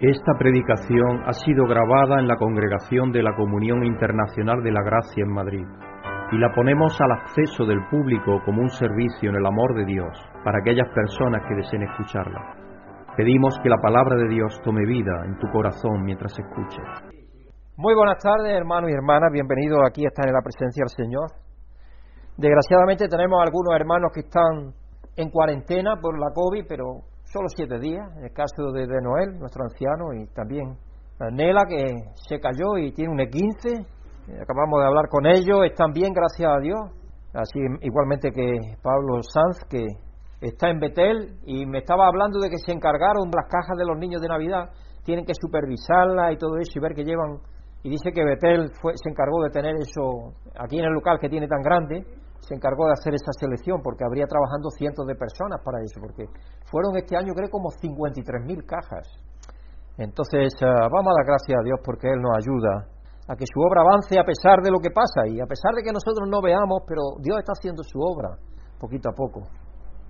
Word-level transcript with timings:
Esta 0.00 0.32
predicación 0.38 1.28
ha 1.28 1.34
sido 1.34 1.66
grabada 1.66 2.20
en 2.20 2.26
la 2.26 2.36
Congregación 2.36 3.12
de 3.12 3.22
la 3.22 3.36
Comunión 3.36 3.84
Internacional 3.84 4.62
de 4.62 4.72
la 4.72 4.80
Gracia 4.82 5.22
en 5.22 5.28
Madrid 5.28 5.66
y 6.32 6.38
la 6.38 6.48
ponemos 6.54 6.98
al 7.02 7.12
acceso 7.12 7.66
del 7.66 7.86
público 7.90 8.40
como 8.46 8.62
un 8.62 8.70
servicio 8.70 9.28
en 9.28 9.36
el 9.36 9.44
amor 9.44 9.74
de 9.76 9.84
Dios 9.84 10.08
para 10.42 10.60
aquellas 10.60 10.88
personas 10.94 11.44
que 11.46 11.54
deseen 11.54 11.82
escucharla. 11.82 12.40
Pedimos 13.14 13.60
que 13.62 13.68
la 13.68 13.76
palabra 13.76 14.16
de 14.16 14.28
Dios 14.28 14.58
tome 14.64 14.86
vida 14.86 15.12
en 15.26 15.36
tu 15.38 15.48
corazón 15.52 16.02
mientras 16.02 16.32
escuches. 16.32 17.12
Muy 17.76 17.94
buenas 17.94 18.24
tardes, 18.24 18.56
hermanos 18.56 18.88
y 18.88 18.94
hermanas. 18.94 19.28
Bienvenidos 19.30 19.80
aquí 19.86 20.06
a 20.06 20.08
estar 20.08 20.26
en 20.26 20.32
la 20.32 20.40
presencia 20.40 20.80
del 20.80 20.96
Señor. 20.96 21.28
Desgraciadamente 22.38 23.06
tenemos 23.06 23.38
algunos 23.44 23.76
hermanos 23.76 24.12
que 24.14 24.20
están 24.20 24.72
en 25.14 25.28
cuarentena 25.28 26.00
por 26.00 26.18
la 26.18 26.32
COVID, 26.32 26.64
pero 26.66 27.04
solo 27.32 27.46
siete 27.54 27.78
días, 27.78 28.06
en 28.16 28.24
el 28.24 28.32
caso 28.32 28.72
de, 28.72 28.86
de 28.86 29.00
Noel, 29.02 29.38
nuestro 29.38 29.62
anciano, 29.64 30.12
y 30.14 30.26
también 30.34 30.76
Nela, 31.32 31.62
que 31.68 31.86
se 32.28 32.40
cayó 32.40 32.78
y 32.78 32.92
tiene 32.92 33.12
un 33.12 33.18
E15, 33.18 33.86
eh, 34.28 34.38
acabamos 34.42 34.80
de 34.80 34.86
hablar 34.86 35.08
con 35.08 35.26
ellos, 35.26 35.64
están 35.64 35.92
bien, 35.92 36.12
gracias 36.12 36.50
a 36.50 36.60
Dios, 36.60 36.80
así 37.34 37.60
igualmente 37.82 38.30
que 38.32 38.58
Pablo 38.82 39.22
Sanz, 39.22 39.62
que 39.68 39.86
está 40.40 40.70
en 40.70 40.80
Betel, 40.80 41.38
y 41.44 41.66
me 41.66 41.78
estaba 41.78 42.06
hablando 42.06 42.40
de 42.40 42.48
que 42.48 42.58
se 42.58 42.72
encargaron 42.72 43.30
las 43.30 43.46
cajas 43.48 43.76
de 43.76 43.84
los 43.84 43.98
niños 43.98 44.20
de 44.20 44.28
Navidad, 44.28 44.70
tienen 45.04 45.24
que 45.24 45.34
supervisarlas 45.34 46.32
y 46.32 46.36
todo 46.36 46.56
eso, 46.56 46.72
y 46.74 46.80
ver 46.80 46.94
que 46.94 47.04
llevan, 47.04 47.38
y 47.82 47.90
dice 47.90 48.10
que 48.12 48.24
Betel 48.24 48.70
fue, 48.80 48.94
se 48.96 49.08
encargó 49.08 49.42
de 49.42 49.50
tener 49.50 49.76
eso 49.76 50.34
aquí 50.58 50.78
en 50.78 50.86
el 50.86 50.92
local 50.92 51.18
que 51.20 51.28
tiene 51.28 51.46
tan 51.46 51.62
grande, 51.62 52.04
se 52.50 52.58
encargó 52.58 52.90
de 52.90 52.98
hacer 52.98 53.14
esa 53.14 53.30
selección 53.38 53.78
porque 53.78 54.02
habría 54.02 54.26
trabajando 54.26 54.74
cientos 54.74 55.06
de 55.06 55.14
personas 55.14 55.62
para 55.62 55.78
eso, 55.86 56.02
porque 56.02 56.26
fueron 56.66 56.98
este 56.98 57.14
año 57.14 57.30
creo 57.30 57.46
como 57.46 57.70
53.000 57.70 58.66
cajas. 58.66 59.06
Entonces 59.94 60.50
eh, 60.58 60.66
vamos 60.66 61.14
a 61.14 61.22
dar 61.22 61.26
gracias 61.30 61.54
a 61.54 61.62
Dios 61.62 61.78
porque 61.86 62.10
Él 62.10 62.18
nos 62.18 62.34
ayuda 62.34 62.90
a 63.30 63.36
que 63.38 63.46
su 63.46 63.62
obra 63.62 63.86
avance 63.86 64.18
a 64.18 64.26
pesar 64.26 64.58
de 64.66 64.74
lo 64.74 64.82
que 64.82 64.90
pasa 64.90 65.30
y 65.30 65.38
a 65.38 65.46
pesar 65.46 65.78
de 65.78 65.86
que 65.86 65.94
nosotros 65.94 66.26
no 66.26 66.42
veamos, 66.42 66.82
pero 66.82 67.14
Dios 67.22 67.38
está 67.38 67.54
haciendo 67.54 67.86
su 67.86 68.02
obra 68.02 68.34
poquito 68.82 69.10
a 69.10 69.14
poco. 69.14 69.46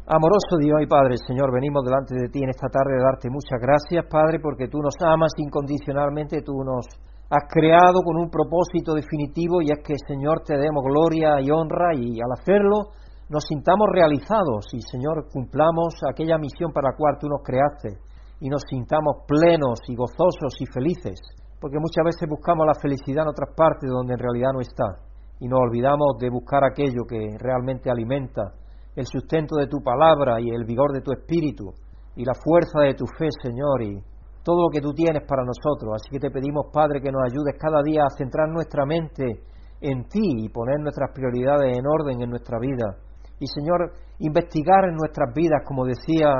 Amoroso 0.09 0.57
Dios 0.57 0.81
y 0.81 0.89
Padre, 0.89 1.21
Señor, 1.21 1.53
venimos 1.53 1.85
delante 1.85 2.17
de 2.17 2.33
ti 2.33 2.41
en 2.41 2.49
esta 2.49 2.73
tarde 2.73 2.97
a 2.97 3.05
darte 3.05 3.29
muchas 3.29 3.61
gracias, 3.61 4.09
Padre, 4.09 4.41
porque 4.41 4.67
tú 4.67 4.81
nos 4.81 4.97
amas 5.05 5.37
incondicionalmente, 5.37 6.41
tú 6.41 6.65
nos 6.65 6.89
has 7.31 7.47
creado 7.49 8.03
con 8.03 8.17
un 8.17 8.29
propósito 8.29 8.93
definitivo 8.93 9.63
y 9.63 9.71
es 9.71 9.79
que, 9.87 9.95
Señor, 10.07 10.43
te 10.45 10.59
demos 10.59 10.83
gloria 10.83 11.41
y 11.41 11.51
honra 11.51 11.95
y 11.95 12.19
al 12.19 12.33
hacerlo 12.35 12.91
nos 13.29 13.45
sintamos 13.47 13.87
realizados 13.93 14.67
y, 14.75 14.83
Señor, 14.83 15.31
cumplamos 15.33 15.95
aquella 16.11 16.39
misión 16.39 16.73
para 16.73 16.91
la 16.91 16.97
cual 16.97 17.19
tú 17.21 17.29
nos 17.29 17.43
creaste 17.45 18.03
y 18.41 18.49
nos 18.49 18.63
sintamos 18.69 19.23
plenos 19.29 19.79
y 19.87 19.95
gozosos 19.95 20.59
y 20.59 20.67
felices, 20.67 21.21
porque 21.61 21.79
muchas 21.79 22.05
veces 22.05 22.29
buscamos 22.29 22.67
la 22.67 22.75
felicidad 22.75 23.23
en 23.23 23.31
otras 23.31 23.55
partes 23.55 23.89
donde 23.89 24.15
en 24.15 24.19
realidad 24.19 24.51
no 24.53 24.61
está 24.61 24.99
y 25.39 25.47
nos 25.47 25.61
olvidamos 25.61 26.19
de 26.19 26.31
buscar 26.31 26.65
aquello 26.65 27.07
que 27.09 27.39
realmente 27.39 27.91
alimenta 27.91 28.55
el 28.97 29.07
sustento 29.07 29.55
de 29.55 29.69
tu 29.69 29.79
palabra 29.85 30.41
y 30.41 30.51
el 30.51 30.65
vigor 30.65 30.93
de 30.93 31.01
tu 31.01 31.13
espíritu 31.13 31.71
y 32.17 32.25
la 32.25 32.35
fuerza 32.35 32.81
de 32.81 32.95
tu 32.95 33.07
fe, 33.07 33.29
Señor, 33.41 33.83
y 33.83 34.03
todo 34.43 34.63
lo 34.63 34.71
que 34.71 34.81
tú 34.81 34.93
tienes 34.93 35.23
para 35.27 35.45
nosotros. 35.45 35.95
Así 35.95 36.11
que 36.11 36.19
te 36.19 36.31
pedimos, 36.31 36.67
Padre, 36.73 37.01
que 37.01 37.13
nos 37.13 37.23
ayudes 37.23 37.57
cada 37.59 37.83
día 37.83 38.03
a 38.03 38.17
centrar 38.17 38.49
nuestra 38.49 38.85
mente 38.87 39.43
en 39.81 40.05
ti 40.09 40.45
y 40.45 40.49
poner 40.49 40.81
nuestras 40.81 41.11
prioridades 41.15 41.77
en 41.77 41.85
orden 41.87 42.23
en 42.23 42.31
nuestra 42.31 42.59
vida. 42.59 42.97
Y, 43.39 43.47
Señor, 43.47 43.93
investigar 44.19 44.85
en 44.85 44.97
nuestras 44.97 45.33
vidas, 45.35 45.63
como 45.65 45.85
decía 45.85 46.33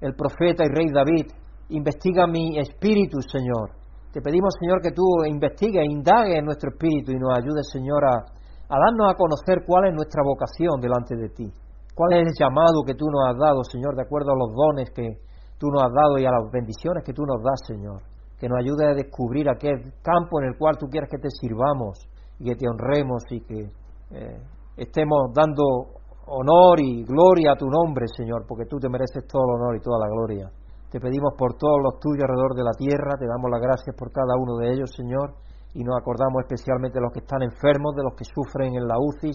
el 0.00 0.14
profeta 0.14 0.64
y 0.64 0.68
rey 0.68 0.90
David, 0.92 1.26
investiga 1.70 2.26
mi 2.26 2.58
espíritu, 2.58 3.18
Señor. 3.20 3.76
Te 4.12 4.22
pedimos, 4.22 4.54
Señor, 4.58 4.80
que 4.80 4.92
tú 4.92 5.04
investigues, 5.26 5.84
indagues 5.84 6.38
en 6.38 6.44
nuestro 6.44 6.70
espíritu 6.70 7.12
y 7.12 7.18
nos 7.18 7.36
ayudes, 7.36 7.68
Señor, 7.70 8.04
a, 8.04 8.16
a 8.16 8.76
darnos 8.78 9.12
a 9.12 9.16
conocer 9.16 9.64
cuál 9.66 9.88
es 9.88 9.94
nuestra 9.94 10.22
vocación 10.24 10.80
delante 10.80 11.16
de 11.16 11.28
ti. 11.28 11.52
¿Cuál 11.94 12.12
es 12.14 12.28
el 12.28 12.34
llamado 12.38 12.84
que 12.86 12.94
tú 12.94 13.04
nos 13.10 13.28
has 13.28 13.36
dado, 13.36 13.64
Señor, 13.64 13.96
de 13.96 14.02
acuerdo 14.02 14.32
a 14.32 14.38
los 14.38 14.54
dones 14.54 14.90
que, 14.94 15.27
tú 15.58 15.68
nos 15.68 15.82
has 15.82 15.92
dado 15.92 16.18
y 16.18 16.24
a 16.24 16.30
las 16.30 16.50
bendiciones 16.50 17.04
que 17.04 17.12
tú 17.12 17.22
nos 17.26 17.42
das, 17.42 17.60
Señor. 17.66 18.02
Que 18.38 18.48
nos 18.48 18.58
ayude 18.58 18.86
a 18.86 18.94
descubrir 18.94 19.48
aquel 19.50 19.92
campo 20.02 20.40
en 20.40 20.48
el 20.48 20.56
cual 20.56 20.76
tú 20.78 20.86
quieres 20.86 21.10
que 21.10 21.18
te 21.18 21.28
sirvamos 21.30 21.98
y 22.38 22.44
que 22.44 22.54
te 22.54 22.68
honremos 22.68 23.22
y 23.30 23.40
que 23.40 23.70
eh, 24.12 24.40
estemos 24.76 25.34
dando 25.34 25.98
honor 26.26 26.80
y 26.80 27.04
gloria 27.04 27.52
a 27.52 27.56
tu 27.56 27.66
nombre, 27.66 28.06
Señor, 28.16 28.44
porque 28.46 28.66
tú 28.66 28.78
te 28.78 28.88
mereces 28.88 29.26
todo 29.26 29.42
el 29.48 29.60
honor 29.60 29.76
y 29.76 29.80
toda 29.80 29.98
la 29.98 30.08
gloria. 30.08 30.50
Te 30.90 31.00
pedimos 31.00 31.34
por 31.36 31.54
todos 31.56 31.80
los 31.82 32.00
tuyos 32.00 32.24
alrededor 32.24 32.54
de 32.54 32.64
la 32.64 32.72
tierra, 32.72 33.18
te 33.18 33.26
damos 33.26 33.50
las 33.50 33.60
gracias 33.60 33.94
por 33.96 34.12
cada 34.12 34.36
uno 34.38 34.56
de 34.56 34.72
ellos, 34.72 34.90
Señor, 34.94 35.34
y 35.74 35.84
nos 35.84 35.96
acordamos 36.00 36.44
especialmente 36.48 36.96
de 36.96 37.04
los 37.04 37.12
que 37.12 37.20
están 37.20 37.42
enfermos, 37.42 37.94
de 37.96 38.04
los 38.04 38.14
que 38.14 38.24
sufren 38.24 38.74
en 38.74 38.88
la 38.88 38.96
UCI, 38.96 39.32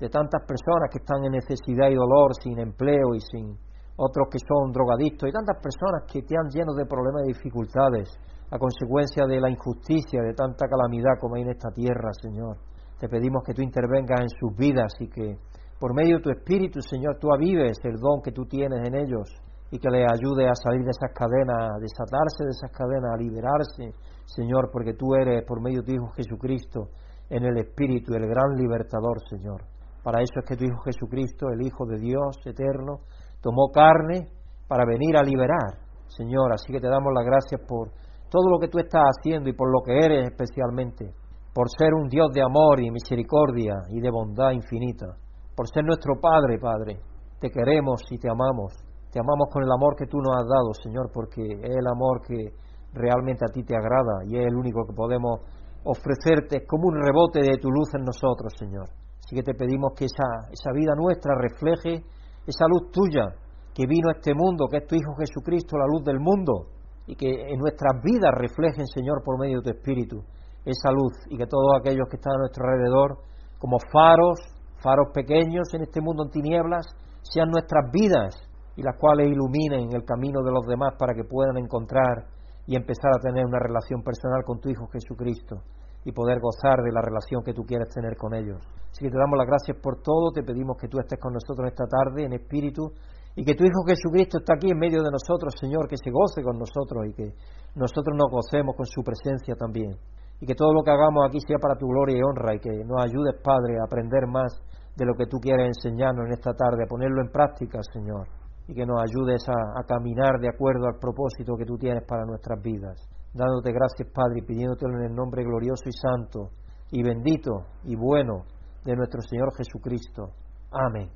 de 0.00 0.08
tantas 0.08 0.42
personas 0.44 0.90
que 0.90 0.98
están 0.98 1.24
en 1.24 1.32
necesidad 1.32 1.88
y 1.88 1.94
dolor, 1.94 2.34
sin 2.36 2.58
empleo 2.58 3.14
y 3.14 3.20
sin 3.20 3.56
otros 4.00 4.28
que 4.32 4.38
son 4.40 4.72
drogadictos 4.72 5.28
y 5.28 5.32
tantas 5.32 5.60
personas 5.60 6.08
que 6.08 6.22
te 6.22 6.32
han 6.32 6.48
lleno 6.48 6.72
de 6.72 6.86
problemas 6.88 7.28
y 7.28 7.36
dificultades 7.36 8.08
a 8.50 8.58
consecuencia 8.58 9.26
de 9.28 9.40
la 9.40 9.50
injusticia, 9.50 10.22
de 10.22 10.32
tanta 10.32 10.66
calamidad 10.66 11.20
como 11.20 11.36
hay 11.36 11.42
en 11.42 11.50
esta 11.50 11.70
tierra, 11.70 12.08
Señor. 12.16 12.56
Te 12.98 13.08
pedimos 13.08 13.44
que 13.44 13.52
tú 13.52 13.60
intervengas 13.62 14.20
en 14.20 14.32
sus 14.40 14.56
vidas 14.56 14.92
y 15.00 15.08
que 15.08 15.36
por 15.78 15.94
medio 15.94 16.16
de 16.16 16.22
tu 16.22 16.30
Espíritu, 16.30 16.80
Señor, 16.80 17.18
tú 17.20 17.28
avives 17.32 17.76
el 17.84 17.96
don 18.00 18.20
que 18.22 18.32
tú 18.32 18.44
tienes 18.44 18.80
en 18.86 18.94
ellos 18.96 19.28
y 19.70 19.78
que 19.78 19.88
les 19.88 20.04
ayude 20.10 20.48
a 20.48 20.54
salir 20.54 20.82
de 20.82 20.90
esas 20.90 21.12
cadenas, 21.12 21.56
a 21.56 21.78
desatarse 21.78 22.44
de 22.44 22.50
esas 22.50 22.72
cadenas, 22.72 23.12
a 23.12 23.16
liberarse, 23.16 23.94
Señor, 24.24 24.70
porque 24.72 24.94
tú 24.94 25.14
eres, 25.14 25.44
por 25.46 25.62
medio 25.62 25.80
de 25.80 25.86
tu 25.86 25.92
Hijo 25.92 26.08
Jesucristo, 26.16 26.88
en 27.28 27.44
el 27.44 27.56
Espíritu, 27.58 28.14
el 28.14 28.26
gran 28.26 28.56
libertador, 28.56 29.20
Señor. 29.28 29.62
Para 30.02 30.20
eso 30.20 30.40
es 30.40 30.44
que 30.48 30.56
tu 30.56 30.64
Hijo 30.64 30.80
Jesucristo, 30.84 31.46
el 31.50 31.64
Hijo 31.64 31.86
de 31.86 31.98
Dios 31.98 32.36
eterno, 32.44 33.00
tomó 33.40 33.70
carne 33.72 34.28
para 34.68 34.84
venir 34.84 35.16
a 35.16 35.22
liberar, 35.22 35.78
Señor. 36.06 36.52
Así 36.52 36.72
que 36.72 36.80
te 36.80 36.88
damos 36.88 37.12
las 37.14 37.24
gracias 37.24 37.60
por 37.66 37.90
todo 38.30 38.48
lo 38.50 38.58
que 38.58 38.68
tú 38.68 38.78
estás 38.78 39.02
haciendo 39.02 39.48
y 39.48 39.54
por 39.54 39.70
lo 39.70 39.82
que 39.82 39.98
eres 39.98 40.30
especialmente, 40.30 41.12
por 41.52 41.68
ser 41.68 41.92
un 41.94 42.08
Dios 42.08 42.30
de 42.32 42.42
amor 42.42 42.80
y 42.80 42.90
misericordia 42.90 43.74
y 43.88 44.00
de 44.00 44.10
bondad 44.10 44.52
infinita, 44.52 45.16
por 45.56 45.68
ser 45.68 45.84
nuestro 45.84 46.14
Padre, 46.20 46.58
Padre. 46.58 47.00
Te 47.40 47.50
queremos 47.50 48.02
y 48.10 48.18
te 48.18 48.28
amamos. 48.30 48.74
Te 49.10 49.18
amamos 49.18 49.48
con 49.50 49.64
el 49.64 49.72
amor 49.72 49.96
que 49.96 50.06
tú 50.06 50.18
nos 50.18 50.36
has 50.36 50.46
dado, 50.46 50.72
Señor, 50.74 51.10
porque 51.12 51.42
es 51.42 51.76
el 51.76 51.86
amor 51.88 52.20
que 52.22 52.54
realmente 52.92 53.44
a 53.44 53.52
ti 53.52 53.64
te 53.64 53.74
agrada 53.74 54.22
y 54.26 54.36
es 54.36 54.46
el 54.46 54.54
único 54.54 54.86
que 54.86 54.94
podemos 54.94 55.40
ofrecerte 55.84 56.64
como 56.66 56.88
un 56.88 57.00
rebote 57.00 57.40
de 57.40 57.58
tu 57.58 57.70
luz 57.70 57.88
en 57.94 58.04
nosotros, 58.04 58.52
Señor. 58.56 58.86
Así 59.24 59.34
que 59.34 59.42
te 59.42 59.54
pedimos 59.54 59.94
que 59.96 60.04
esa, 60.04 60.50
esa 60.52 60.70
vida 60.72 60.92
nuestra 60.94 61.34
refleje 61.34 62.04
esa 62.50 62.66
luz 62.66 62.90
tuya 62.90 63.34
que 63.74 63.86
vino 63.86 64.08
a 64.10 64.18
este 64.18 64.34
mundo, 64.34 64.66
que 64.70 64.78
es 64.78 64.86
tu 64.86 64.94
Hijo 64.94 65.14
Jesucristo, 65.16 65.78
la 65.78 65.86
luz 65.86 66.04
del 66.04 66.18
mundo, 66.20 66.68
y 67.06 67.14
que 67.14 67.30
en 67.30 67.58
nuestras 67.58 68.02
vidas 68.02 68.34
reflejen, 68.34 68.86
Señor, 68.86 69.22
por 69.24 69.38
medio 69.38 69.60
de 69.60 69.72
tu 69.72 69.78
Espíritu, 69.78 70.22
esa 70.64 70.90
luz, 70.92 71.14
y 71.30 71.38
que 71.38 71.46
todos 71.46 71.78
aquellos 71.80 72.06
que 72.10 72.16
están 72.16 72.34
a 72.34 72.38
nuestro 72.38 72.66
alrededor, 72.66 73.18
como 73.58 73.78
faros, 73.92 74.38
faros 74.82 75.08
pequeños 75.14 75.72
en 75.74 75.82
este 75.82 76.00
mundo 76.00 76.24
en 76.24 76.30
tinieblas, 76.30 76.86
sean 77.22 77.50
nuestras 77.50 77.90
vidas 77.92 78.34
y 78.76 78.82
las 78.82 78.96
cuales 78.98 79.28
iluminen 79.28 79.92
el 79.92 80.04
camino 80.04 80.42
de 80.42 80.52
los 80.52 80.66
demás 80.66 80.94
para 80.98 81.14
que 81.14 81.24
puedan 81.24 81.56
encontrar 81.58 82.26
y 82.66 82.76
empezar 82.76 83.10
a 83.14 83.20
tener 83.20 83.44
una 83.44 83.58
relación 83.58 84.02
personal 84.02 84.42
con 84.44 84.60
tu 84.60 84.68
Hijo 84.70 84.86
Jesucristo 84.92 85.62
y 86.04 86.12
poder 86.12 86.40
gozar 86.40 86.82
de 86.82 86.92
la 86.92 87.02
relación 87.02 87.42
que 87.42 87.52
tú 87.52 87.62
quieres 87.62 87.88
tener 87.92 88.16
con 88.16 88.34
ellos. 88.34 88.58
Así 88.90 89.04
que 89.04 89.10
te 89.10 89.18
damos 89.18 89.38
las 89.38 89.46
gracias 89.46 89.76
por 89.82 90.02
todo, 90.02 90.32
te 90.32 90.42
pedimos 90.42 90.76
que 90.80 90.88
tú 90.88 90.98
estés 90.98 91.18
con 91.20 91.32
nosotros 91.32 91.68
esta 91.68 91.84
tarde 91.86 92.24
en 92.24 92.32
espíritu 92.32 92.92
y 93.36 93.44
que 93.44 93.54
tu 93.54 93.64
Hijo 93.64 93.84
Jesucristo 93.86 94.38
está 94.38 94.54
aquí 94.54 94.70
en 94.70 94.78
medio 94.78 95.02
de 95.02 95.10
nosotros, 95.10 95.54
Señor, 95.58 95.86
que 95.86 95.96
se 95.96 96.10
goce 96.10 96.42
con 96.42 96.58
nosotros 96.58 97.06
y 97.06 97.12
que 97.14 97.34
nosotros 97.76 98.16
nos 98.16 98.30
gocemos 98.30 98.74
con 98.74 98.86
su 98.86 99.02
presencia 99.02 99.54
también. 99.54 99.94
Y 100.40 100.46
que 100.46 100.54
todo 100.54 100.72
lo 100.72 100.82
que 100.82 100.90
hagamos 100.90 101.28
aquí 101.28 101.38
sea 101.40 101.58
para 101.60 101.76
tu 101.76 101.86
gloria 101.86 102.16
y 102.18 102.22
honra 102.22 102.54
y 102.54 102.58
que 102.58 102.84
nos 102.84 103.04
ayudes, 103.04 103.36
Padre, 103.44 103.78
a 103.78 103.84
aprender 103.84 104.26
más 104.26 104.58
de 104.96 105.04
lo 105.04 105.14
que 105.14 105.26
tú 105.26 105.38
quieres 105.38 105.68
enseñarnos 105.68 106.26
en 106.26 106.32
esta 106.32 106.52
tarde, 106.54 106.84
a 106.84 106.88
ponerlo 106.88 107.22
en 107.22 107.30
práctica, 107.30 107.78
Señor, 107.92 108.26
y 108.66 108.74
que 108.74 108.86
nos 108.86 109.00
ayudes 109.00 109.46
a, 109.48 109.78
a 109.78 109.84
caminar 109.84 110.40
de 110.40 110.48
acuerdo 110.48 110.86
al 110.88 110.98
propósito 110.98 111.56
que 111.56 111.66
tú 111.66 111.76
tienes 111.76 112.02
para 112.08 112.24
nuestras 112.24 112.60
vidas. 112.60 112.98
Dándote 113.32 113.72
gracias, 113.72 114.10
Padre, 114.12 114.40
y 114.42 114.46
pidiéndotelo 114.46 114.98
en 114.98 115.10
el 115.10 115.14
nombre 115.14 115.44
glorioso 115.44 115.84
y 115.86 115.92
santo 115.92 116.50
y 116.90 117.02
bendito 117.02 117.66
y 117.84 117.94
bueno 117.94 118.42
de 118.84 118.96
nuestro 118.96 119.20
Señor 119.22 119.54
Jesucristo. 119.56 120.34
Amén. 120.72 121.08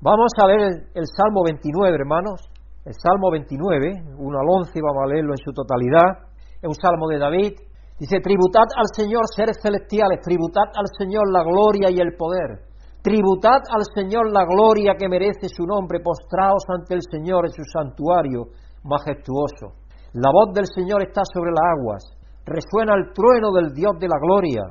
Vamos 0.00 0.32
a 0.42 0.46
ver 0.46 0.60
el, 0.94 1.06
Salmo 1.06 1.42
29, 1.44 1.94
hermanos. 1.94 2.50
El 2.84 2.94
Salmo 2.94 3.30
29, 3.30 4.18
1 4.18 4.38
al 4.38 4.46
11, 4.48 4.72
vamos 4.82 5.02
a 5.04 5.06
leerlo 5.06 5.32
en 5.32 5.44
su 5.44 5.52
totalidad. 5.52 6.26
Es 6.62 6.66
un 6.66 6.74
salmo 6.74 7.06
de 7.06 7.18
David. 7.18 7.52
Dice, 7.98 8.18
tributad 8.20 8.66
al 8.74 8.86
Señor 8.94 9.22
seres 9.34 9.58
celestiales, 9.62 10.20
tributad 10.22 10.70
al 10.74 10.86
Señor 10.98 11.30
la 11.30 11.42
gloria 11.42 11.90
y 11.90 11.98
el 11.98 12.16
poder. 12.16 12.66
Tributad 13.02 13.62
al 13.70 13.84
Señor 13.94 14.30
la 14.32 14.44
gloria 14.44 14.94
que 14.98 15.08
merece 15.08 15.48
su 15.48 15.66
nombre, 15.66 16.00
postraos 16.00 16.62
ante 16.68 16.94
el 16.94 17.02
Señor 17.10 17.46
en 17.46 17.52
su 17.52 17.62
santuario 17.62 18.50
majestuoso. 18.82 19.86
La 20.12 20.30
voz 20.32 20.54
del 20.54 20.64
Señor 20.64 21.02
está 21.02 21.20
sobre 21.24 21.50
las 21.52 21.60
aguas. 21.76 22.02
Resuena 22.46 22.94
el 22.96 23.12
trueno 23.12 23.52
del 23.52 23.74
Dios 23.74 23.92
de 24.00 24.08
la 24.08 24.16
gloria. 24.16 24.64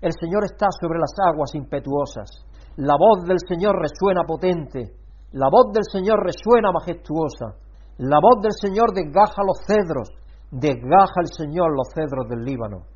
El 0.00 0.12
Señor 0.14 0.44
está 0.44 0.68
sobre 0.70 1.00
las 1.00 1.10
aguas 1.18 1.54
impetuosas. 1.54 2.30
La 2.76 2.94
voz 2.94 3.26
del 3.26 3.38
Señor 3.42 3.74
resuena 3.74 4.22
potente. 4.22 4.94
La 5.32 5.50
voz 5.50 5.72
del 5.74 5.82
Señor 5.90 6.22
resuena 6.22 6.70
majestuosa. 6.70 7.58
La 7.98 8.20
voz 8.22 8.40
del 8.40 8.54
Señor 8.54 8.94
desgaja 8.94 9.42
los 9.42 9.58
cedros. 9.66 10.10
Desgaja 10.52 11.18
el 11.26 11.30
Señor 11.34 11.74
los 11.74 11.90
cedros 11.92 12.28
del 12.28 12.44
Líbano. 12.44 12.86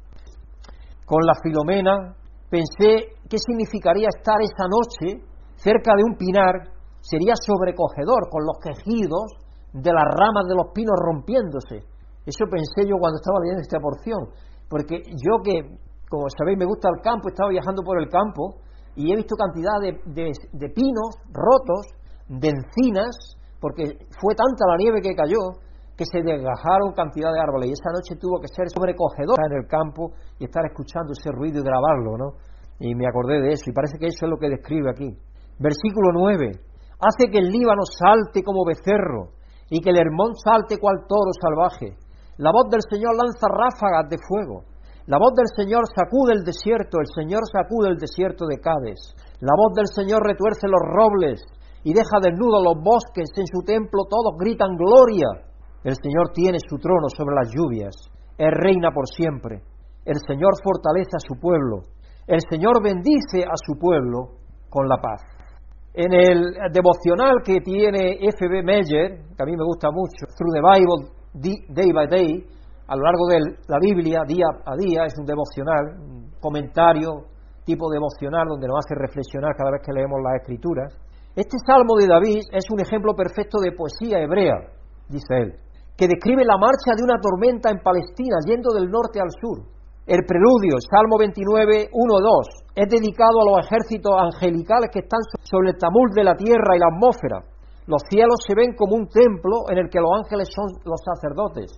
Con 1.05 1.27
la 1.27 1.35
Filomena 1.43 2.15
pensé 2.49 3.19
qué 3.29 3.39
significaría 3.39 4.07
estar 4.15 4.39
esa 4.41 4.71
noche 4.71 5.27
cerca 5.57 5.95
de 5.97 6.05
un 6.05 6.17
pinar. 6.17 6.63
Sería 7.01 7.35
sobrecogedor 7.35 8.31
con 8.31 8.47
los 8.47 8.59
quejidos 8.63 9.48
de 9.83 9.93
las 9.93 10.05
ramas 10.05 10.47
de 10.49 10.55
los 10.55 10.73
pinos 10.75 10.97
rompiéndose. 10.99 11.87
Eso 12.27 12.45
pensé 12.51 12.85
yo 12.85 12.97
cuando 12.99 13.19
estaba 13.19 13.41
leyendo 13.41 13.63
esta 13.63 13.81
porción. 13.81 14.29
Porque 14.69 15.01
yo 15.01 15.41
que, 15.43 15.65
como 16.11 16.29
sabéis, 16.37 16.59
me 16.59 16.67
gusta 16.67 16.89
el 16.91 17.01
campo, 17.01 17.29
estaba 17.29 17.49
viajando 17.51 17.83
por 17.83 18.01
el 18.01 18.09
campo 18.09 18.61
y 18.97 19.13
he 19.13 19.17
visto 19.17 19.37
cantidad 19.37 19.81
de, 19.81 19.97
de 20.05 20.69
pinos 20.71 21.17
rotos, 21.33 21.87
de 22.29 22.51
encinas, 22.51 23.39
porque 23.61 23.97
fue 24.21 24.35
tanta 24.35 24.67
la 24.69 24.77
nieve 24.77 25.01
que 25.01 25.15
cayó 25.15 25.65
que 25.99 26.07
se 26.07 26.23
desgajaron 26.23 26.95
cantidad 26.95 27.33
de 27.35 27.41
árboles 27.43 27.71
y 27.71 27.73
esa 27.73 27.91
noche 27.91 28.15
tuvo 28.15 28.39
que 28.39 28.47
ser 28.47 28.71
sobrecogedora 28.71 29.51
en 29.51 29.59
el 29.59 29.67
campo 29.67 30.15
y 30.39 30.45
estar 30.45 30.63
escuchando 30.65 31.11
ese 31.11 31.33
ruido 31.33 31.59
y 31.59 31.65
grabarlo, 31.67 32.17
¿no? 32.17 32.39
Y 32.79 32.95
me 32.95 33.09
acordé 33.09 33.43
de 33.43 33.59
eso 33.59 33.67
y 33.67 33.75
parece 33.75 33.99
que 33.99 34.07
eso 34.07 34.23
es 34.23 34.31
lo 34.31 34.39
que 34.39 34.49
describe 34.49 34.89
aquí. 34.89 35.11
Versículo 35.59 36.15
9. 36.15 36.55
Hace 37.03 37.31
que 37.31 37.39
el 37.39 37.51
Líbano 37.51 37.83
salte 37.83 38.45
como 38.45 38.65
becerro 38.65 39.35
y 39.71 39.81
que 39.81 39.91
el 39.91 39.99
Hermón 39.99 40.35
salte 40.35 40.79
cual 40.79 41.07
toro 41.09 41.33
salvaje. 41.41 41.97
La 42.39 42.53
voz 42.53 42.71
del 42.71 42.83
Señor 42.89 43.17
lanza 43.17 43.47
ráfagas 43.51 44.09
de 44.09 44.19
fuego. 44.19 44.65
La 45.07 45.19
voz 45.19 45.33
del 45.35 45.49
Señor 45.57 45.85
sacude 45.89 46.35
el 46.35 46.45
desierto, 46.45 47.01
el 47.01 47.09
Señor 47.09 47.41
sacude 47.51 47.89
el 47.89 47.97
desierto 47.97 48.47
de 48.47 48.61
Cádiz. 48.61 49.01
La 49.41 49.57
voz 49.57 49.73
del 49.75 49.89
Señor 49.89 50.21
retuerce 50.23 50.69
los 50.69 50.85
robles 50.85 51.41
y 51.83 51.95
deja 51.95 52.21
desnudos 52.21 52.63
los 52.63 52.77
bosques. 52.85 53.31
En 53.37 53.47
su 53.47 53.65
templo 53.65 54.05
todos 54.05 54.37
gritan 54.39 54.77
gloria. 54.77 55.49
El 55.83 55.97
Señor 55.97 56.31
tiene 56.35 56.59
su 56.61 56.77
trono 56.77 57.09
sobre 57.09 57.35
las 57.35 57.49
lluvias. 57.49 57.97
Él 58.37 58.53
reina 58.53 58.91
por 58.93 59.09
siempre. 59.09 59.63
El 60.05 60.21
Señor 60.27 60.53
fortalece 60.63 61.17
a 61.17 61.25
su 61.27 61.41
pueblo. 61.41 61.89
El 62.27 62.41
Señor 62.51 62.83
bendice 62.83 63.45
a 63.49 63.57
su 63.57 63.79
pueblo 63.79 64.37
con 64.69 64.89
la 64.89 64.97
paz. 65.01 65.38
En 65.95 66.13
el 66.13 66.53
devocional 66.73 67.43
que 67.45 67.61
tiene 67.61 68.19
F.B. 68.21 68.63
Meyer, 68.63 69.35
que 69.37 69.43
a 69.43 69.47
mí 69.47 69.57
me 69.57 69.65
gusta 69.65 69.91
mucho, 69.91 70.27
Through 70.37 70.55
the 70.55 70.63
Bible 70.63 71.65
Day 71.69 71.93
by 71.93 72.07
Day, 72.07 72.47
a 72.87 72.97
lo 72.97 73.03
largo 73.03 73.27
de 73.29 73.39
la 73.69 73.79
Biblia, 73.81 74.21
día 74.27 74.47
a 74.65 74.77
día, 74.77 75.05
es 75.05 75.15
un 75.19 75.27
devocional, 75.27 75.99
un 76.01 76.31
comentario 76.41 77.27
tipo 77.65 77.91
devocional 77.91 78.47
donde 78.49 78.67
nos 78.67 78.79
hace 78.79 78.95
reflexionar 78.95 79.55
cada 79.57 79.73
vez 79.73 79.83
que 79.85 79.93
leemos 79.93 80.21
las 80.23 80.41
Escrituras. 80.41 80.95
Este 81.37 81.57
salmo 81.67 81.97
de 81.97 82.07
David 82.07 82.41
es 82.53 82.65
un 82.71 82.81
ejemplo 82.81 83.15
perfecto 83.15 83.59
de 83.61 83.73
poesía 83.73 84.21
hebrea, 84.21 84.57
dice 85.09 85.37
él 85.37 85.69
que 85.99 86.07
describe 86.07 86.45
la 86.47 86.57
marcha 86.57 86.95
de 86.95 87.03
una 87.03 87.19
tormenta 87.19 87.71
en 87.71 87.83
Palestina, 87.83 88.39
yendo 88.47 88.71
del 88.71 88.89
norte 88.89 89.19
al 89.19 89.35
sur. 89.35 89.67
El 90.09 90.25
preludio, 90.25 90.81
Salmo 90.89 91.21
29, 91.21 91.93
1, 91.93 91.93
2, 91.93 92.81
es 92.81 92.89
dedicado 92.89 93.45
a 93.45 93.49
los 93.53 93.61
ejércitos 93.61 94.09
angelicales 94.17 94.89
que 94.89 95.05
están 95.05 95.21
sobre 95.45 95.69
el 95.69 95.77
tamul 95.77 96.09
de 96.17 96.25
la 96.25 96.33
tierra 96.33 96.73
y 96.73 96.81
la 96.81 96.89
atmósfera. 96.89 97.45
Los 97.85 98.01
cielos 98.09 98.41
se 98.41 98.57
ven 98.57 98.73
como 98.73 98.97
un 98.97 99.05
templo 99.05 99.69
en 99.69 99.77
el 99.77 99.93
que 99.93 100.01
los 100.01 100.09
ángeles 100.17 100.49
son 100.49 100.81
los 100.89 100.97
sacerdotes. 101.05 101.77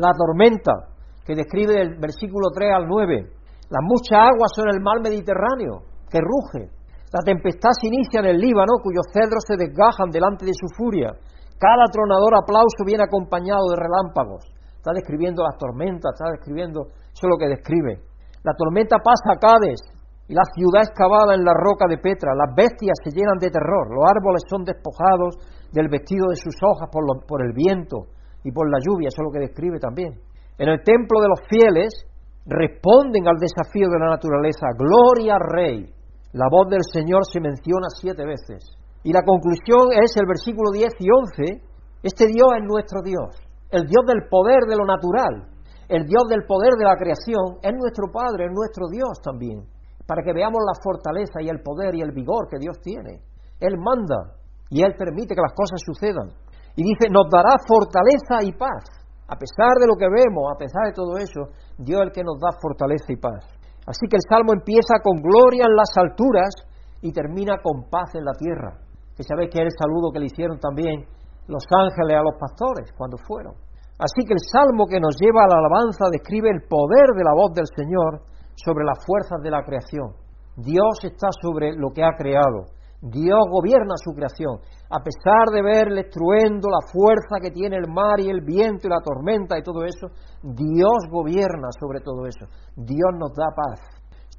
La 0.00 0.16
tormenta, 0.16 0.96
que 1.28 1.36
describe 1.36 1.76
el 1.76 2.00
versículo 2.00 2.48
3 2.56 2.72
al 2.72 2.88
9. 2.88 3.20
Las 3.68 3.84
muchas 3.84 4.32
aguas 4.32 4.48
son 4.56 4.72
el 4.72 4.80
mar 4.80 5.04
Mediterráneo, 5.04 5.84
que 6.08 6.24
ruge. 6.24 6.72
La 7.12 7.20
tempestad 7.20 7.76
se 7.76 7.92
inicia 7.92 8.24
en 8.24 8.32
el 8.32 8.40
Líbano, 8.40 8.80
cuyos 8.80 9.04
cedros 9.12 9.44
se 9.44 9.60
desgajan 9.60 10.08
delante 10.08 10.48
de 10.48 10.56
su 10.56 10.72
furia. 10.72 11.12
Cada 11.60 11.84
tronador 11.92 12.32
aplauso 12.32 12.80
viene 12.88 13.04
acompañado 13.04 13.68
de 13.68 13.76
relámpagos. 13.76 14.40
Está 14.82 14.98
describiendo 14.98 15.46
las 15.46 15.54
tormentas, 15.62 16.10
está 16.10 16.34
describiendo, 16.34 16.90
eso 16.90 17.22
es 17.22 17.30
lo 17.30 17.38
que 17.38 17.54
describe. 17.54 18.02
La 18.42 18.50
tormenta 18.58 18.98
pasa 18.98 19.30
a 19.30 19.38
Cádiz 19.38 19.78
y 20.26 20.34
la 20.34 20.42
ciudad 20.58 20.82
es 20.82 20.90
cavada 20.90 21.38
en 21.38 21.46
la 21.46 21.54
roca 21.54 21.86
de 21.86 22.02
Petra. 22.02 22.34
Las 22.34 22.50
bestias 22.50 22.98
se 22.98 23.14
llenan 23.14 23.38
de 23.38 23.54
terror, 23.54 23.94
los 23.94 24.02
árboles 24.02 24.42
son 24.50 24.66
despojados 24.66 25.38
del 25.70 25.86
vestido 25.86 26.34
de 26.34 26.34
sus 26.34 26.58
hojas 26.66 26.90
por, 26.90 27.06
por 27.30 27.46
el 27.46 27.54
viento 27.54 28.10
y 28.42 28.50
por 28.50 28.66
la 28.66 28.82
lluvia, 28.82 29.06
eso 29.06 29.22
es 29.22 29.26
lo 29.30 29.30
que 29.30 29.46
describe 29.46 29.78
también. 29.78 30.18
En 30.58 30.66
el 30.66 30.82
templo 30.82 31.22
de 31.22 31.30
los 31.30 31.46
fieles 31.46 32.02
responden 32.42 33.22
al 33.30 33.38
desafío 33.38 33.86
de 33.86 34.02
la 34.02 34.18
naturaleza, 34.18 34.66
gloria 34.74 35.38
al 35.38 35.46
Rey. 35.46 35.86
La 36.34 36.50
voz 36.50 36.66
del 36.74 36.82
Señor 36.90 37.22
se 37.30 37.38
menciona 37.38 37.86
siete 37.86 38.26
veces. 38.26 38.66
Y 39.06 39.14
la 39.14 39.22
conclusión 39.22 39.94
es 39.94 40.10
el 40.18 40.26
versículo 40.26 40.74
10 40.74 40.90
y 40.98 41.06
11, 41.06 41.70
este 42.02 42.26
Dios 42.26 42.50
es 42.58 42.66
nuestro 42.66 42.98
Dios, 43.06 43.30
el 43.72 43.88
Dios 43.88 44.04
del 44.06 44.28
poder 44.28 44.68
de 44.68 44.76
lo 44.76 44.84
natural, 44.84 45.48
el 45.88 46.04
Dios 46.04 46.24
del 46.28 46.44
poder 46.44 46.76
de 46.78 46.84
la 46.84 46.96
creación, 46.96 47.58
es 47.64 47.72
nuestro 47.72 48.12
Padre, 48.12 48.46
es 48.46 48.52
nuestro 48.52 48.86
Dios 48.92 49.16
también, 49.24 49.64
para 50.06 50.22
que 50.22 50.32
veamos 50.32 50.60
la 50.60 50.76
fortaleza 50.78 51.40
y 51.40 51.48
el 51.48 51.60
poder 51.60 51.94
y 51.96 52.00
el 52.00 52.12
vigor 52.12 52.48
que 52.48 52.60
Dios 52.60 52.78
tiene. 52.80 53.24
Él 53.58 53.76
manda 53.80 54.36
y 54.68 54.84
Él 54.84 54.94
permite 54.96 55.34
que 55.34 55.40
las 55.40 55.56
cosas 55.56 55.80
sucedan. 55.80 56.28
Y 56.76 56.84
dice, 56.84 57.08
nos 57.10 57.28
dará 57.28 57.56
fortaleza 57.66 58.44
y 58.44 58.52
paz. 58.52 58.84
A 59.28 59.36
pesar 59.36 59.76
de 59.80 59.86
lo 59.88 59.96
que 59.96 60.08
vemos, 60.08 60.48
a 60.52 60.58
pesar 60.58 60.86
de 60.86 60.92
todo 60.92 61.16
eso, 61.16 61.52
Dios 61.78 62.00
es 62.00 62.06
el 62.08 62.12
que 62.12 62.24
nos 62.24 62.40
da 62.40 62.52
fortaleza 62.60 63.08
y 63.08 63.16
paz. 63.16 63.44
Así 63.86 64.06
que 64.08 64.16
el 64.16 64.26
Salmo 64.28 64.52
empieza 64.52 65.00
con 65.02 65.20
gloria 65.20 65.64
en 65.64 65.76
las 65.76 65.90
alturas 65.96 66.52
y 67.00 67.12
termina 67.12 67.56
con 67.62 67.88
paz 67.88 68.14
en 68.14 68.24
la 68.24 68.32
tierra 68.32 68.78
que 69.16 69.22
sabéis 69.22 69.50
que 69.50 69.58
es 69.60 69.64
el 69.64 69.78
saludo 69.78 70.10
que 70.12 70.20
le 70.20 70.26
hicieron 70.26 70.58
también 70.58 71.04
los 71.48 71.64
ángeles 71.70 72.16
a 72.16 72.22
los 72.22 72.38
pastores 72.38 72.92
cuando 72.96 73.16
fueron. 73.26 73.54
Así 73.98 74.26
que 74.26 74.34
el 74.34 74.42
salmo 74.42 74.86
que 74.86 74.98
nos 74.98 75.14
lleva 75.20 75.44
a 75.44 75.48
la 75.48 75.58
alabanza 75.58 76.10
describe 76.10 76.50
el 76.50 76.66
poder 76.66 77.14
de 77.14 77.24
la 77.24 77.34
voz 77.34 77.52
del 77.54 77.66
Señor 77.70 78.22
sobre 78.54 78.84
las 78.84 78.98
fuerzas 79.06 79.40
de 79.42 79.50
la 79.50 79.62
creación. 79.62 80.14
Dios 80.56 80.98
está 81.02 81.28
sobre 81.40 81.72
lo 81.76 81.90
que 81.90 82.02
ha 82.02 82.16
creado. 82.16 82.66
Dios 83.02 83.40
gobierna 83.50 83.94
su 83.96 84.12
creación. 84.14 84.58
A 84.90 85.02
pesar 85.02 85.50
de 85.52 85.62
ver 85.62 85.88
el 85.88 85.98
estruendo, 85.98 86.68
la 86.70 86.86
fuerza 86.86 87.42
que 87.42 87.50
tiene 87.50 87.76
el 87.76 87.90
mar 87.90 88.20
y 88.20 88.30
el 88.30 88.42
viento 88.42 88.86
y 88.86 88.90
la 88.90 89.00
tormenta 89.00 89.58
y 89.58 89.62
todo 89.62 89.84
eso, 89.84 90.06
Dios 90.42 91.10
gobierna 91.10 91.68
sobre 91.80 92.00
todo 92.00 92.26
eso. 92.26 92.46
Dios 92.76 93.10
nos 93.18 93.34
da 93.34 93.50
paz 93.54 93.80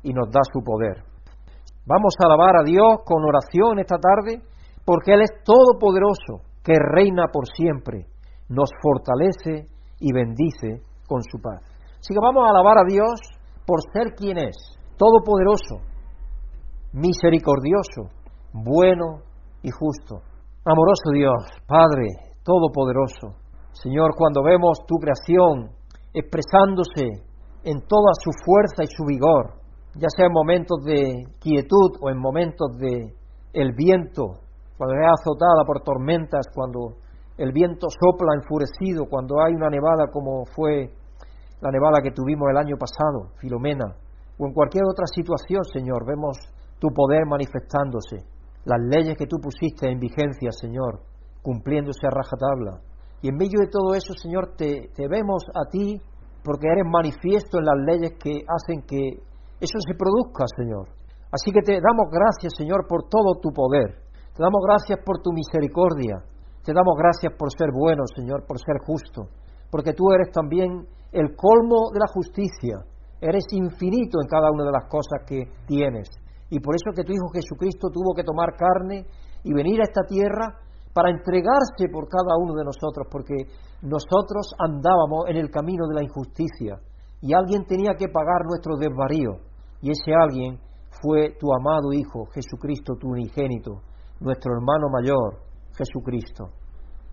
y 0.01 0.13
nos 0.13 0.29
da 0.31 0.39
su 0.53 0.63
poder. 0.63 1.03
Vamos 1.85 2.15
a 2.19 2.27
alabar 2.27 2.61
a 2.61 2.63
Dios 2.63 2.99
con 3.03 3.23
oración 3.25 3.79
esta 3.79 3.97
tarde 3.97 4.41
porque 4.85 5.13
Él 5.13 5.21
es 5.21 5.31
todopoderoso, 5.43 6.47
que 6.63 6.73
reina 6.73 7.27
por 7.31 7.45
siempre, 7.47 8.07
nos 8.49 8.69
fortalece 8.81 9.67
y 9.99 10.13
bendice 10.13 10.81
con 11.07 11.21
su 11.23 11.39
paz. 11.41 11.61
Así 11.99 12.13
que 12.13 12.19
vamos 12.21 12.43
a 12.45 12.49
alabar 12.49 12.79
a 12.79 12.87
Dios 12.87 13.19
por 13.65 13.79
ser 13.93 14.13
quien 14.15 14.37
es, 14.37 14.55
todopoderoso, 14.97 15.85
misericordioso, 16.93 18.09
bueno 18.53 19.21
y 19.61 19.71
justo. 19.71 20.21
Amoroso 20.65 21.11
Dios, 21.13 21.43
Padre, 21.67 22.07
todopoderoso. 22.43 23.39
Señor, 23.71 24.11
cuando 24.15 24.43
vemos 24.43 24.79
tu 24.87 24.95
creación 24.95 25.71
expresándose 26.13 27.23
en 27.63 27.81
toda 27.87 28.11
su 28.21 28.31
fuerza 28.45 28.83
y 28.83 28.87
su 28.87 29.03
vigor, 29.05 29.55
ya 29.95 30.07
sea 30.15 30.27
en 30.27 30.33
momentos 30.33 30.83
de 30.85 31.25
quietud 31.39 31.97
o 32.01 32.09
en 32.09 32.19
momentos 32.19 32.77
de 32.77 33.15
el 33.53 33.73
viento 33.73 34.42
cuando 34.77 34.95
es 34.95 35.07
azotada 35.07 35.63
por 35.65 35.81
tormentas, 35.81 36.47
cuando 36.53 36.97
el 37.37 37.51
viento 37.51 37.87
sopla 37.89 38.33
enfurecido, 38.35 39.05
cuando 39.09 39.41
hay 39.41 39.53
una 39.53 39.69
nevada 39.69 40.11
como 40.11 40.45
fue 40.55 40.91
la 41.61 41.71
nevada 41.71 42.01
que 42.03 42.11
tuvimos 42.11 42.49
el 42.49 42.57
año 42.57 42.75
pasado, 42.77 43.31
Filomena, 43.39 43.95
o 44.37 44.45
en 44.45 44.53
cualquier 44.53 44.83
otra 44.85 45.05
situación, 45.07 45.63
Señor, 45.63 46.05
vemos 46.05 46.37
tu 46.79 46.89
poder 46.89 47.25
manifestándose, 47.25 48.25
las 48.65 48.79
leyes 48.81 49.15
que 49.17 49.27
tú 49.27 49.37
pusiste 49.41 49.89
en 49.89 49.99
vigencia, 49.99 50.51
Señor, 50.51 50.99
cumpliéndose 51.41 52.05
a 52.07 52.11
rajatabla. 52.11 52.81
Y 53.21 53.29
en 53.29 53.35
medio 53.35 53.59
de 53.61 53.71
todo 53.71 53.93
eso, 53.95 54.13
Señor, 54.13 54.55
te, 54.57 54.89
te 54.93 55.07
vemos 55.07 55.43
a 55.55 55.69
ti 55.69 56.01
porque 56.43 56.67
eres 56.67 56.83
manifiesto 56.85 57.57
en 57.59 57.65
las 57.65 57.79
leyes 57.85 58.19
que 58.21 58.43
hacen 58.43 58.83
que 58.83 59.23
eso 59.61 59.79
se 59.79 59.95
produzca, 59.95 60.43
Señor. 60.57 60.89
Así 61.31 61.51
que 61.51 61.61
te 61.61 61.79
damos 61.79 62.11
gracias, 62.11 62.53
Señor, 62.57 62.85
por 62.87 63.07
todo 63.07 63.39
tu 63.41 63.51
poder. 63.51 64.02
Te 64.33 64.41
damos 64.41 64.65
gracias 64.65 64.97
por 65.05 65.21
tu 65.21 65.31
misericordia. 65.31 66.17
Te 66.65 66.73
damos 66.73 66.97
gracias 66.97 67.33
por 67.37 67.53
ser 67.53 67.69
bueno, 67.69 68.01
Señor, 68.15 68.45
por 68.47 68.57
ser 68.57 68.81
justo. 68.81 69.29
Porque 69.69 69.93
tú 69.93 70.09
eres 70.11 70.31
también 70.31 70.87
el 71.11 71.35
colmo 71.35 71.93
de 71.93 71.99
la 71.99 72.09
justicia. 72.09 72.81
Eres 73.21 73.45
infinito 73.51 74.17
en 74.17 74.27
cada 74.27 74.49
una 74.49 74.65
de 74.65 74.71
las 74.73 74.89
cosas 74.89 75.21
que 75.27 75.45
tienes. 75.67 76.09
Y 76.49 76.59
por 76.59 76.73
eso 76.73 76.89
que 76.95 77.03
tu 77.03 77.13
Hijo 77.13 77.29
Jesucristo 77.29 77.89
tuvo 77.93 78.15
que 78.15 78.23
tomar 78.23 78.57
carne 78.57 79.05
y 79.43 79.53
venir 79.53 79.79
a 79.81 79.85
esta 79.85 80.01
tierra 80.01 80.57
para 80.93 81.09
entregarse 81.09 81.89
por 81.91 82.09
cada 82.09 82.33
uno 82.41 82.53
de 82.53 82.65
nosotros, 82.65 83.07
porque 83.11 83.35
nosotros 83.81 84.53
andábamos 84.57 85.25
en 85.27 85.37
el 85.37 85.49
camino 85.49 85.87
de 85.87 85.95
la 85.95 86.03
injusticia 86.03 86.79
y 87.21 87.33
alguien 87.33 87.65
tenía 87.65 87.95
que 87.97 88.09
pagar 88.09 88.45
nuestro 88.45 88.77
desvarío, 88.77 89.41
y 89.81 89.89
ese 89.91 90.13
alguien 90.13 90.59
fue 91.01 91.35
tu 91.39 91.47
amado 91.53 91.93
Hijo, 91.93 92.25
Jesucristo, 92.33 92.93
tu 92.99 93.09
unigénito, 93.09 93.81
nuestro 94.23 94.55
hermano 94.55 94.87
mayor, 94.89 95.43
Jesucristo. 95.75 96.49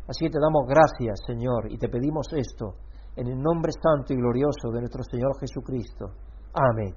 Así 0.07 0.27
que 0.27 0.31
te 0.31 0.41
damos 0.41 0.67
gracias, 0.67 1.21
Señor, 1.27 1.71
y 1.71 1.79
te 1.79 1.89
pedimos 1.89 2.27
esto 2.33 2.75
en 3.17 3.27
el 3.27 3.39
nombre 3.39 3.73
santo 3.73 4.15
y 4.15 4.17
glorioso 4.17 4.71
de 4.73 4.81
nuestro 4.81 5.03
Señor 5.03 5.35
Jesucristo. 5.39 6.07
Amén. 6.55 6.95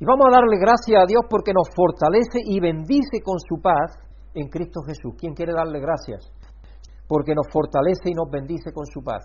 Y 0.00 0.04
vamos 0.04 0.26
a 0.28 0.36
darle 0.36 0.58
gracias 0.58 1.02
a 1.02 1.06
Dios 1.06 1.22
porque 1.28 1.52
nos 1.52 1.68
fortalece 1.74 2.38
y 2.44 2.60
bendice 2.60 3.20
con 3.22 3.38
su 3.38 3.60
paz 3.60 3.98
en 4.34 4.48
Cristo 4.48 4.80
Jesús. 4.86 5.14
¿Quién 5.18 5.34
quiere 5.34 5.52
darle 5.52 5.80
gracias? 5.80 6.32
Porque 7.08 7.34
nos 7.34 7.48
fortalece 7.52 8.10
y 8.10 8.14
nos 8.14 8.30
bendice 8.30 8.72
con 8.72 8.86
su 8.86 9.02
paz. 9.02 9.24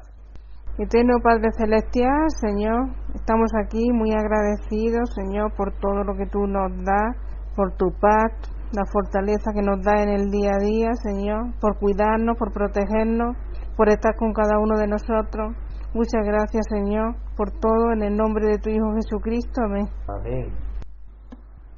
Eterno 0.80 1.20
Padre 1.22 1.52
Celestial, 1.56 2.26
Señor, 2.42 2.96
estamos 3.14 3.52
aquí 3.62 3.92
muy 3.94 4.10
agradecidos, 4.12 5.14
Señor, 5.14 5.54
por 5.56 5.78
todo 5.80 6.04
lo 6.04 6.16
que 6.16 6.26
tú 6.26 6.48
nos 6.48 6.72
das, 6.84 7.16
por 7.56 7.76
tu 7.78 7.92
paz, 8.02 8.32
la 8.74 8.86
fortaleza 8.92 9.54
que 9.54 9.62
nos 9.62 9.82
da 9.86 10.02
en 10.02 10.10
el 10.10 10.32
día 10.32 10.50
a 10.58 10.64
día, 10.66 10.90
Señor, 10.98 11.54
por 11.62 11.78
cuidarnos, 11.78 12.36
por 12.38 12.52
protegernos, 12.52 13.38
por 13.78 13.88
estar 13.90 14.16
con 14.18 14.34
cada 14.34 14.58
uno 14.58 14.78
de 14.78 14.88
nosotros. 14.88 15.54
Muchas 15.94 16.26
gracias, 16.26 16.66
Señor, 16.70 17.16
por 17.38 17.52
todo 17.52 17.94
en 17.94 18.02
el 18.02 18.16
nombre 18.18 18.48
de 18.48 18.58
tu 18.58 18.70
Hijo 18.72 18.94
Jesucristo. 18.96 19.62
Amén. 19.62 19.86
Amén. 20.10 20.50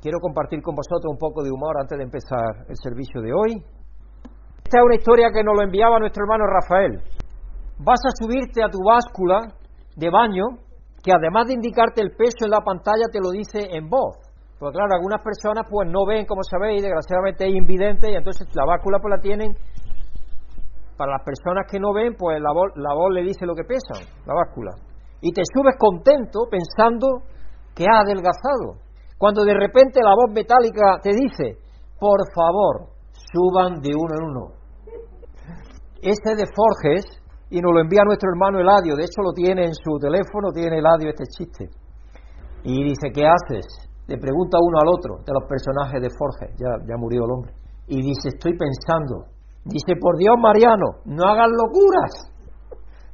Quiero 0.01 0.19
compartir 0.21 0.61
con 0.61 0.73
vosotros 0.73 1.11
un 1.11 1.17
poco 1.17 1.43
de 1.43 1.51
humor 1.51 1.75
antes 1.81 1.97
de 1.97 2.03
empezar 2.05 2.63
el 2.69 2.77
servicio 2.77 3.21
de 3.21 3.33
hoy. 3.33 3.51
Esta 4.63 4.79
es 4.79 4.85
una 4.85 4.95
historia 4.95 5.27
que 5.33 5.43
nos 5.43 5.55
lo 5.55 5.63
enviaba 5.63 5.99
nuestro 5.99 6.23
hermano 6.23 6.45
Rafael. 6.47 7.01
Vas 7.79 7.99
a 8.07 8.15
subirte 8.15 8.63
a 8.63 8.69
tu 8.69 8.79
báscula 8.87 9.51
de 9.97 10.09
baño, 10.09 10.63
que 11.03 11.11
además 11.11 11.47
de 11.47 11.53
indicarte 11.55 12.01
el 12.01 12.15
peso 12.15 12.45
en 12.45 12.51
la 12.51 12.61
pantalla, 12.61 13.11
te 13.11 13.19
lo 13.19 13.31
dice 13.31 13.67
en 13.75 13.89
voz. 13.89 14.24
Porque 14.59 14.77
claro, 14.77 14.95
algunas 14.95 15.21
personas 15.21 15.65
pues 15.69 15.89
no 15.89 16.05
ven, 16.05 16.25
como 16.25 16.41
sabéis, 16.43 16.81
desgraciadamente 16.81 17.45
es 17.47 17.55
invidente 17.55 18.11
y 18.11 18.15
entonces 18.15 18.47
la 18.55 18.65
báscula 18.65 18.99
pues 18.99 19.11
la 19.11 19.21
tienen 19.21 19.55
para 20.95 21.11
las 21.11 21.23
personas 21.23 21.67
que 21.69 21.79
no 21.79 21.93
ven, 21.93 22.15
pues 22.17 22.39
la 22.39 22.53
voz, 22.53 22.71
la 22.75 22.93
voz 22.93 23.11
le 23.11 23.23
dice 23.23 23.45
lo 23.45 23.53
que 23.53 23.63
pesa, 23.63 23.99
la 24.25 24.33
báscula. 24.33 24.71
Y 25.21 25.31
te 25.33 25.41
subes 25.43 25.75
contento 25.77 26.47
pensando 26.49 27.23
que 27.75 27.83
ha 27.83 27.99
adelgazado. 27.99 28.79
Cuando 29.17 29.43
de 29.43 29.53
repente 29.53 29.99
la 30.01 30.15
voz 30.15 30.31
metálica 30.33 30.99
te 31.01 31.11
dice, 31.11 31.59
por 31.99 32.19
favor, 32.33 32.95
suban 33.11 33.81
de 33.81 33.91
uno 33.95 34.13
en 34.17 34.23
uno. 34.23 34.55
Este 36.01 36.35
de 36.35 36.45
Forges, 36.47 37.03
y 37.49 37.59
nos 37.59 37.73
lo 37.73 37.81
envía 37.81 38.03
nuestro 38.05 38.29
hermano 38.31 38.59
Eladio, 38.59 38.95
de 38.95 39.03
hecho 39.03 39.21
lo 39.21 39.33
tiene 39.33 39.65
en 39.65 39.73
su 39.73 39.97
teléfono, 39.99 40.51
tiene 40.53 40.79
Eladio 40.79 41.09
este 41.09 41.25
chiste. 41.25 41.69
Y 42.63 42.83
dice, 42.83 43.11
¿qué 43.13 43.25
haces? 43.25 43.65
Le 44.07 44.17
pregunta 44.17 44.57
uno 44.61 44.77
al 44.81 44.89
otro 44.89 45.23
de 45.25 45.33
los 45.33 45.49
personajes 45.49 46.01
de 46.01 46.09
Forges, 46.09 46.55
ya, 46.57 46.77
ya 46.85 46.95
murió 46.97 47.25
el 47.25 47.31
hombre. 47.31 47.53
Y 47.87 48.01
dice, 48.01 48.29
estoy 48.29 48.53
pensando, 48.57 49.35
Dice, 49.65 49.97
por 49.99 50.15
Dios, 50.17 50.35
Mariano, 50.37 51.01
no 51.05 51.25
hagas 51.25 51.49
locuras. 51.49 52.13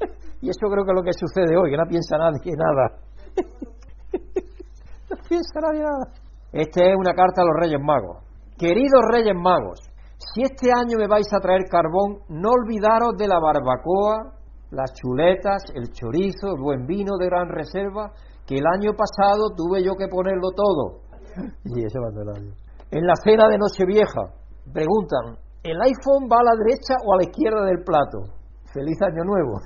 y 0.41 0.50
eso 0.50 0.67
creo 0.67 0.83
que 0.83 0.91
es 0.91 0.95
lo 0.95 1.03
que 1.03 1.13
sucede 1.13 1.55
hoy, 1.55 1.71
que 1.71 1.77
no 1.77 1.88
piensa 1.88 2.17
nadie 2.17 2.51
nada. 2.60 3.00
no 5.10 5.15
piensa 5.29 5.60
nadie 5.62 5.79
nada. 5.79 6.12
Esta 6.51 6.83
es 6.83 6.95
una 6.98 7.13
carta 7.13 7.41
a 7.41 7.45
los 7.45 7.55
Reyes 7.55 7.79
Magos. 7.81 8.17
Queridos 8.57 9.01
Reyes 9.13 9.33
Magos, 9.33 9.79
si 10.19 10.43
este 10.43 10.69
año 10.75 10.98
me 11.00 11.07
vais 11.07 11.31
a 11.31 11.39
traer 11.39 11.63
carbón, 11.71 12.19
no 12.27 12.51
olvidaros 12.51 13.15
de 13.17 13.29
la 13.29 13.39
barbacoa, 13.39 14.36
las 14.71 14.91
chuletas, 14.93 15.63
el 15.74 15.89
chorizo, 15.93 16.51
el 16.51 16.62
buen 16.62 16.86
vino 16.86 17.15
de 17.17 17.27
gran 17.27 17.48
reserva, 17.48 18.12
que 18.51 18.58
el 18.58 18.67
año 18.67 18.91
pasado 18.91 19.55
tuve 19.55 19.81
yo 19.81 19.96
que 19.96 20.12
ponerlo 20.12 20.51
todo. 20.51 21.08
y 21.63 21.86
eso 21.86 22.01
va 22.01 22.10
a 22.10 22.12
En 22.91 23.08
la 23.08 23.15
cena 23.24 23.48
de 23.48 23.58
Nochevieja, 23.58 24.36
preguntan, 24.74 25.38
¿El 25.63 25.79
iPhone 25.79 26.25
va 26.25 26.39
a 26.41 26.43
la 26.43 26.55
derecha 26.58 26.96
o 27.05 27.13
a 27.13 27.17
la 27.17 27.24
izquierda 27.24 27.63
del 27.63 27.84
plato? 27.84 28.24
Feliz 28.74 29.00
año 29.03 29.24
nuevo. 29.24 29.60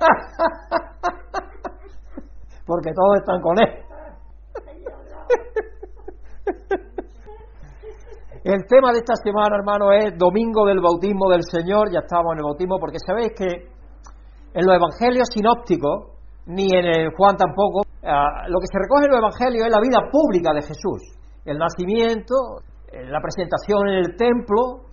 Porque 2.66 2.92
todos 2.94 3.18
están 3.18 3.42
con 3.42 3.60
él. 3.60 3.68
El 8.42 8.66
tema 8.66 8.90
de 8.92 8.98
esta 8.98 9.16
semana, 9.16 9.56
hermano, 9.56 9.92
es 9.92 10.16
Domingo 10.18 10.64
del 10.66 10.80
Bautismo 10.80 11.30
del 11.30 11.42
Señor. 11.42 11.92
Ya 11.92 12.00
estamos 12.00 12.32
en 12.32 12.38
el 12.38 12.44
bautismo, 12.44 12.78
porque 12.78 12.98
sabéis 12.98 13.32
que 13.34 13.68
en 14.52 14.66
los 14.66 14.76
evangelios 14.76 15.28
sinópticos, 15.32 16.13
ni 16.46 16.68
en 16.72 16.84
el 16.84 17.08
Juan 17.16 17.36
tampoco, 17.36 17.82
ah, 18.04 18.44
lo 18.48 18.58
que 18.60 18.68
se 18.68 18.78
recoge 18.78 19.06
en 19.06 19.12
los 19.12 19.20
evangelios 19.20 19.66
es 19.66 19.72
la 19.72 19.80
vida 19.80 20.00
pública 20.10 20.52
de 20.52 20.62
Jesús. 20.62 21.00
El 21.44 21.58
nacimiento, 21.58 22.60
eh, 22.88 23.04
la 23.08 23.20
presentación 23.20 23.88
en 23.88 23.94
el 24.04 24.16
templo, 24.16 24.84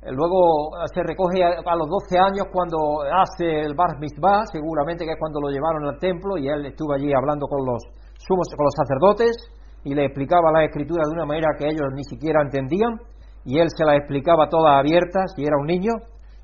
eh, 0.00 0.12
luego 0.12 0.76
eh, 0.76 0.88
se 0.92 1.02
recoge 1.02 1.42
a, 1.42 1.74
los 1.76 1.88
12 1.88 2.18
años 2.18 2.46
cuando 2.52 3.02
hace 3.08 3.64
el 3.64 3.74
Bar 3.74 3.98
Mitzvah, 3.98 4.44
seguramente 4.52 5.04
que 5.04 5.12
es 5.12 5.18
cuando 5.18 5.40
lo 5.40 5.48
llevaron 5.48 5.84
al 5.84 5.98
templo 5.98 6.36
y 6.36 6.48
él 6.48 6.66
estuvo 6.66 6.92
allí 6.92 7.12
hablando 7.12 7.46
con 7.48 7.64
los 7.64 7.82
sumos, 8.20 8.48
con 8.56 8.64
los 8.64 8.76
sacerdotes 8.76 9.36
y 9.84 9.94
le 9.94 10.06
explicaba 10.06 10.52
la 10.52 10.64
escritura 10.64 11.02
de 11.06 11.12
una 11.12 11.26
manera 11.26 11.56
que 11.58 11.66
ellos 11.66 11.88
ni 11.94 12.04
siquiera 12.04 12.42
entendían 12.42 13.00
y 13.44 13.58
él 13.58 13.68
se 13.74 13.84
la 13.84 13.96
explicaba 13.96 14.48
todas 14.48 14.78
abiertas 14.78 15.32
y 15.36 15.44
era 15.44 15.56
un 15.58 15.66
niño. 15.66 15.92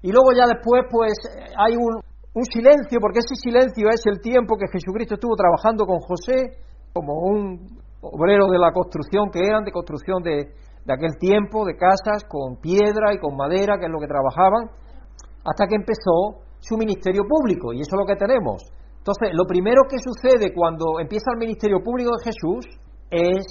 Y 0.02 0.10
luego 0.10 0.32
ya 0.32 0.46
después 0.46 0.84
pues 0.90 1.12
hay 1.56 1.76
un, 1.76 2.00
un 2.34 2.44
silencio, 2.44 2.98
porque 3.00 3.20
ese 3.20 3.34
silencio 3.36 3.88
es 3.88 4.02
el 4.06 4.20
tiempo 4.20 4.56
que 4.56 4.66
Jesucristo 4.66 5.14
estuvo 5.14 5.36
trabajando 5.36 5.86
con 5.86 6.00
José 6.00 6.58
como 6.92 7.14
un 7.22 7.78
obrero 8.02 8.50
de 8.50 8.58
la 8.58 8.72
construcción 8.72 9.30
que 9.30 9.40
eran, 9.40 9.64
de 9.64 9.70
construcción 9.70 10.22
de, 10.22 10.50
de 10.84 10.92
aquel 10.92 11.16
tiempo, 11.18 11.64
de 11.64 11.76
casas 11.76 12.24
con 12.28 12.56
piedra 12.60 13.14
y 13.14 13.18
con 13.18 13.36
madera, 13.36 13.78
que 13.78 13.86
es 13.86 13.92
lo 13.92 14.00
que 14.00 14.06
trabajaban, 14.06 14.68
hasta 15.44 15.66
que 15.66 15.76
empezó 15.76 16.42
su 16.58 16.76
ministerio 16.76 17.22
público, 17.28 17.72
y 17.72 17.80
eso 17.80 17.94
es 17.94 18.00
lo 18.00 18.06
que 18.06 18.16
tenemos. 18.16 18.62
Entonces, 18.98 19.30
lo 19.32 19.44
primero 19.44 19.82
que 19.88 19.98
sucede 19.98 20.52
cuando 20.54 20.98
empieza 20.98 21.30
el 21.32 21.38
ministerio 21.38 21.78
público 21.84 22.10
de 22.16 22.24
Jesús 22.24 22.64
es 23.10 23.44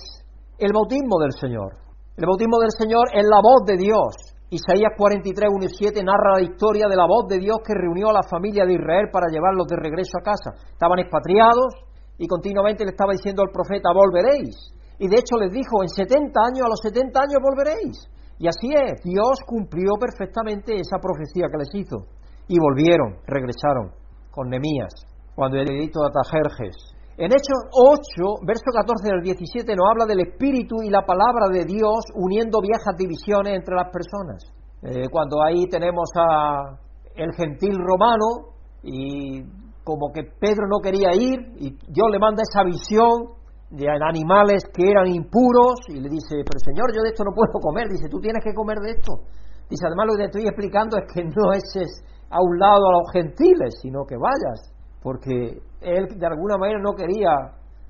el 0.57 0.73
bautismo 0.73 1.19
del 1.21 1.31
Señor. 1.31 1.77
El 2.17 2.25
bautismo 2.25 2.59
del 2.59 2.71
Señor 2.77 3.05
es 3.13 3.23
la 3.23 3.39
voz 3.41 3.63
de 3.65 3.77
Dios. 3.77 4.32
Isaías 4.53 4.93
43, 4.95 5.49
1 5.49 5.65
y 5.65 5.73
7 5.81 6.03
narra 6.05 6.37
la 6.37 6.45
historia 6.45 6.85
de 6.85 6.95
la 6.95 7.09
voz 7.09 7.25
de 7.25 7.39
Dios 7.39 7.57
que 7.65 7.73
reunió 7.73 8.13
a 8.13 8.21
la 8.21 8.21
familia 8.21 8.65
de 8.69 8.77
Israel 8.77 9.09
para 9.11 9.25
llevarlos 9.33 9.65
de 9.65 9.81
regreso 9.81 10.13
a 10.21 10.21
casa. 10.21 10.53
Estaban 10.69 10.99
expatriados 10.99 11.73
y 12.21 12.27
continuamente 12.27 12.85
le 12.85 12.91
estaba 12.91 13.17
diciendo 13.17 13.41
al 13.41 13.49
profeta, 13.49 13.89
volveréis. 13.89 14.53
Y 14.99 15.09
de 15.09 15.17
hecho 15.17 15.41
les 15.41 15.49
dijo, 15.49 15.81
en 15.81 15.89
70 15.89 16.37
años, 16.37 16.61
a 16.61 16.69
los 16.69 16.81
70 16.85 17.17
años 17.17 17.41
volveréis. 17.41 17.97
Y 18.37 18.45
así 18.45 18.69
es, 18.69 19.01
Dios 19.01 19.41
cumplió 19.41 19.97
perfectamente 19.97 20.77
esa 20.77 21.01
profecía 21.01 21.49
que 21.49 21.57
les 21.57 21.73
hizo. 21.73 22.05
Y 22.45 22.59
volvieron, 22.61 23.25
regresaron 23.25 23.89
con 24.29 24.49
Nemías, 24.49 24.93
cuando 25.33 25.57
el 25.57 25.65
edicto 25.65 25.97
de 26.01 26.13
Atajerjes. 26.13 26.92
En 27.15 27.29
Hechos 27.29 27.69
8, 27.69 28.41
verso 28.41 28.73
14 28.73 29.05
del 29.05 29.21
17, 29.21 29.75
nos 29.75 29.85
habla 29.85 30.05
del 30.05 30.21
Espíritu 30.21 30.81
y 30.81 30.89
la 30.89 31.05
palabra 31.05 31.45
de 31.51 31.63
Dios 31.63 32.09
uniendo 32.15 32.59
viejas 32.59 32.97
divisiones 32.97 33.53
entre 33.53 33.75
las 33.75 33.93
personas. 33.93 34.41
Eh, 34.81 35.07
cuando 35.11 35.37
ahí 35.43 35.67
tenemos 35.69 36.09
a 36.17 36.73
el 37.15 37.31
gentil 37.37 37.77
romano 37.77 38.57
y 38.81 39.43
como 39.83 40.11
que 40.11 40.23
Pedro 40.39 40.65
no 40.67 40.79
quería 40.81 41.13
ir 41.13 41.39
y 41.61 41.77
Dios 41.85 42.07
le 42.09 42.17
manda 42.17 42.41
esa 42.41 42.63
visión 42.63 43.37
de 43.69 43.85
animales 43.89 44.63
que 44.73 44.89
eran 44.89 45.05
impuros 45.05 45.85
y 45.89 46.01
le 46.01 46.09
dice, 46.09 46.41
pero 46.41 46.57
Señor, 46.65 46.89
yo 46.95 47.03
de 47.03 47.09
esto 47.09 47.23
no 47.23 47.31
puedo 47.33 47.61
comer. 47.61 47.89
Dice, 47.89 48.09
tú 48.09 48.19
tienes 48.21 48.43
que 48.43 48.53
comer 48.53 48.79
de 48.79 48.89
esto. 48.89 49.21
Dice, 49.69 49.85
además 49.85 50.07
lo 50.09 50.13
que 50.13 50.23
te 50.25 50.29
estoy 50.33 50.45
explicando 50.49 50.97
es 50.97 51.05
que 51.13 51.23
no 51.23 51.53
eches 51.53 51.89
a 52.29 52.41
un 52.41 52.57
lado 52.57 52.89
a 52.89 52.93
los 52.97 53.11
gentiles, 53.13 53.77
sino 53.81 54.03
que 54.05 54.17
vayas, 54.17 54.73
porque 55.01 55.61
él 55.83 56.07
de 56.17 56.25
alguna 56.25 56.57
manera 56.57 56.79
no 56.79 56.93
quería, 56.93 57.31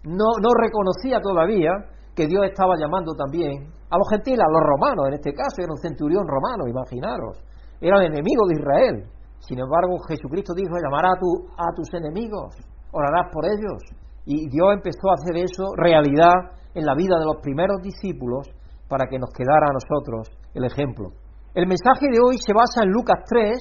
no, 0.04 0.30
no 0.42 0.50
reconocía 0.60 1.20
todavía 1.22 1.72
que 2.16 2.28
Dios 2.28 2.46
estaba 2.46 2.76
llamando 2.78 3.14
también 3.16 3.72
a 3.90 3.98
los 3.98 4.10
gentiles, 4.10 4.42
a 4.42 4.52
los 4.52 4.62
romanos, 4.62 5.08
en 5.08 5.14
este 5.16 5.34
caso 5.34 5.62
era 5.62 5.72
un 5.72 5.78
centurión 5.78 6.26
romano, 6.28 6.68
imaginaros, 6.68 7.38
era 7.80 7.98
el 8.00 8.14
enemigo 8.14 8.48
de 8.48 8.56
Israel. 8.58 8.96
Sin 9.40 9.60
embargo, 9.60 10.00
Jesucristo 10.08 10.54
dijo, 10.56 10.74
llamará 10.82 11.10
a, 11.10 11.68
a 11.68 11.76
tus 11.76 11.94
enemigos, 11.94 12.56
orarás 12.92 13.30
por 13.32 13.46
ellos. 13.46 13.78
Y 14.26 14.48
Dios 14.50 14.74
empezó 14.74 15.12
a 15.12 15.20
hacer 15.20 15.36
eso 15.36 15.76
realidad 15.76 16.58
en 16.74 16.86
la 16.86 16.96
vida 16.96 17.20
de 17.20 17.26
los 17.26 17.38
primeros 17.42 17.82
discípulos 17.84 18.48
para 18.88 19.06
que 19.10 19.20
nos 19.20 19.30
quedara 19.36 19.68
a 19.68 19.74
nosotros 19.74 20.32
el 20.54 20.64
ejemplo. 20.64 21.10
El 21.54 21.68
mensaje 21.68 22.08
de 22.10 22.20
hoy 22.24 22.38
se 22.38 22.54
basa 22.54 22.84
en 22.84 22.90
Lucas 22.90 23.20
3, 23.28 23.58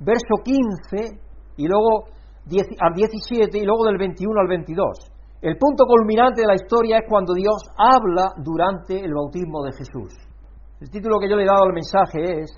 verso 0.00 0.42
15 0.42 1.20
y 1.58 1.68
luego 1.68 2.15
al 2.80 2.94
17 2.94 3.58
y 3.58 3.64
luego 3.64 3.84
del 3.84 3.98
21 3.98 4.40
al 4.40 4.48
22. 4.48 5.12
El 5.42 5.58
punto 5.58 5.84
culminante 5.84 6.42
de 6.42 6.46
la 6.46 6.54
historia 6.54 6.98
es 6.98 7.04
cuando 7.08 7.34
Dios 7.34 7.62
habla 7.76 8.32
durante 8.38 8.98
el 8.98 9.12
bautismo 9.12 9.62
de 9.64 9.72
Jesús. 9.72 10.14
El 10.80 10.90
título 10.90 11.18
que 11.18 11.28
yo 11.28 11.36
le 11.36 11.44
he 11.44 11.46
dado 11.46 11.64
al 11.64 11.72
mensaje 11.72 12.40
es 12.40 12.50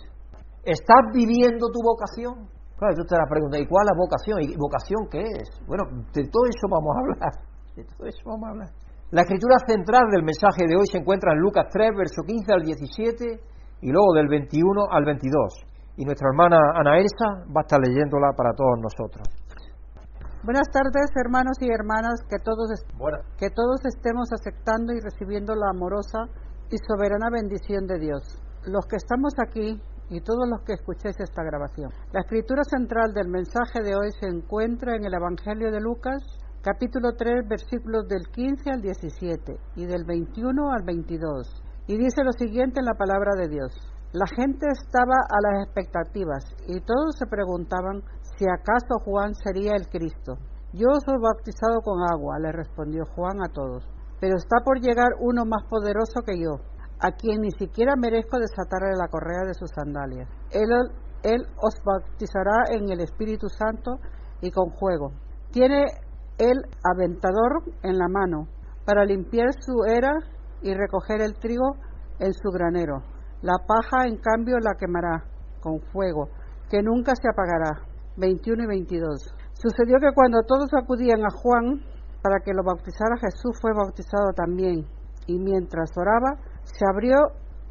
¿Estás 0.64 1.08
viviendo 1.14 1.68
tu 1.72 1.80
vocación? 1.80 2.48
Claro, 2.76 2.94
tú 2.94 3.04
te 3.08 3.16
la 3.16 3.26
preguntas, 3.26 3.60
¿y 3.60 3.66
cuál 3.66 3.86
es 3.86 3.90
la 3.90 3.98
vocación? 3.98 4.36
¿Y 4.44 4.56
vocación 4.56 5.00
qué 5.10 5.24
es? 5.24 5.48
Bueno, 5.66 5.84
de 6.12 6.22
todo 6.28 6.44
eso 6.46 6.66
vamos 6.70 6.94
a 6.94 7.00
hablar. 7.00 7.32
De 7.74 7.84
todo 7.84 8.06
eso 8.06 8.22
vamos 8.26 8.46
a 8.46 8.50
hablar. 8.52 8.70
La 9.10 9.22
escritura 9.22 9.56
central 9.66 10.04
del 10.12 10.22
mensaje 10.22 10.68
de 10.68 10.76
hoy 10.76 10.86
se 10.92 10.98
encuentra 10.98 11.32
en 11.32 11.40
Lucas 11.40 11.66
3, 11.72 11.96
verso 11.96 12.22
15 12.22 12.52
al 12.52 12.62
17 12.62 13.40
y 13.80 13.90
luego 13.90 14.12
del 14.14 14.28
21 14.28 14.92
al 14.92 15.04
22. 15.04 15.64
Y 15.96 16.04
nuestra 16.04 16.28
hermana 16.28 16.58
Ana 16.76 16.98
Elsa 16.98 17.42
va 17.48 17.62
a 17.62 17.66
estar 17.66 17.80
leyéndola 17.80 18.36
para 18.36 18.52
todos 18.52 18.76
nosotros. 18.78 19.26
Buenas 20.44 20.70
tardes, 20.70 21.10
hermanos 21.16 21.58
y 21.60 21.68
hermanas, 21.68 22.22
que 22.30 22.38
todos, 22.38 22.70
que 23.38 23.50
todos 23.50 23.84
estemos 23.84 24.32
aceptando 24.32 24.92
y 24.92 25.00
recibiendo 25.00 25.52
la 25.56 25.70
amorosa 25.70 26.30
y 26.70 26.76
soberana 26.78 27.28
bendición 27.28 27.88
de 27.88 27.98
Dios. 27.98 28.22
Los 28.64 28.86
que 28.86 28.96
estamos 28.96 29.34
aquí 29.42 29.82
y 30.10 30.20
todos 30.20 30.48
los 30.48 30.62
que 30.62 30.74
escuchéis 30.74 31.18
esta 31.18 31.42
grabación. 31.42 31.90
La 32.12 32.20
escritura 32.20 32.62
central 32.62 33.12
del 33.14 33.26
mensaje 33.26 33.82
de 33.82 33.96
hoy 33.96 34.12
se 34.20 34.28
encuentra 34.28 34.94
en 34.94 35.06
el 35.06 35.14
Evangelio 35.14 35.72
de 35.72 35.80
Lucas, 35.80 36.22
capítulo 36.62 37.16
3, 37.16 37.48
versículos 37.48 38.06
del 38.06 38.22
15 38.30 38.70
al 38.70 38.80
17 38.80 39.58
y 39.74 39.86
del 39.86 40.04
21 40.04 40.70
al 40.70 40.84
22. 40.84 41.62
Y 41.88 41.98
dice 41.98 42.22
lo 42.22 42.32
siguiente 42.32 42.78
en 42.78 42.86
la 42.86 42.94
palabra 42.94 43.34
de 43.34 43.48
Dios. 43.48 43.72
La 44.12 44.26
gente 44.26 44.66
estaba 44.72 45.16
a 45.28 45.36
las 45.42 45.66
expectativas 45.66 46.42
y 46.66 46.80
todos 46.80 47.18
se 47.18 47.26
preguntaban 47.26 48.02
si 48.38 48.44
acaso 48.46 49.02
Juan 49.04 49.34
sería 49.34 49.72
el 49.74 49.88
Cristo. 49.88 50.38
Yo 50.72 50.86
soy 51.04 51.16
bautizado 51.20 51.80
con 51.82 51.98
agua, 52.08 52.38
le 52.38 52.52
respondió 52.52 53.04
Juan 53.16 53.42
a 53.42 53.52
todos, 53.52 53.84
pero 54.20 54.36
está 54.36 54.58
por 54.64 54.80
llegar 54.80 55.08
uno 55.18 55.44
más 55.44 55.64
poderoso 55.68 56.22
que 56.24 56.38
yo, 56.38 56.60
a 57.00 57.12
quien 57.12 57.40
ni 57.40 57.50
siquiera 57.50 57.94
merezco 57.96 58.38
desatarle 58.38 58.94
la 58.96 59.08
correa 59.08 59.44
de 59.44 59.54
sus 59.54 59.70
sandalias. 59.70 60.28
Él, 60.52 60.70
él 61.24 61.46
os 61.56 61.74
bautizará 61.84 62.70
en 62.70 62.90
el 62.92 63.00
Espíritu 63.00 63.48
Santo 63.48 63.98
y 64.40 64.52
con 64.52 64.70
fuego. 64.78 65.10
Tiene 65.50 65.86
el 66.38 66.58
aventador 66.84 67.64
en 67.82 67.98
la 67.98 68.06
mano 68.08 68.46
para 68.84 69.04
limpiar 69.04 69.48
su 69.58 69.84
era 69.84 70.12
y 70.62 70.74
recoger 70.74 71.22
el 71.22 71.34
trigo 71.38 71.74
en 72.20 72.32
su 72.34 72.50
granero. 72.50 73.02
La 73.42 73.58
paja, 73.66 74.06
en 74.06 74.18
cambio, 74.18 74.58
la 74.60 74.76
quemará 74.78 75.24
con 75.60 75.80
fuego, 75.92 76.28
que 76.70 76.82
nunca 76.82 77.14
se 77.16 77.28
apagará. 77.28 77.87
21 78.18 78.64
y 78.64 78.66
22. 78.66 79.34
Sucedió 79.54 79.98
que 80.00 80.12
cuando 80.14 80.42
todos 80.42 80.68
acudían 80.74 81.22
a 81.24 81.30
Juan 81.30 81.80
para 82.22 82.40
que 82.44 82.52
lo 82.52 82.62
bautizara, 82.62 83.16
Jesús 83.20 83.58
fue 83.60 83.72
bautizado 83.72 84.32
también. 84.34 84.86
Y 85.26 85.38
mientras 85.38 85.90
oraba, 85.96 86.40
se 86.62 86.84
abrió 86.84 87.16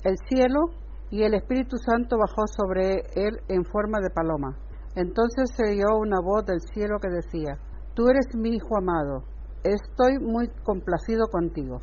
el 0.03 0.17
cielo 0.27 0.71
y 1.09 1.23
el 1.23 1.33
Espíritu 1.33 1.77
Santo 1.77 2.17
bajó 2.17 2.47
sobre 2.47 3.03
él 3.15 3.39
en 3.47 3.63
forma 3.65 3.99
de 3.99 4.09
paloma. 4.09 4.57
Entonces 4.95 5.51
se 5.55 5.63
oyó 5.63 5.99
una 5.99 6.19
voz 6.23 6.45
del 6.45 6.59
cielo 6.73 6.97
que 6.99 7.09
decía, 7.09 7.57
Tú 7.93 8.09
eres 8.09 8.27
mi 8.35 8.55
Hijo 8.55 8.77
amado, 8.77 9.23
estoy 9.63 10.19
muy 10.19 10.49
complacido 10.63 11.27
contigo. 11.31 11.79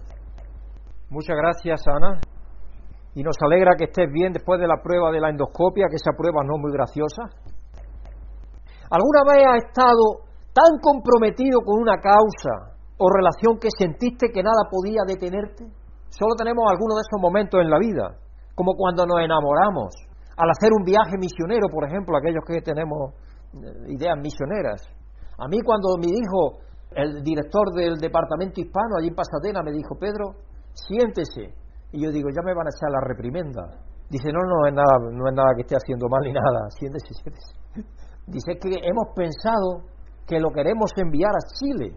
Muchas 1.11 1.37
gracias, 1.37 1.83
Ana. 1.87 2.21
Y 3.15 3.23
nos 3.23 3.37
alegra 3.41 3.77
que 3.77 3.85
estés 3.85 4.11
bien 4.11 4.33
después 4.33 4.61
de 4.61 4.67
la 4.67 4.83
prueba 4.83 5.13
de 5.13 5.21
la 5.21 5.31
endoscopia, 5.31 5.87
que 5.89 5.97
esa 5.97 6.11
prueba 6.17 6.43
no 6.45 6.57
es 6.57 6.61
muy 6.61 6.73
graciosa. 6.73 7.31
¿Alguna 8.91 9.23
vez 9.27 9.43
has 9.49 9.65
estado 9.65 10.29
tan 10.53 10.79
comprometido 10.81 11.61
con 11.65 11.81
una 11.81 11.97
causa 11.99 12.77
o 12.99 13.07
relación 13.11 13.59
que 13.59 13.69
sentiste 13.77 14.29
que 14.29 14.43
nada 14.43 14.69
podía 14.71 15.03
detenerte? 15.07 15.65
Solo 16.11 16.35
tenemos 16.37 16.65
algunos 16.71 16.97
de 16.97 17.05
esos 17.09 17.21
momentos 17.21 17.61
en 17.61 17.71
la 17.71 17.79
vida, 17.79 18.07
como 18.55 18.75
cuando 18.77 19.07
nos 19.07 19.19
enamoramos, 19.19 19.95
al 20.37 20.51
hacer 20.51 20.71
un 20.71 20.85
viaje 20.85 21.19
misionero, 21.19 21.67
por 21.73 21.85
ejemplo, 21.85 22.17
aquellos 22.17 22.45
que 22.47 22.61
tenemos 22.61 23.15
eh, 23.55 23.95
ideas 23.95 24.15
misioneras. 24.21 24.83
A 25.39 25.49
mí 25.49 25.59
cuando 25.65 25.97
me 25.99 26.07
dijo 26.07 26.63
el 26.95 27.23
director 27.23 27.73
del 27.75 27.99
departamento 27.99 28.61
hispano 28.61 28.99
allí 28.99 29.09
en 29.09 29.15
Pasadena, 29.15 29.63
me 29.63 29.73
dijo, 29.73 29.99
Pedro, 29.99 30.39
siéntese. 30.73 31.55
Y 31.91 32.03
yo 32.05 32.11
digo, 32.11 32.29
ya 32.31 32.43
me 32.43 32.55
van 32.55 32.67
a 32.67 32.71
echar 32.71 32.91
la 32.91 33.01
reprimenda. 33.03 33.63
Dice, 34.09 34.31
no, 34.31 34.39
no 34.47 34.67
es 34.67 34.75
nada, 34.75 34.99
no 34.99 35.27
es 35.27 35.35
nada 35.35 35.51
que 35.57 35.63
esté 35.63 35.75
haciendo 35.75 36.07
mal 36.09 36.23
ni 36.23 36.33
nada, 36.33 36.71
siéntese, 36.71 37.15
siéntese. 37.15 37.55
Dice 38.27 38.57
que 38.61 38.71
hemos 38.71 39.13
pensado 39.15 39.85
que 40.27 40.41
lo 40.41 40.51
queremos 40.51 40.91
enviar 40.97 41.33
a 41.33 41.45
Chile. 41.59 41.93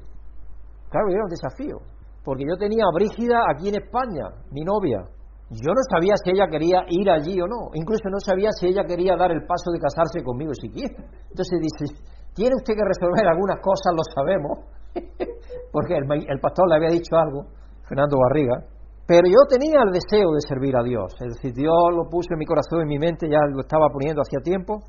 Claro, 0.90 1.10
era 1.10 1.24
un 1.24 1.30
desafío, 1.30 1.80
porque 2.24 2.44
yo 2.48 2.58
tenía 2.58 2.84
a 2.84 2.94
Brígida 2.94 3.44
aquí 3.50 3.70
en 3.70 3.76
España, 3.82 4.28
mi 4.52 4.62
novia. 4.62 5.04
Yo 5.50 5.72
no 5.72 5.84
sabía 5.90 6.16
si 6.22 6.32
ella 6.32 6.48
quería 6.52 6.84
ir 6.90 7.10
allí 7.10 7.40
o 7.40 7.48
no, 7.48 7.72
incluso 7.74 8.10
no 8.12 8.20
sabía 8.20 8.52
si 8.52 8.68
ella 8.68 8.84
quería 8.84 9.16
dar 9.16 9.32
el 9.32 9.46
paso 9.48 9.72
de 9.72 9.80
casarse 9.80 10.22
conmigo 10.24 10.52
siquiera. 10.54 11.08
Entonces 11.30 11.60
dice, 11.62 11.96
tiene 12.36 12.56
usted 12.56 12.76
que 12.76 12.84
resolver 12.84 13.28
algunas 13.28 13.58
cosas, 13.64 13.96
lo 13.96 14.04
sabemos, 14.12 14.68
porque 15.72 15.96
el, 15.96 16.04
el 16.28 16.40
pastor 16.42 16.68
le 16.68 16.76
había 16.76 16.90
dicho 16.90 17.16
algo, 17.16 17.48
Fernando 17.88 18.18
Barriga, 18.20 18.68
pero 19.08 19.24
yo 19.24 19.48
tenía 19.48 19.80
el 19.88 19.92
deseo 19.92 20.36
de 20.36 20.42
servir 20.42 20.76
a 20.76 20.84
Dios, 20.84 21.16
es 21.22 21.36
decir, 21.36 21.54
Dios 21.54 21.96
lo 21.96 22.10
puso 22.10 22.34
en 22.34 22.40
mi 22.40 22.46
corazón, 22.46 22.82
en 22.82 22.88
mi 22.88 23.00
mente, 23.00 23.30
ya 23.30 23.40
lo 23.48 23.62
estaba 23.62 23.88
poniendo 23.88 24.22
hacía 24.22 24.44
tiempo, 24.44 24.84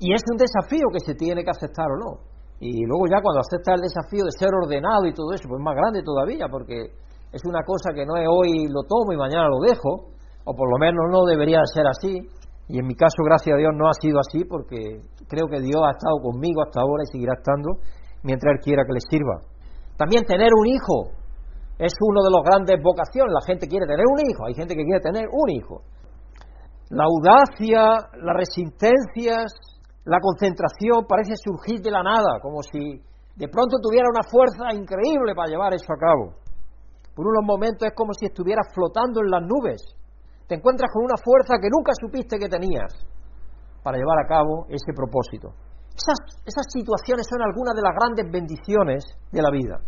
y 0.00 0.14
es 0.14 0.22
un 0.32 0.38
desafío 0.40 0.88
que 0.92 1.00
se 1.00 1.14
tiene 1.14 1.44
que 1.44 1.50
aceptar 1.50 1.86
o 1.92 1.96
no. 1.96 2.12
Y 2.58 2.84
luego 2.84 3.04
ya 3.08 3.20
cuando 3.20 3.40
acepta 3.40 3.76
el 3.76 3.84
desafío 3.84 4.24
de 4.24 4.32
ser 4.32 4.48
ordenado 4.52 5.04
y 5.04 5.12
todo 5.12 5.32
eso, 5.32 5.48
pues 5.48 5.60
es 5.60 5.64
más 5.64 5.76
grande 5.76 6.02
todavía, 6.02 6.48
porque 6.50 6.92
es 7.32 7.42
una 7.44 7.62
cosa 7.64 7.92
que 7.94 8.04
no 8.04 8.16
es 8.16 8.26
hoy 8.28 8.68
lo 8.68 8.84
tomo 8.88 9.12
y 9.12 9.16
mañana 9.16 9.48
lo 9.48 9.60
dejo, 9.60 10.12
o 10.44 10.56
por 10.56 10.68
lo 10.68 10.78
menos 10.80 11.04
no 11.12 11.24
debería 11.24 11.60
ser 11.72 11.86
así. 11.86 12.16
Y 12.68 12.78
en 12.78 12.86
mi 12.86 12.94
caso, 12.94 13.20
gracias 13.24 13.54
a 13.54 13.58
Dios, 13.58 13.72
no 13.76 13.88
ha 13.88 13.94
sido 14.00 14.20
así, 14.20 14.44
porque 14.44 15.04
creo 15.28 15.48
que 15.48 15.60
Dios 15.60 15.80
ha 15.84 15.92
estado 15.92 16.16
conmigo 16.22 16.62
hasta 16.64 16.80
ahora 16.80 17.04
y 17.04 17.12
seguirá 17.12 17.34
estando 17.36 17.80
mientras 18.22 18.56
Él 18.56 18.60
quiera 18.64 18.84
que 18.84 18.92
le 18.92 19.04
sirva. 19.04 19.40
También 19.96 20.24
tener 20.24 20.48
un 20.52 20.66
hijo, 20.66 21.12
es 21.76 21.92
uno 22.00 22.20
de 22.24 22.30
los 22.30 22.44
grandes 22.44 22.76
vocaciones. 22.82 23.32
La 23.32 23.44
gente 23.44 23.68
quiere 23.68 23.86
tener 23.86 24.04
un 24.04 24.20
hijo, 24.20 24.46
hay 24.46 24.54
gente 24.54 24.74
que 24.76 24.84
quiere 24.84 25.00
tener 25.00 25.28
un 25.32 25.48
hijo. 25.50 25.80
La 26.90 27.04
audacia, 27.04 28.08
las 28.20 28.36
resistencias, 28.36 29.52
la 30.04 30.18
concentración 30.20 31.04
parece 31.06 31.36
surgir 31.36 31.80
de 31.80 31.90
la 31.90 32.02
nada, 32.02 32.40
como 32.40 32.62
si 32.62 33.00
de 33.36 33.48
pronto 33.48 33.76
tuviera 33.82 34.08
una 34.08 34.24
fuerza 34.24 34.72
increíble 34.72 35.34
para 35.34 35.48
llevar 35.48 35.74
eso 35.74 35.92
a 35.92 35.98
cabo. 35.98 36.40
Por 37.14 37.26
unos 37.26 37.44
momentos 37.44 37.88
es 37.88 37.94
como 37.94 38.12
si 38.14 38.26
estuvieras 38.26 38.68
flotando 38.72 39.20
en 39.20 39.30
las 39.30 39.42
nubes. 39.42 39.82
Te 40.48 40.56
encuentras 40.56 40.90
con 40.92 41.04
una 41.04 41.20
fuerza 41.20 41.60
que 41.60 41.68
nunca 41.68 41.92
supiste 41.94 42.38
que 42.38 42.48
tenías 42.48 42.90
para 43.82 43.98
llevar 43.98 44.18
a 44.24 44.28
cabo 44.28 44.66
ese 44.68 44.92
propósito. 44.96 45.52
Esas, 45.92 46.18
esas 46.46 46.66
situaciones 46.72 47.26
son 47.28 47.42
algunas 47.42 47.74
de 47.76 47.82
las 47.82 47.94
grandes 47.94 48.24
bendiciones 48.30 49.04
de 49.30 49.42
la 49.42 49.50
vida. 49.50 49.78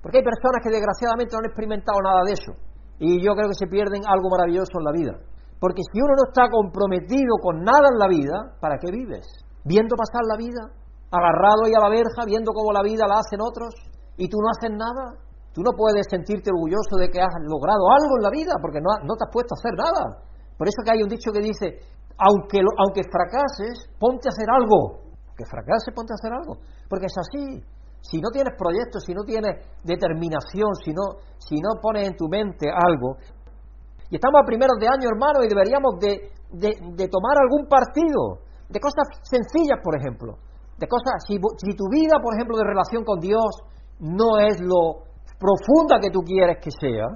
Porque 0.00 0.18
hay 0.18 0.24
personas 0.24 0.60
que 0.64 0.72
desgraciadamente 0.72 1.32
no 1.32 1.40
han 1.40 1.48
experimentado 1.52 2.00
nada 2.00 2.20
de 2.24 2.32
eso. 2.32 2.52
Y 2.98 3.20
yo 3.20 3.34
creo 3.34 3.48
que 3.48 3.60
se 3.60 3.66
pierden 3.66 4.02
algo 4.06 4.28
maravilloso 4.28 4.72
en 4.78 4.84
la 4.84 4.92
vida. 4.92 5.14
Porque 5.64 5.80
si 5.80 5.96
uno 5.96 6.12
no 6.12 6.28
está 6.28 6.52
comprometido 6.52 7.40
con 7.40 7.64
nada 7.64 7.88
en 7.88 7.96
la 7.96 8.04
vida, 8.04 8.36
¿para 8.60 8.76
qué 8.76 8.92
vives? 8.92 9.24
Viendo 9.64 9.96
pasar 9.96 10.20
la 10.28 10.36
vida, 10.36 10.60
agarrado 11.08 11.64
ahí 11.64 11.72
a 11.72 11.80
la 11.80 11.88
verja, 11.88 12.28
viendo 12.28 12.52
cómo 12.52 12.68
la 12.68 12.84
vida 12.84 13.08
la 13.08 13.24
hacen 13.24 13.40
otros, 13.40 13.72
y 14.20 14.28
tú 14.28 14.36
no 14.44 14.52
haces 14.52 14.76
nada. 14.76 15.16
Tú 15.56 15.64
no 15.64 15.72
puedes 15.72 16.04
sentirte 16.12 16.52
orgulloso 16.52 17.00
de 17.00 17.08
que 17.08 17.16
has 17.16 17.32
logrado 17.48 17.80
algo 17.96 18.12
en 18.20 18.24
la 18.28 18.32
vida, 18.36 18.52
porque 18.60 18.84
no, 18.84 18.92
no 19.08 19.16
te 19.16 19.24
has 19.24 19.32
puesto 19.32 19.56
a 19.56 19.60
hacer 19.64 19.72
nada. 19.72 20.20
Por 20.52 20.68
eso 20.68 20.84
que 20.84 20.92
hay 20.92 21.00
un 21.00 21.08
dicho 21.08 21.32
que 21.32 21.40
dice, 21.40 21.80
aunque, 22.20 22.60
aunque 22.60 23.00
fracases, 23.08 23.88
ponte 23.96 24.28
a 24.28 24.36
hacer 24.36 24.52
algo. 24.52 25.16
Que 25.32 25.48
fracase, 25.48 25.96
ponte 25.96 26.12
a 26.12 26.20
hacer 26.20 26.44
algo. 26.44 26.60
Porque 26.92 27.08
es 27.08 27.16
así. 27.16 27.64
Si 28.04 28.20
no 28.20 28.28
tienes 28.28 28.52
proyectos, 28.52 29.00
si 29.00 29.16
no 29.16 29.24
tienes 29.24 29.64
determinación, 29.80 30.76
si 30.84 30.92
no, 30.92 31.24
si 31.40 31.56
no 31.56 31.80
pones 31.80 32.04
en 32.04 32.20
tu 32.20 32.28
mente 32.28 32.68
algo, 32.68 33.16
y 34.10 34.16
estamos 34.16 34.40
a 34.42 34.46
primeros 34.46 34.76
de 34.78 34.86
año, 34.86 35.08
hermano, 35.08 35.42
y 35.44 35.48
deberíamos 35.48 35.98
de, 36.00 36.30
de, 36.52 37.08
tomar 37.08 37.38
algún 37.38 37.66
partido, 37.66 38.44
de 38.68 38.80
cosas 38.80 39.08
sencillas, 39.22 39.78
por 39.82 39.96
ejemplo, 39.96 40.38
de 40.78 40.86
cosas, 40.86 41.22
si, 41.26 41.38
tu 41.38 41.86
vida, 41.90 42.18
por 42.22 42.34
ejemplo, 42.34 42.56
de 42.56 42.64
relación 42.64 43.04
con 43.04 43.20
Dios 43.20 43.62
no 44.00 44.38
es 44.38 44.60
lo 44.60 45.06
profunda 45.38 45.98
que 46.00 46.10
tú 46.10 46.20
quieres 46.20 46.58
que 46.62 46.70
sea, 46.70 47.06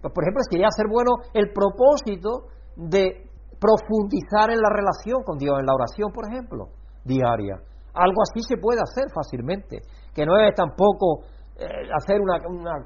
pues 0.00 0.12
por 0.12 0.24
ejemplo, 0.24 0.42
sería 0.50 0.68
ser 0.70 0.86
bueno 0.90 1.16
el 1.32 1.52
propósito 1.52 2.52
de 2.76 3.30
profundizar 3.58 4.50
en 4.50 4.60
la 4.60 4.68
relación 4.68 5.22
con 5.24 5.38
Dios, 5.38 5.56
en 5.58 5.66
la 5.66 5.74
oración, 5.74 6.12
por 6.12 6.28
ejemplo, 6.28 6.68
diaria. 7.04 7.56
Algo 7.94 8.20
así 8.22 8.42
se 8.42 8.58
puede 8.58 8.80
hacer 8.82 9.08
fácilmente, 9.14 9.80
que 10.12 10.26
no 10.26 10.36
es 10.36 10.54
tampoco 10.54 11.24
eh, 11.56 11.88
hacer 11.96 12.20
una, 12.20 12.40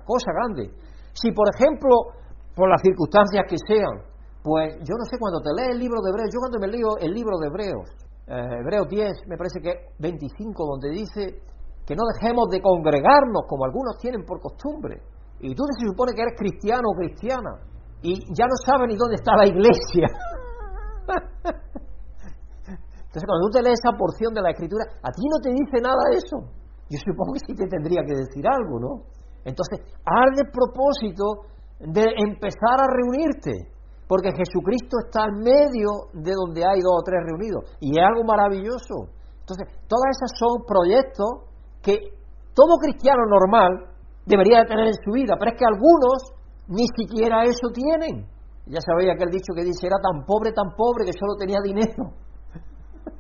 cosa 0.05 0.31
grande. 0.33 0.71
Si, 1.13 1.33
por 1.33 1.49
ejemplo, 1.49 2.13
por 2.59 2.69
las 2.69 2.83
circunstancias 2.83 3.47
que 3.47 3.55
sean, 3.71 4.03
pues 4.43 4.75
yo 4.83 4.99
no 4.99 5.07
sé, 5.07 5.15
cuando 5.15 5.39
te 5.39 5.55
lees 5.55 5.79
el 5.79 5.79
libro 5.79 6.03
de 6.03 6.11
Hebreos, 6.11 6.31
yo 6.35 6.43
cuando 6.43 6.59
me 6.59 6.67
leo 6.67 6.99
el 6.99 7.15
libro 7.15 7.39
de 7.39 7.47
Hebreos, 7.47 7.87
eh, 8.27 8.59
Hebreos 8.59 8.91
10, 8.91 9.31
me 9.31 9.39
parece 9.39 9.63
que 9.63 9.95
25, 10.03 10.67
donde 10.67 10.91
dice 10.91 11.39
que 11.87 11.95
no 11.95 12.03
dejemos 12.19 12.51
de 12.51 12.61
congregarnos 12.61 13.47
como 13.47 13.65
algunos 13.65 13.97
tienen 14.03 14.27
por 14.27 14.41
costumbre. 14.43 15.01
Y 15.39 15.55
tú 15.55 15.63
se 15.71 15.87
supone 15.87 16.13
que 16.13 16.23
eres 16.23 16.35
cristiano 16.37 16.83
o 16.91 16.99
cristiana 16.99 17.63
y 18.03 18.19
ya 18.35 18.51
no 18.51 18.59
sabes 18.67 18.91
ni 18.91 18.97
dónde 18.99 19.15
está 19.15 19.39
la 19.39 19.47
iglesia. 19.47 20.11
Entonces, 23.07 23.25
cuando 23.25 23.47
tú 23.47 23.51
te 23.55 23.63
lees 23.63 23.79
esa 23.79 23.97
porción 23.97 24.35
de 24.35 24.43
la 24.43 24.51
Escritura, 24.51 24.85
a 24.99 25.11
ti 25.15 25.23
no 25.31 25.39
te 25.39 25.51
dice 25.55 25.79
nada 25.81 26.03
eso. 26.11 26.43
Yo 26.91 26.99
supongo 27.07 27.39
que 27.39 27.41
sí 27.47 27.55
te 27.55 27.71
tendría 27.71 28.03
que 28.03 28.19
decir 28.19 28.45
algo, 28.47 28.83
¿no? 28.83 29.07
Entonces, 29.47 29.81
haz 30.05 30.35
el 30.37 30.51
propósito 30.51 31.47
de 31.81 32.05
empezar 32.17 32.81
a 32.81 32.91
reunirte, 32.91 33.73
porque 34.07 34.31
Jesucristo 34.33 34.97
está 35.07 35.27
en 35.27 35.43
medio 35.45 36.11
de 36.13 36.33
donde 36.33 36.65
hay 36.65 36.81
dos 36.81 37.01
o 37.01 37.05
tres 37.05 37.21
reunidos, 37.25 37.65
y 37.81 37.99
es 37.99 38.05
algo 38.05 38.25
maravilloso. 38.25 39.13
Entonces, 39.41 39.69
todas 39.89 40.17
esas 40.17 40.39
son 40.39 40.65
proyectos 40.67 41.49
que 41.83 41.97
todo 42.55 42.77
cristiano 42.79 43.25
normal 43.27 43.95
debería 44.27 44.61
de 44.61 44.67
tener 44.67 44.87
en 44.89 44.99
su 45.05 45.13
vida, 45.13 45.37
pero 45.39 45.53
es 45.53 45.59
que 45.59 45.65
algunos 45.65 46.33
ni 46.69 46.85
siquiera 46.97 47.45
eso 47.45 47.69
tienen. 47.73 48.27
Ya 48.67 48.81
sabéis 48.85 49.11
aquel 49.15 49.31
dicho 49.31 49.55
que 49.55 49.65
dice, 49.65 49.87
era 49.87 49.97
tan 49.97 50.27
pobre, 50.27 50.53
tan 50.53 50.77
pobre 50.77 51.07
que 51.07 51.13
solo 51.17 51.37
tenía 51.39 51.61
dinero. 51.65 52.13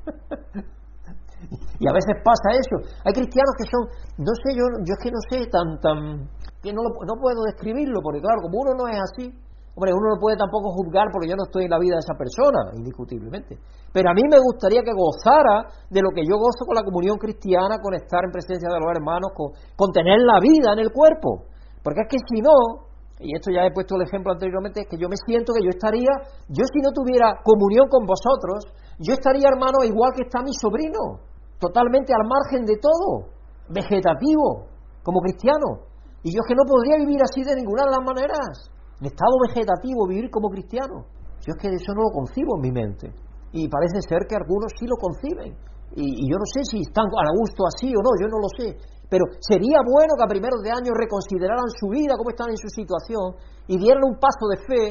y 1.81 1.89
a 1.89 1.93
veces 1.93 2.21
pasa 2.23 2.53
eso. 2.53 2.77
Hay 3.05 3.13
cristianos 3.15 3.55
que 3.57 3.65
son, 3.65 3.89
no 4.19 4.33
sé, 4.45 4.53
yo, 4.53 4.65
yo 4.85 4.93
es 4.93 5.01
que 5.01 5.11
no 5.11 5.21
sé, 5.31 5.47
tan, 5.49 5.81
tan, 5.81 6.29
que 6.63 6.73
no, 6.73 6.83
no 6.83 7.15
puedo 7.21 7.43
describirlo, 7.47 8.01
porque 8.03 8.21
claro, 8.21 8.43
como 8.43 8.59
uno 8.61 8.75
no 8.75 8.89
es 8.89 8.99
así, 8.99 9.31
hombre, 9.79 9.95
uno 9.95 10.15
no 10.15 10.19
puede 10.19 10.37
tampoco 10.37 10.75
juzgar 10.75 11.07
porque 11.13 11.31
yo 11.31 11.37
no 11.39 11.47
estoy 11.47 11.65
en 11.65 11.71
la 11.71 11.79
vida 11.79 11.95
de 11.95 12.03
esa 12.03 12.19
persona, 12.19 12.75
indiscutiblemente. 12.75 13.59
Pero 13.95 14.11
a 14.11 14.15
mí 14.15 14.23
me 14.27 14.43
gustaría 14.43 14.83
que 14.83 14.91
gozara 14.91 15.71
de 15.89 16.03
lo 16.03 16.11
que 16.11 16.27
yo 16.27 16.35
gozo 16.35 16.67
con 16.67 16.75
la 16.75 16.83
comunión 16.83 17.17
cristiana, 17.17 17.79
con 17.79 17.95
estar 17.95 18.27
en 18.27 18.35
presencia 18.35 18.67
de 18.67 18.79
los 18.81 18.91
hermanos, 18.91 19.31
con, 19.35 19.55
con 19.79 19.95
tener 19.95 20.19
la 20.27 20.43
vida 20.43 20.75
en 20.75 20.81
el 20.83 20.91
cuerpo. 20.91 21.47
Porque 21.83 22.03
es 22.03 22.09
que 22.11 22.19
si 22.27 22.43
no, 22.43 22.91
y 23.23 23.35
esto 23.35 23.51
ya 23.55 23.63
he 23.63 23.71
puesto 23.71 23.95
el 23.95 24.03
ejemplo 24.03 24.35
anteriormente, 24.35 24.83
es 24.83 24.89
que 24.91 24.99
yo 24.99 25.09
me 25.09 25.17
siento 25.17 25.55
que 25.55 25.63
yo 25.63 25.71
estaría, 25.71 26.11
yo 26.51 26.67
si 26.67 26.83
no 26.83 26.91
tuviera 26.91 27.39
comunión 27.43 27.87
con 27.87 28.03
vosotros, 28.03 28.67
yo 28.99 29.15
estaría, 29.15 29.47
hermano, 29.47 29.87
igual 29.87 30.11
que 30.15 30.27
está 30.27 30.43
mi 30.43 30.53
sobrino, 30.59 31.23
totalmente 31.59 32.13
al 32.15 32.27
margen 32.27 32.67
de 32.67 32.77
todo, 32.83 33.31
vegetativo, 33.71 34.67
como 35.03 35.21
cristiano. 35.21 35.88
Y 36.23 36.35
yo 36.35 36.41
es 36.43 36.47
que 36.49 36.59
no 36.59 36.67
podría 36.67 36.99
vivir 36.99 37.21
así 37.23 37.45
de 37.45 37.55
ninguna 37.55 37.85
de 37.85 37.95
las 37.95 38.05
maneras, 38.05 38.71
en 39.01 39.07
estado 39.07 39.35
vegetativo, 39.47 40.07
vivir 40.07 40.31
como 40.31 40.51
cristiano. 40.51 41.07
Yo 41.47 41.55
es 41.55 41.59
que 41.63 41.69
eso 41.69 41.95
no 41.95 42.03
lo 42.03 42.11
concibo 42.11 42.57
en 42.57 42.63
mi 42.63 42.73
mente. 42.73 43.15
Y 43.53 43.69
parece 43.69 44.03
ser 44.03 44.27
que 44.29 44.37
algunos 44.37 44.73
sí 44.79 44.87
lo 44.87 44.97
conciben. 44.97 45.55
Y, 45.95 46.05
y 46.05 46.25
yo 46.29 46.37
no 46.37 46.45
sé 46.45 46.61
si 46.69 46.83
están 46.83 47.07
a 47.07 47.33
gusto 47.39 47.65
así 47.65 47.95
o 47.95 48.03
no, 48.03 48.11
yo 48.21 48.29
no 48.29 48.39
lo 48.43 48.51
sé. 48.59 48.77
Pero 49.09 49.25
sería 49.41 49.81
bueno 49.87 50.19
que 50.19 50.25
a 50.25 50.29
primeros 50.29 50.61
de 50.61 50.71
año 50.71 50.93
reconsideraran 50.93 51.71
su 51.73 51.89
vida, 51.89 52.19
cómo 52.19 52.31
están 52.31 52.51
en 52.51 52.61
su 52.61 52.69
situación, 52.69 53.41
y 53.67 53.79
dieran 53.79 54.05
un 54.05 54.19
paso 54.21 54.45
de 54.53 54.59
fe 54.69 54.85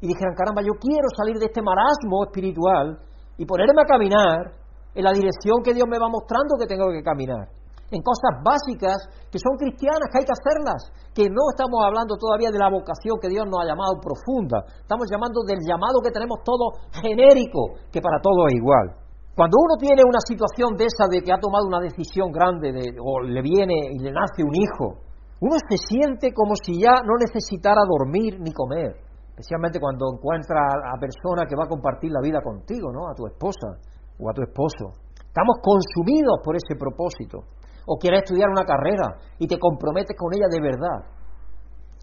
y 0.00 0.06
dijeran, 0.08 0.34
caramba, 0.34 0.62
yo 0.62 0.72
quiero 0.80 1.08
salir 1.16 1.36
de 1.36 1.46
este 1.46 1.60
marasmo 1.60 2.24
espiritual 2.24 2.98
y 3.36 3.44
ponerme 3.44 3.82
a 3.82 3.86
caminar 3.86 4.52
en 4.94 5.04
la 5.04 5.12
dirección 5.12 5.60
que 5.62 5.74
Dios 5.74 5.86
me 5.88 5.98
va 5.98 6.08
mostrando 6.08 6.56
que 6.58 6.66
tengo 6.66 6.88
que 6.90 7.02
caminar. 7.02 7.48
En 7.90 8.02
cosas 8.02 8.36
básicas 8.44 9.00
que 9.32 9.38
son 9.40 9.56
cristianas, 9.56 10.12
que 10.12 10.20
hay 10.20 10.26
que 10.28 10.36
hacerlas, 10.36 10.92
que 11.16 11.24
no 11.32 11.48
estamos 11.56 11.80
hablando 11.80 12.20
todavía 12.20 12.52
de 12.52 12.60
la 12.60 12.68
vocación 12.68 13.16
que 13.16 13.32
Dios 13.32 13.48
nos 13.48 13.64
ha 13.64 13.68
llamado 13.68 13.96
profunda, 13.96 14.60
estamos 14.76 15.08
llamando 15.08 15.40
del 15.48 15.64
llamado 15.64 16.04
que 16.04 16.12
tenemos 16.12 16.44
todo 16.44 16.84
genérico, 16.92 17.80
que 17.88 18.04
para 18.04 18.20
todos 18.20 18.52
es 18.52 18.60
igual. 18.60 18.92
Cuando 19.32 19.56
uno 19.56 19.78
tiene 19.80 20.02
una 20.04 20.20
situación 20.20 20.76
de 20.76 20.84
esa 20.90 21.06
de 21.08 21.22
que 21.22 21.32
ha 21.32 21.38
tomado 21.38 21.64
una 21.64 21.80
decisión 21.80 22.28
grande 22.28 22.74
o 23.00 23.22
le 23.22 23.40
viene 23.40 23.94
y 23.94 23.98
le 24.02 24.12
nace 24.12 24.42
un 24.42 24.52
hijo, 24.52 25.00
uno 25.40 25.56
se 25.70 25.78
siente 25.78 26.34
como 26.34 26.54
si 26.58 26.82
ya 26.82 27.00
no 27.06 27.14
necesitara 27.16 27.86
dormir 27.86 28.36
ni 28.40 28.52
comer, 28.52 28.98
especialmente 29.30 29.78
cuando 29.78 30.10
encuentra 30.12 30.58
a 30.58 30.92
la 30.92 30.98
persona 30.98 31.46
que 31.46 31.54
va 31.54 31.64
a 31.64 31.68
compartir 31.68 32.10
la 32.10 32.20
vida 32.20 32.42
contigo, 32.42 32.90
¿no? 32.92 33.08
A 33.08 33.14
tu 33.14 33.26
esposa 33.26 33.78
o 34.18 34.28
a 34.28 34.34
tu 34.34 34.42
esposo. 34.42 34.98
Estamos 35.14 35.62
consumidos 35.62 36.42
por 36.42 36.56
ese 36.56 36.74
propósito. 36.74 37.46
O 37.88 37.96
quieres 37.96 38.20
estudiar 38.22 38.52
una 38.52 38.68
carrera 38.68 39.16
y 39.40 39.48
te 39.48 39.58
comprometes 39.58 40.12
con 40.12 40.28
ella 40.36 40.44
de 40.52 40.60
verdad. 40.60 41.08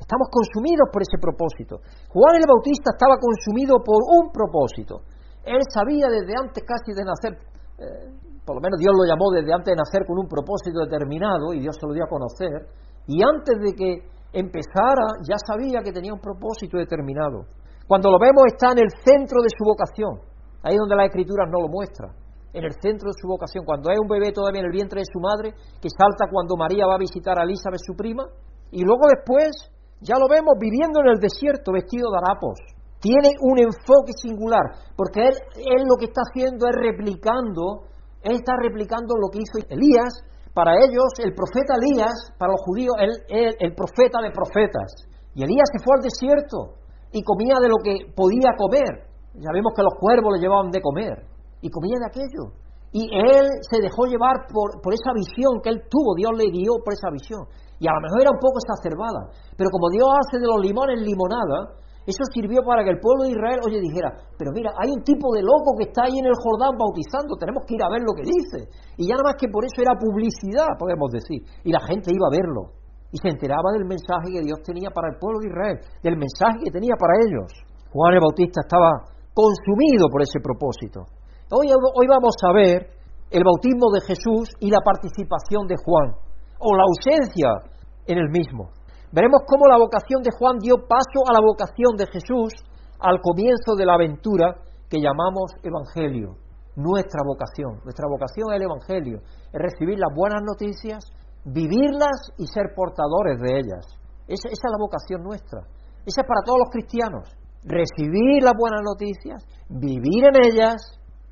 Estamos 0.01 0.27
consumidos 0.33 0.89
por 0.91 1.05
ese 1.05 1.21
propósito. 1.21 1.77
Juan 2.09 2.41
el 2.41 2.49
Bautista 2.49 2.89
estaba 2.97 3.21
consumido 3.21 3.77
por 3.85 4.01
un 4.01 4.33
propósito. 4.33 5.05
Él 5.45 5.61
sabía 5.69 6.09
desde 6.09 6.33
antes 6.33 6.65
casi 6.65 6.89
de 6.91 7.05
nacer, 7.05 7.37
eh, 7.77 8.09
por 8.41 8.57
lo 8.57 8.61
menos 8.61 8.81
Dios 8.81 8.91
lo 8.97 9.05
llamó 9.05 9.29
desde 9.29 9.53
antes 9.53 9.71
de 9.71 9.77
nacer 9.77 10.03
con 10.09 10.17
un 10.17 10.27
propósito 10.27 10.81
determinado 10.81 11.53
y 11.53 11.61
Dios 11.61 11.77
se 11.79 11.85
lo 11.85 11.93
dio 11.93 12.03
a 12.03 12.09
conocer, 12.09 12.65
y 13.05 13.21
antes 13.21 13.55
de 13.61 13.71
que 13.77 13.91
empezara 14.33 15.21
ya 15.21 15.37
sabía 15.37 15.85
que 15.85 15.93
tenía 15.93 16.13
un 16.13 16.19
propósito 16.19 16.81
determinado. 16.81 17.45
Cuando 17.87 18.09
lo 18.09 18.17
vemos 18.17 18.41
está 18.49 18.73
en 18.73 18.81
el 18.81 18.89
centro 19.05 19.37
de 19.45 19.53
su 19.53 19.63
vocación, 19.63 20.17
ahí 20.65 20.75
donde 20.75 20.97
la 20.97 21.05
Escritura 21.05 21.45
no 21.45 21.61
lo 21.61 21.69
muestra, 21.69 22.09
en 22.55 22.63
el 22.63 22.71
centro 22.79 23.11
de 23.11 23.19
su 23.19 23.27
vocación, 23.27 23.67
cuando 23.67 23.91
hay 23.91 23.99
un 23.99 24.07
bebé 24.07 24.31
todavía 24.31 24.63
en 24.63 24.71
el 24.71 24.71
vientre 24.71 25.03
de 25.03 25.11
su 25.11 25.19
madre, 25.19 25.51
que 25.83 25.91
salta 25.91 26.31
cuando 26.31 26.55
María 26.55 26.87
va 26.87 26.95
a 26.95 27.03
visitar 27.03 27.35
a 27.37 27.43
Elizabeth, 27.43 27.83
su 27.83 27.93
prima, 27.93 28.23
y 28.71 28.81
luego 28.81 29.11
después 29.11 29.51
ya 29.99 30.15
lo 30.15 30.31
vemos 30.31 30.55
viviendo 30.55 31.03
en 31.03 31.11
el 31.11 31.19
desierto 31.19 31.75
vestido 31.75 32.07
de 32.09 32.17
harapos, 32.23 32.55
tiene 33.03 33.35
un 33.43 33.59
enfoque 33.59 34.15
singular, 34.15 34.95
porque 34.95 35.27
él, 35.27 35.35
él 35.59 35.83
lo 35.83 35.99
que 35.99 36.07
está 36.07 36.23
haciendo 36.23 36.65
es 36.71 36.75
replicando, 36.79 37.91
él 38.23 38.39
está 38.39 38.55
replicando 38.55 39.19
lo 39.19 39.27
que 39.27 39.43
hizo 39.43 39.59
Elías, 39.67 40.15
para 40.55 40.79
ellos 40.79 41.11
el 41.19 41.35
profeta 41.35 41.75
Elías, 41.75 42.31
para 42.39 42.55
los 42.55 42.63
judíos, 42.63 42.95
él, 43.03 43.11
el 43.59 43.75
profeta 43.75 44.23
de 44.23 44.31
profetas. 44.31 45.03
Y 45.35 45.43
Elías 45.43 45.67
se 45.67 45.83
fue 45.83 45.99
al 45.99 46.07
desierto 46.07 46.79
y 47.11 47.21
comía 47.21 47.59
de 47.59 47.67
lo 47.67 47.75
que 47.83 48.07
podía 48.15 48.55
comer. 48.55 49.11
Ya 49.35 49.51
vemos 49.51 49.73
que 49.75 49.83
los 49.83 49.99
cuervos 49.99 50.31
le 50.31 50.39
llevaban 50.39 50.71
de 50.71 50.79
comer 50.79 51.34
y 51.61 51.69
comía 51.69 51.97
de 51.99 52.07
aquello. 52.07 52.53
Y 52.95 53.11
él 53.11 53.45
se 53.67 53.83
dejó 53.83 54.07
llevar 54.07 54.47
por, 54.47 54.71
esa 54.93 55.11
visión 55.11 55.59
que 55.59 55.69
él 55.69 55.83
tuvo, 55.91 56.15
Dios 56.15 56.31
le 56.31 56.47
guió 56.47 56.79
por 56.79 56.95
esa 56.95 57.11
visión. 57.11 57.43
Y 57.75 57.87
a 57.87 57.91
lo 57.91 57.99
mejor 57.99 58.23
era 58.23 58.31
un 58.31 58.39
poco 58.39 58.55
exacerbada, 58.63 59.35
pero 59.59 59.67
como 59.67 59.91
Dios 59.91 60.07
hace 60.07 60.39
de 60.39 60.47
los 60.47 60.63
limones 60.63 61.03
limonada, 61.03 61.75
eso 62.07 62.21
sirvió 62.31 62.61
para 62.61 62.85
que 62.85 62.93
el 62.93 63.01
pueblo 63.01 63.25
de 63.25 63.33
Israel, 63.33 63.59
oye, 63.65 63.81
dijera, 63.81 64.13
pero 64.37 64.53
mira, 64.53 64.71
hay 64.77 64.93
un 64.93 65.01
tipo 65.01 65.33
de 65.33 65.41
loco 65.41 65.73
que 65.75 65.89
está 65.89 66.05
ahí 66.05 66.15
en 66.15 66.29
el 66.29 66.37
Jordán 66.37 66.77
bautizando, 66.77 67.35
tenemos 67.35 67.65
que 67.65 67.75
ir 67.75 67.83
a 67.83 67.89
ver 67.89 68.05
lo 68.05 68.13
que 68.13 68.29
dice. 68.29 68.69
Y 68.95 69.09
ya 69.09 69.17
nada 69.17 69.33
más 69.33 69.41
que 69.41 69.49
por 69.49 69.65
eso 69.65 69.81
era 69.81 69.97
publicidad, 69.97 70.77
podemos 70.77 71.09
decir. 71.09 71.41
Y 71.65 71.73
la 71.73 71.81
gente 71.81 72.13
iba 72.13 72.29
a 72.29 72.35
verlo. 72.37 72.77
Y 73.09 73.17
se 73.17 73.33
enteraba 73.33 73.73
del 73.73 73.89
mensaje 73.89 74.37
que 74.37 74.45
Dios 74.45 74.61
tenía 74.61 74.93
para 74.93 75.09
el 75.09 75.17
pueblo 75.17 75.41
de 75.41 75.49
Israel, 75.49 75.77
del 75.99 76.15
mensaje 76.15 76.63
que 76.63 76.71
tenía 76.71 76.93
para 76.93 77.17
ellos. 77.25 77.49
Juan 77.89 78.13
el 78.13 78.21
Bautista 78.21 78.61
estaba 78.61 79.03
consumido 79.33 80.05
por 80.07 80.21
ese 80.21 80.39
propósito. 80.39 81.09
Hoy, 81.51 81.69
hoy 81.69 82.07
vamos 82.09 82.33
a 82.41 82.53
ver 82.53 82.89
el 83.29 83.43
bautismo 83.45 83.93
de 83.93 84.01
Jesús 84.01 84.49
y 84.59 84.71
la 84.71 84.81
participación 84.81 85.67
de 85.69 85.75
Juan, 85.77 86.17
o 86.57 86.73
la 86.73 86.89
ausencia 86.89 87.69
en 88.07 88.17
el 88.17 88.29
mismo. 88.33 88.73
Veremos 89.13 89.45
cómo 89.45 89.67
la 89.69 89.77
vocación 89.77 90.23
de 90.23 90.33
Juan 90.33 90.57
dio 90.57 90.87
paso 90.89 91.21
a 91.29 91.33
la 91.33 91.45
vocación 91.45 92.01
de 92.01 92.07
Jesús 92.09 92.49
al 92.97 93.21
comienzo 93.21 93.77
de 93.77 93.85
la 93.85 93.93
aventura 93.93 94.57
que 94.89 94.97
llamamos 94.97 95.53
Evangelio. 95.61 96.33
Nuestra 96.75 97.21
vocación, 97.21 97.77
nuestra 97.85 98.09
vocación 98.09 98.49
es 98.49 98.57
el 98.57 98.65
Evangelio, 98.65 99.21
es 99.53 99.59
recibir 99.61 99.99
las 100.01 100.09
buenas 100.17 100.41
noticias, 100.41 101.05
vivirlas 101.45 102.33
y 102.41 102.47
ser 102.47 102.73
portadores 102.73 103.37
de 103.37 103.53
ellas. 103.53 103.85
Esa, 104.25 104.49
esa 104.49 104.65
es 104.65 104.73
la 104.73 104.81
vocación 104.81 105.21
nuestra. 105.21 105.61
Esa 106.09 106.25
es 106.25 106.27
para 106.27 106.41
todos 106.41 106.57
los 106.57 106.73
cristianos. 106.73 107.29
Recibir 107.61 108.41
las 108.41 108.57
buenas 108.57 108.81
noticias, 108.81 109.45
vivir 109.69 110.25
en 110.25 110.41
ellas 110.41 110.81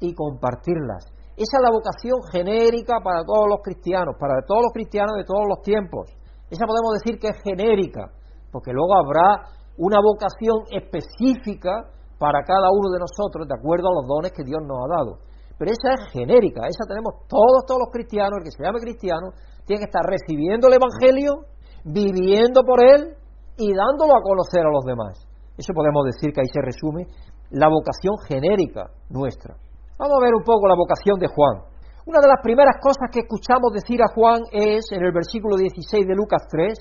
y 0.03 0.13
compartirlas. 0.13 1.07
Esa 1.39 1.55
es 1.57 1.63
la 1.63 1.71
vocación 1.71 2.19
genérica 2.29 2.99
para 3.01 3.23
todos 3.23 3.47
los 3.47 3.63
cristianos, 3.63 4.15
para 4.19 4.43
todos 4.45 4.67
los 4.67 4.73
cristianos 4.73 5.15
de 5.15 5.23
todos 5.23 5.47
los 5.47 5.63
tiempos. 5.63 6.11
Esa 6.51 6.67
podemos 6.67 6.99
decir 6.99 7.17
que 7.17 7.31
es 7.31 7.39
genérica, 7.41 8.11
porque 8.51 8.75
luego 8.75 8.93
habrá 8.99 9.47
una 9.79 9.97
vocación 10.03 10.67
específica 10.69 11.89
para 12.19 12.43
cada 12.43 12.67
uno 12.69 12.91
de 12.91 12.99
nosotros, 12.99 13.47
de 13.47 13.55
acuerdo 13.55 13.89
a 13.89 13.97
los 14.03 14.05
dones 14.05 14.31
que 14.35 14.43
Dios 14.43 14.61
nos 14.61 14.77
ha 14.77 14.87
dado. 14.91 15.11
Pero 15.57 15.71
esa 15.71 15.95
es 15.95 16.11
genérica, 16.11 16.67
esa 16.67 16.83
tenemos 16.85 17.23
todos, 17.31 17.65
todos 17.65 17.87
los 17.87 17.91
cristianos, 17.95 18.37
el 18.37 18.43
que 18.43 18.51
se 18.51 18.61
llame 18.61 18.83
cristiano, 18.83 19.31
tiene 19.65 19.79
que 19.79 19.89
estar 19.89 20.03
recibiendo 20.03 20.67
el 20.67 20.77
Evangelio, 20.77 21.47
viviendo 21.85 22.61
por 22.61 22.83
él 22.83 23.15
y 23.57 23.71
dándolo 23.73 24.13
a 24.13 24.21
conocer 24.21 24.67
a 24.67 24.69
los 24.69 24.83
demás. 24.83 25.15
Eso 25.57 25.71
podemos 25.73 26.05
decir 26.05 26.35
que 26.35 26.41
ahí 26.41 26.51
se 26.51 26.61
resume 26.61 27.07
la 27.49 27.69
vocación 27.69 28.19
genérica 28.27 28.91
nuestra. 29.09 29.55
Vamos 29.93 30.17
a 30.17 30.25
ver 30.25 30.33
un 30.33 30.41
poco 30.41 30.65
la 30.67 30.73
vocación 30.73 31.21
de 31.21 31.29
Juan. 31.29 31.69
Una 32.09 32.19
de 32.19 32.27
las 32.27 32.41
primeras 32.41 32.81
cosas 32.81 33.13
que 33.13 33.21
escuchamos 33.21 33.71
decir 33.77 34.01
a 34.01 34.09
Juan 34.09 34.41
es 34.51 34.89
en 34.89 35.05
el 35.05 35.13
versículo 35.13 35.55
16 35.55 36.07
de 36.09 36.15
Lucas 36.17 36.49
3, 36.49 36.73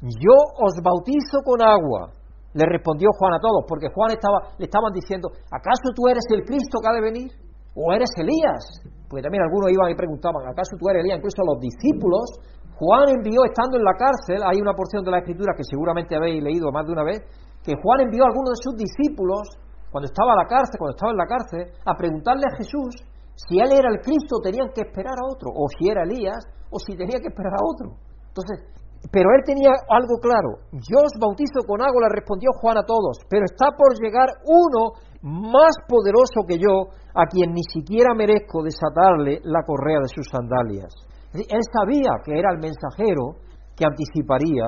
yo 0.00 0.36
os 0.56 0.72
bautizo 0.82 1.44
con 1.44 1.60
agua. 1.60 2.16
Le 2.56 2.64
respondió 2.64 3.12
Juan 3.12 3.36
a 3.36 3.40
todos, 3.44 3.68
porque 3.68 3.92
Juan 3.92 4.16
estaba, 4.16 4.56
le 4.56 4.64
estaban 4.64 4.90
diciendo, 4.90 5.28
¿acaso 5.52 5.92
tú 5.94 6.08
eres 6.08 6.24
el 6.32 6.42
Cristo 6.48 6.80
que 6.80 6.88
ha 6.88 6.96
de 6.96 7.04
venir? 7.04 7.28
¿O 7.76 7.92
eres 7.92 8.10
Elías? 8.16 8.88
Porque 9.06 9.22
también 9.22 9.44
algunos 9.44 9.70
iban 9.70 9.92
y 9.92 9.94
preguntaban, 9.94 10.42
¿acaso 10.48 10.80
tú 10.80 10.88
eres 10.88 11.04
Elías? 11.04 11.20
Incluso 11.20 11.44
los 11.44 11.60
discípulos, 11.60 12.40
Juan 12.80 13.20
envió, 13.20 13.44
estando 13.44 13.76
en 13.76 13.84
la 13.84 13.94
cárcel, 13.94 14.40
hay 14.48 14.58
una 14.58 14.72
porción 14.72 15.04
de 15.04 15.12
la 15.12 15.20
Escritura 15.20 15.52
que 15.52 15.62
seguramente 15.68 16.16
habéis 16.16 16.42
leído 16.42 16.72
más 16.72 16.88
de 16.88 16.92
una 16.96 17.04
vez, 17.04 17.20
que 17.62 17.76
Juan 17.76 18.00
envió 18.08 18.24
a 18.24 18.32
algunos 18.32 18.56
de 18.56 18.64
sus 18.64 18.74
discípulos, 18.80 19.44
cuando 19.90 20.06
estaba 20.06 20.32
en 20.32 20.40
la 20.42 20.48
cárcel, 20.48 20.78
cuando 20.78 20.94
estaba 20.96 21.12
en 21.12 21.18
la 21.18 21.26
cárcel, 21.26 21.62
a 21.84 21.92
preguntarle 21.94 22.46
a 22.46 22.56
Jesús 22.56 22.94
Si 23.34 23.58
él 23.58 23.72
era 23.72 23.88
el 23.88 24.00
Cristo, 24.00 24.36
tenían 24.42 24.68
que 24.74 24.82
esperar 24.82 25.16
a 25.16 25.26
otro, 25.32 25.48
o 25.50 25.64
si 25.78 25.88
era 25.88 26.04
Elías, 26.04 26.44
o 26.70 26.78
si 26.78 26.96
tenía 26.96 27.18
que 27.18 27.32
esperar 27.32 27.54
a 27.56 27.64
otro. 27.64 27.96
Entonces, 28.28 28.68
pero 29.08 29.32
él 29.32 29.42
tenía 29.46 29.72
algo 29.88 30.20
claro. 30.20 30.60
Yo 30.72 31.00
os 31.00 31.16
bautizo 31.18 31.64
con 31.66 31.80
agua, 31.80 32.04
le 32.04 32.20
respondió 32.20 32.50
Juan 32.60 32.76
a 32.76 32.84
todos, 32.84 33.16
pero 33.30 33.44
está 33.48 33.72
por 33.72 33.96
llegar 33.96 34.28
uno 34.44 34.92
más 35.22 35.72
poderoso 35.88 36.44
que 36.46 36.58
yo, 36.58 36.92
a 37.14 37.26
quien 37.26 37.52
ni 37.52 37.64
siquiera 37.64 38.14
merezco 38.14 38.62
desatarle 38.62 39.40
la 39.44 39.64
correa 39.64 40.00
de 40.00 40.08
sus 40.08 40.28
sandalias. 40.28 40.92
Él 41.32 41.64
sabía 41.72 42.20
que 42.24 42.38
era 42.38 42.52
el 42.52 42.58
mensajero 42.58 43.40
que 43.76 43.84
anticiparía 43.84 44.66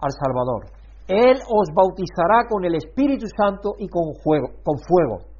al 0.00 0.12
Salvador. 0.12 0.64
Él 1.06 1.36
os 1.36 1.68
bautizará 1.74 2.48
con 2.48 2.64
el 2.64 2.76
Espíritu 2.76 3.26
Santo 3.36 3.74
y 3.78 3.88
con, 3.88 4.14
con 4.22 4.78
fuego. 4.78 5.34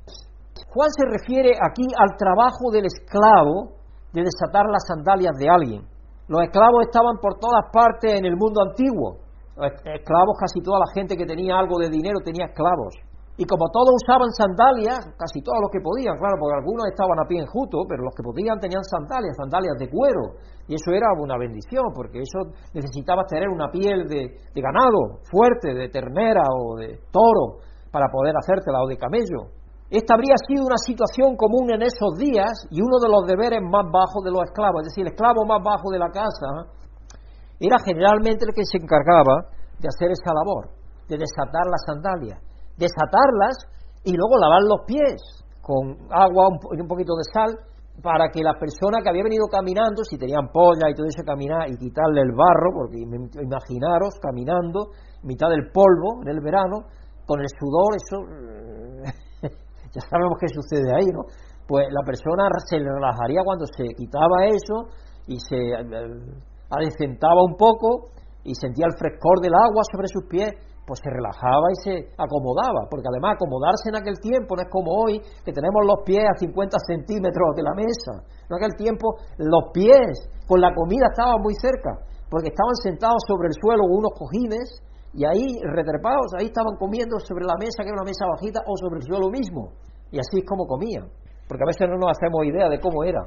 Juan 0.75 0.91
se 0.91 1.07
refiere 1.07 1.53
aquí 1.55 1.87
al 1.97 2.17
trabajo 2.19 2.71
del 2.73 2.87
esclavo 2.87 3.73
de 4.13 4.23
desatar 4.23 4.67
las 4.67 4.85
sandalias 4.87 5.33
de 5.39 5.49
alguien. 5.49 5.83
Los 6.29 6.43
esclavos 6.43 6.87
estaban 6.87 7.17
por 7.21 7.39
todas 7.39 7.71
partes 7.73 8.15
en 8.15 8.25
el 8.25 8.37
mundo 8.37 8.61
antiguo. 8.63 9.19
Los 9.57 9.73
esclavos, 9.73 10.37
casi 10.39 10.61
toda 10.61 10.81
la 10.81 10.93
gente 10.93 11.17
que 11.17 11.27
tenía 11.27 11.57
algo 11.57 11.79
de 11.79 11.89
dinero 11.89 12.19
tenía 12.25 12.47
esclavos. 12.47 12.95
Y 13.37 13.45
como 13.47 13.67
todos 13.75 13.91
usaban 13.99 14.31
sandalias, 14.31 15.11
casi 15.19 15.43
todos 15.43 15.59
los 15.59 15.71
que 15.75 15.83
podían, 15.83 16.15
claro, 16.23 16.39
porque 16.39 16.55
algunos 16.55 16.87
estaban 16.87 17.19
a 17.19 17.27
pie 17.27 17.43
enjuto, 17.43 17.83
pero 17.89 18.07
los 18.07 18.15
que 18.15 18.23
podían 18.23 18.63
tenían 18.63 18.87
sandalias, 18.87 19.35
sandalias 19.35 19.75
de 19.75 19.91
cuero. 19.91 20.39
Y 20.71 20.79
eso 20.79 20.95
era 20.95 21.11
una 21.19 21.35
bendición, 21.37 21.91
porque 21.91 22.23
eso 22.23 22.55
necesitaba 22.73 23.27
tener 23.27 23.51
una 23.51 23.75
piel 23.75 24.07
de, 24.07 24.39
de 24.55 24.61
ganado 24.63 25.19
fuerte, 25.27 25.75
de 25.75 25.91
ternera 25.91 26.47
o 26.47 26.79
de 26.79 27.03
toro, 27.11 27.59
para 27.91 28.07
poder 28.07 28.39
hacértela, 28.39 28.79
o 28.83 28.87
de 28.87 28.97
camello. 28.97 29.51
Esta 29.91 30.15
habría 30.15 30.39
sido 30.47 30.65
una 30.67 30.79
situación 30.79 31.37
común 31.37 31.75
en 31.75 31.83
esos 31.83 32.15
días 32.17 32.67
y 32.71 32.81
uno 32.81 32.99
de 33.03 33.11
los 33.11 33.27
deberes 33.27 33.61
más 33.63 33.85
bajos 33.91 34.23
de 34.25 34.31
los 34.31 34.43
esclavos, 34.47 34.83
es 34.83 34.95
decir, 34.95 35.07
el 35.07 35.13
esclavo 35.13 35.45
más 35.45 35.63
bajo 35.63 35.91
de 35.91 35.99
la 35.99 36.09
casa 36.09 36.71
era 37.61 37.77
generalmente 37.85 38.47
el 38.47 38.55
que 38.55 38.65
se 38.65 38.79
encargaba 38.79 39.51
de 39.79 39.87
hacer 39.87 40.11
esa 40.11 40.33
labor, 40.35 40.71
de 41.07 41.19
desatar 41.19 41.67
las 41.71 41.83
sandalias, 41.87 42.41
desatarlas 42.77 43.57
y 44.05 44.13
luego 44.13 44.39
lavar 44.39 44.63
los 44.63 44.81
pies 44.87 45.23
con 45.63 45.97
agua 46.11 46.49
y 46.77 46.81
un 46.81 46.89
poquito 46.89 47.15
de 47.17 47.25
sal 47.33 47.51
para 48.03 48.29
que 48.29 48.43
la 48.43 48.55
persona 48.59 48.99
que 49.03 49.09
había 49.09 49.23
venido 49.23 49.47
caminando, 49.47 50.03
si 50.03 50.19
tenían 50.19 50.51
polla 50.53 50.91
y 50.91 50.95
todo 50.95 51.07
eso, 51.07 51.23
caminar 51.25 51.71
y 51.71 51.77
quitarle 51.77 52.23
el 52.23 52.33
barro, 52.35 52.75
porque 52.75 52.99
imaginaros 52.99 54.19
caminando, 54.21 54.91
mitad 55.23 55.49
del 55.49 55.71
polvo 55.71 56.21
en 56.23 56.29
el 56.29 56.41
verano, 56.41 56.91
con 57.25 57.41
el 57.41 57.47
sudor, 57.49 57.95
eso 57.95 58.17
ya 59.95 60.01
sabemos 60.11 60.37
qué 60.41 60.49
sucede 60.49 60.91
ahí, 60.93 61.07
¿no? 61.07 61.23
Pues 61.67 61.87
la 61.89 62.03
persona 62.05 62.49
se 62.69 62.79
relajaría 62.79 63.41
cuando 63.45 63.65
se 63.65 63.95
quitaba 63.95 64.45
eso 64.45 64.91
y 65.27 65.39
se 65.41 65.57
eh, 65.57 65.81
adecentaba 66.69 67.41
un 67.43 67.57
poco 67.57 68.11
y 68.45 68.55
sentía 68.55 68.87
el 68.87 68.99
frescor 68.99 69.41
del 69.41 69.55
agua 69.55 69.83
sobre 69.91 70.09
sus 70.09 70.25
pies, 70.29 70.51
pues 70.87 71.01
se 71.01 71.09
relajaba 71.09 71.67
y 71.73 71.77
se 71.81 71.95
acomodaba, 72.21 72.85
porque 72.91 73.09
además 73.09 73.37
acomodarse 73.37 73.89
en 73.89 73.97
aquel 73.97 74.21
tiempo 74.21 74.57
no 74.57 74.63
es 74.63 74.71
como 74.71 74.93
hoy, 74.93 75.21
que 75.45 75.53
tenemos 75.53 75.81
los 75.85 76.05
pies 76.05 76.25
a 76.29 76.37
50 76.37 76.77
centímetros 76.87 77.57
de 77.57 77.63
la 77.65 77.73
mesa. 77.73 78.21
En 78.49 78.55
aquel 78.57 78.77
tiempo 78.77 79.17
los 79.39 79.73
pies 79.73 80.29
con 80.47 80.61
la 80.61 80.75
comida 80.77 81.09
estaban 81.09 81.41
muy 81.41 81.55
cerca, 81.57 82.05
porque 82.29 82.53
estaban 82.53 82.77
sentados 82.85 83.25
sobre 83.27 83.49
el 83.49 83.57
suelo 83.57 83.85
unos 83.89 84.13
cojines 84.13 84.85
y 85.15 85.25
ahí 85.25 85.47
retrepados, 85.63 86.35
ahí 86.37 86.47
estaban 86.53 86.77
comiendo 86.77 87.17
sobre 87.21 87.47
la 87.47 87.57
mesa, 87.57 87.81
que 87.81 87.89
era 87.89 88.03
una 88.03 88.11
mesa 88.11 88.27
bajita, 88.27 88.61
o 88.67 88.77
sobre 88.77 89.01
el 89.01 89.07
suelo 89.07 89.31
mismo. 89.31 89.73
Y 90.11 90.19
así 90.19 90.43
es 90.43 90.47
como 90.47 90.67
comían, 90.67 91.09
porque 91.49 91.65
a 91.65 91.71
veces 91.71 91.89
no 91.89 91.97
nos 91.97 92.13
hacemos 92.13 92.45
idea 92.45 92.69
de 92.69 92.81
cómo 92.81 93.05
era. 93.05 93.23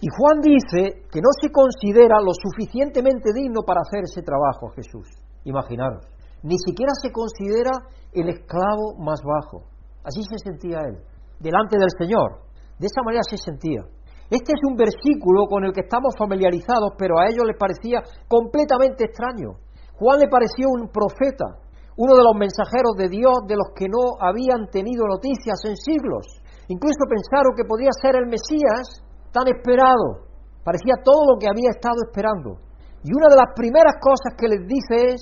Y 0.00 0.08
Juan 0.16 0.40
dice 0.40 1.08
que 1.10 1.20
no 1.20 1.28
se 1.40 1.50
considera 1.50 2.20
lo 2.20 2.32
suficientemente 2.32 3.32
digno 3.34 3.62
para 3.66 3.80
hacer 3.80 4.04
ese 4.04 4.22
trabajo 4.22 4.70
Jesús. 4.76 5.08
Imaginaros. 5.44 6.06
Ni 6.42 6.56
siquiera 6.58 6.92
se 7.02 7.12
considera 7.12 7.70
el 8.12 8.28
esclavo 8.28 8.96
más 8.98 9.20
bajo. 9.22 9.64
Así 10.04 10.22
se 10.24 10.38
sentía 10.38 10.80
él, 10.88 10.96
delante 11.38 11.76
del 11.78 11.90
Señor. 11.98 12.40
De 12.78 12.86
esa 12.86 13.02
manera 13.04 13.22
se 13.28 13.36
sentía. 13.36 13.84
Este 14.30 14.52
es 14.54 14.62
un 14.62 14.76
versículo 14.76 15.46
con 15.50 15.64
el 15.64 15.72
que 15.72 15.82
estamos 15.82 16.14
familiarizados, 16.16 16.94
pero 16.96 17.18
a 17.18 17.26
ellos 17.28 17.44
les 17.44 17.58
parecía 17.58 18.00
completamente 18.28 19.04
extraño. 19.04 19.58
Juan 19.98 20.20
le 20.20 20.28
pareció 20.28 20.70
un 20.70 20.88
profeta, 20.88 21.60
uno 21.98 22.14
de 22.16 22.24
los 22.24 22.32
mensajeros 22.38 22.96
de 22.96 23.10
Dios 23.10 23.44
de 23.44 23.58
los 23.58 23.74
que 23.74 23.90
no 23.90 24.16
habían 24.16 24.70
tenido 24.72 25.04
noticias 25.04 25.60
en 25.66 25.76
siglos. 25.76 26.40
Incluso 26.68 27.10
pensaron 27.10 27.52
que 27.52 27.68
podía 27.68 27.90
ser 28.00 28.16
el 28.16 28.30
Mesías 28.30 29.04
tan 29.34 29.44
esperado. 29.50 30.30
Parecía 30.64 31.02
todo 31.04 31.34
lo 31.34 31.38
que 31.38 31.50
había 31.50 31.74
estado 31.74 32.00
esperando. 32.06 32.62
Y 33.02 33.10
una 33.12 33.28
de 33.28 33.36
las 33.36 33.52
primeras 33.56 33.98
cosas 34.00 34.38
que 34.38 34.48
les 34.48 34.62
dice 34.64 35.18
es, 35.18 35.20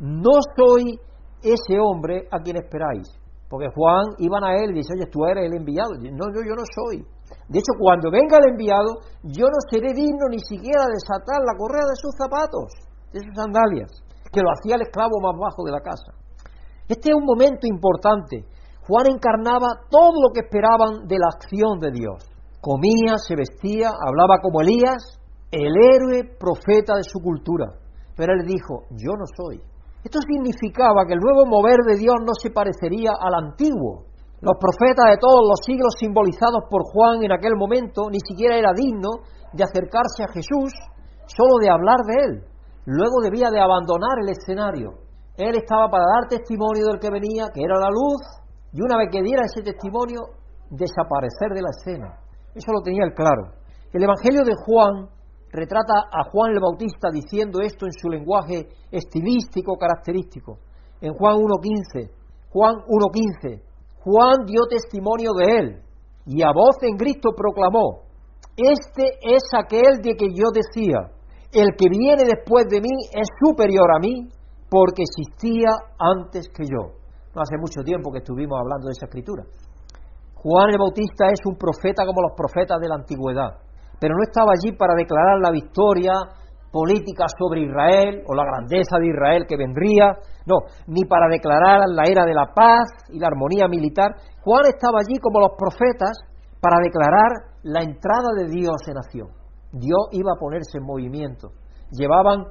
no 0.00 0.32
soy 0.56 0.98
ese 1.42 1.78
hombre 1.78 2.26
a 2.30 2.38
quien 2.40 2.56
esperáis. 2.56 3.08
Porque 3.48 3.68
Juan 3.74 4.06
iban 4.18 4.44
a 4.44 4.56
él 4.56 4.70
y 4.70 4.74
dice, 4.78 4.94
oye, 4.94 5.10
tú 5.10 5.24
eres 5.26 5.46
el 5.46 5.56
enviado. 5.56 5.90
No, 5.94 6.26
yo, 6.34 6.42
yo 6.42 6.54
no 6.54 6.64
soy. 6.66 7.04
De 7.48 7.58
hecho, 7.58 7.72
cuando 7.78 8.10
venga 8.10 8.38
el 8.38 8.52
enviado, 8.52 9.02
yo 9.22 9.46
no 9.46 9.58
seré 9.70 9.92
digno 9.92 10.26
ni 10.30 10.38
siquiera 10.38 10.86
de 10.86 10.94
desatar 10.94 11.42
la 11.42 11.58
correa 11.58 11.86
de 11.86 11.96
sus 11.96 12.14
zapatos, 12.16 12.70
de 13.12 13.20
sus 13.20 13.34
sandalias 13.34 13.90
que 14.32 14.40
lo 14.40 14.50
hacía 14.50 14.76
el 14.76 14.82
esclavo 14.82 15.20
más 15.20 15.36
bajo 15.38 15.64
de 15.64 15.72
la 15.72 15.80
casa. 15.80 16.14
Este 16.88 17.10
es 17.10 17.14
un 17.14 17.24
momento 17.24 17.66
importante. 17.66 18.46
Juan 18.86 19.06
encarnaba 19.06 19.86
todo 19.90 20.14
lo 20.22 20.32
que 20.32 20.40
esperaban 20.46 21.06
de 21.06 21.18
la 21.18 21.28
acción 21.34 21.78
de 21.78 21.90
Dios. 21.90 22.30
Comía, 22.60 23.18
se 23.18 23.36
vestía, 23.36 23.90
hablaba 23.90 24.40
como 24.42 24.60
Elías, 24.60 25.18
el 25.50 25.72
héroe 25.74 26.36
profeta 26.38 26.96
de 26.96 27.04
su 27.04 27.20
cultura. 27.20 27.66
Pero 28.16 28.34
él 28.34 28.46
dijo, 28.46 28.86
yo 28.90 29.12
no 29.16 29.24
soy. 29.36 29.62
Esto 30.04 30.18
significaba 30.26 31.04
que 31.06 31.14
el 31.14 31.20
nuevo 31.20 31.44
mover 31.46 31.84
de 31.86 31.96
Dios 31.96 32.16
no 32.24 32.32
se 32.34 32.50
parecería 32.50 33.12
al 33.20 33.34
antiguo. 33.34 34.06
Los 34.40 34.56
profetas 34.56 35.04
de 35.10 35.18
todos 35.20 35.44
los 35.46 35.60
siglos 35.64 35.94
simbolizados 35.98 36.64
por 36.70 36.82
Juan 36.84 37.22
en 37.22 37.32
aquel 37.32 37.56
momento 37.56 38.08
ni 38.10 38.18
siquiera 38.20 38.56
era 38.56 38.72
digno 38.72 39.26
de 39.52 39.64
acercarse 39.64 40.24
a 40.24 40.32
Jesús 40.32 40.72
solo 41.26 41.60
de 41.60 41.70
hablar 41.70 41.98
de 42.06 42.14
él 42.24 42.50
luego 42.86 43.22
debía 43.22 43.50
de 43.50 43.60
abandonar 43.60 44.18
el 44.22 44.30
escenario. 44.30 44.98
Él 45.36 45.54
estaba 45.56 45.88
para 45.88 46.04
dar 46.04 46.28
testimonio 46.28 46.86
del 46.86 46.98
que 46.98 47.10
venía, 47.10 47.48
que 47.52 47.62
era 47.62 47.78
la 47.78 47.88
luz, 47.88 48.20
y 48.72 48.82
una 48.82 48.98
vez 48.98 49.08
que 49.10 49.22
diera 49.22 49.42
ese 49.44 49.62
testimonio, 49.62 50.20
desaparecer 50.70 51.50
de 51.54 51.62
la 51.62 51.70
escena. 51.70 52.18
Eso 52.54 52.72
lo 52.72 52.82
tenía 52.82 53.04
él 53.04 53.14
claro. 53.14 53.54
El 53.92 54.02
Evangelio 54.02 54.42
de 54.44 54.54
Juan 54.66 55.08
retrata 55.52 55.94
a 56.10 56.30
Juan 56.30 56.52
el 56.52 56.60
Bautista 56.60 57.08
diciendo 57.12 57.60
esto 57.60 57.86
en 57.86 57.92
su 57.92 58.08
lenguaje 58.08 58.68
estilístico 58.90 59.76
característico. 59.76 60.58
En 61.00 61.12
Juan 61.14 61.36
1.15, 61.36 62.10
Juan 62.50 62.74
1.15, 62.86 63.62
Juan 64.04 64.46
dio 64.46 64.62
testimonio 64.68 65.32
de 65.32 65.56
él 65.56 65.82
y 66.26 66.42
a 66.42 66.52
voz 66.52 66.76
en 66.82 66.96
Cristo 66.96 67.30
proclamó, 67.36 68.02
este 68.56 69.18
es 69.22 69.42
aquel 69.56 70.02
de 70.02 70.14
que 70.16 70.28
yo 70.34 70.50
decía, 70.52 71.10
el 71.52 71.74
que 71.76 71.88
viene 71.88 72.24
después 72.24 72.66
de 72.68 72.80
mí 72.80 72.94
es 73.12 73.28
superior 73.42 73.88
a 73.96 73.98
mí 73.98 74.28
porque 74.68 75.02
existía 75.02 75.70
antes 75.98 76.48
que 76.48 76.64
yo. 76.64 76.94
No 77.34 77.42
hace 77.42 77.56
mucho 77.58 77.82
tiempo 77.82 78.12
que 78.12 78.18
estuvimos 78.18 78.58
hablando 78.60 78.86
de 78.86 78.92
esa 78.92 79.06
escritura. 79.06 79.44
Juan 80.34 80.70
el 80.70 80.78
Bautista 80.78 81.26
es 81.30 81.40
un 81.44 81.56
profeta 81.56 82.04
como 82.06 82.22
los 82.22 82.32
profetas 82.36 82.78
de 82.80 82.88
la 82.88 82.94
antigüedad, 82.96 83.58
pero 84.00 84.16
no 84.16 84.22
estaba 84.22 84.52
allí 84.52 84.74
para 84.76 84.94
declarar 84.94 85.38
la 85.40 85.50
victoria 85.50 86.12
política 86.72 87.26
sobre 87.38 87.62
Israel 87.62 88.22
o 88.26 88.34
la 88.34 88.44
grandeza 88.44 88.98
de 88.98 89.08
Israel 89.08 89.44
que 89.46 89.56
vendría, 89.56 90.16
no, 90.46 90.56
ni 90.86 91.04
para 91.04 91.28
declarar 91.28 91.82
la 91.88 92.04
era 92.08 92.24
de 92.24 92.34
la 92.34 92.54
paz 92.54 92.88
y 93.10 93.18
la 93.18 93.28
armonía 93.28 93.68
militar. 93.68 94.14
Juan 94.42 94.66
estaba 94.66 95.00
allí 95.00 95.18
como 95.18 95.40
los 95.40 95.52
profetas 95.58 96.16
para 96.60 96.78
declarar 96.82 97.58
la 97.62 97.82
entrada 97.82 98.30
de 98.36 98.46
Dios 98.48 98.76
en 98.88 98.96
acción. 98.96 99.28
Dios 99.72 100.08
iba 100.12 100.32
a 100.34 100.40
ponerse 100.40 100.78
en 100.78 100.84
movimiento. 100.84 101.52
Llevaban 101.90 102.44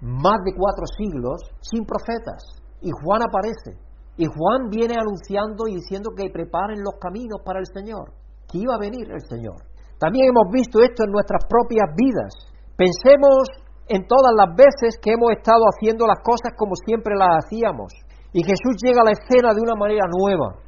más 0.00 0.38
de 0.44 0.52
cuatro 0.54 0.84
siglos 0.86 1.40
sin 1.60 1.86
profetas 1.86 2.42
y 2.82 2.90
Juan 3.02 3.22
aparece. 3.22 3.78
Y 4.18 4.26
Juan 4.26 4.70
viene 4.70 4.94
anunciando 4.98 5.68
y 5.68 5.76
diciendo 5.76 6.10
que 6.16 6.30
preparen 6.30 6.80
los 6.82 6.98
caminos 7.00 7.40
para 7.44 7.60
el 7.60 7.66
Señor, 7.66 8.12
que 8.50 8.58
iba 8.58 8.74
a 8.74 8.78
venir 8.78 9.06
el 9.10 9.20
Señor. 9.28 9.75
También 9.98 10.28
hemos 10.28 10.52
visto 10.52 10.80
esto 10.80 11.04
en 11.04 11.12
nuestras 11.12 11.44
propias 11.48 11.88
vidas. 11.96 12.32
Pensemos 12.76 13.48
en 13.88 14.06
todas 14.06 14.34
las 14.36 14.52
veces 14.52 15.00
que 15.00 15.16
hemos 15.16 15.32
estado 15.32 15.64
haciendo 15.72 16.06
las 16.06 16.20
cosas 16.20 16.52
como 16.56 16.76
siempre 16.76 17.14
las 17.16 17.44
hacíamos. 17.44 17.92
Y 18.32 18.44
Jesús 18.44 18.76
llega 18.84 19.00
a 19.00 19.08
la 19.08 19.16
escena 19.16 19.54
de 19.54 19.62
una 19.64 19.74
manera 19.74 20.04
nueva. 20.10 20.60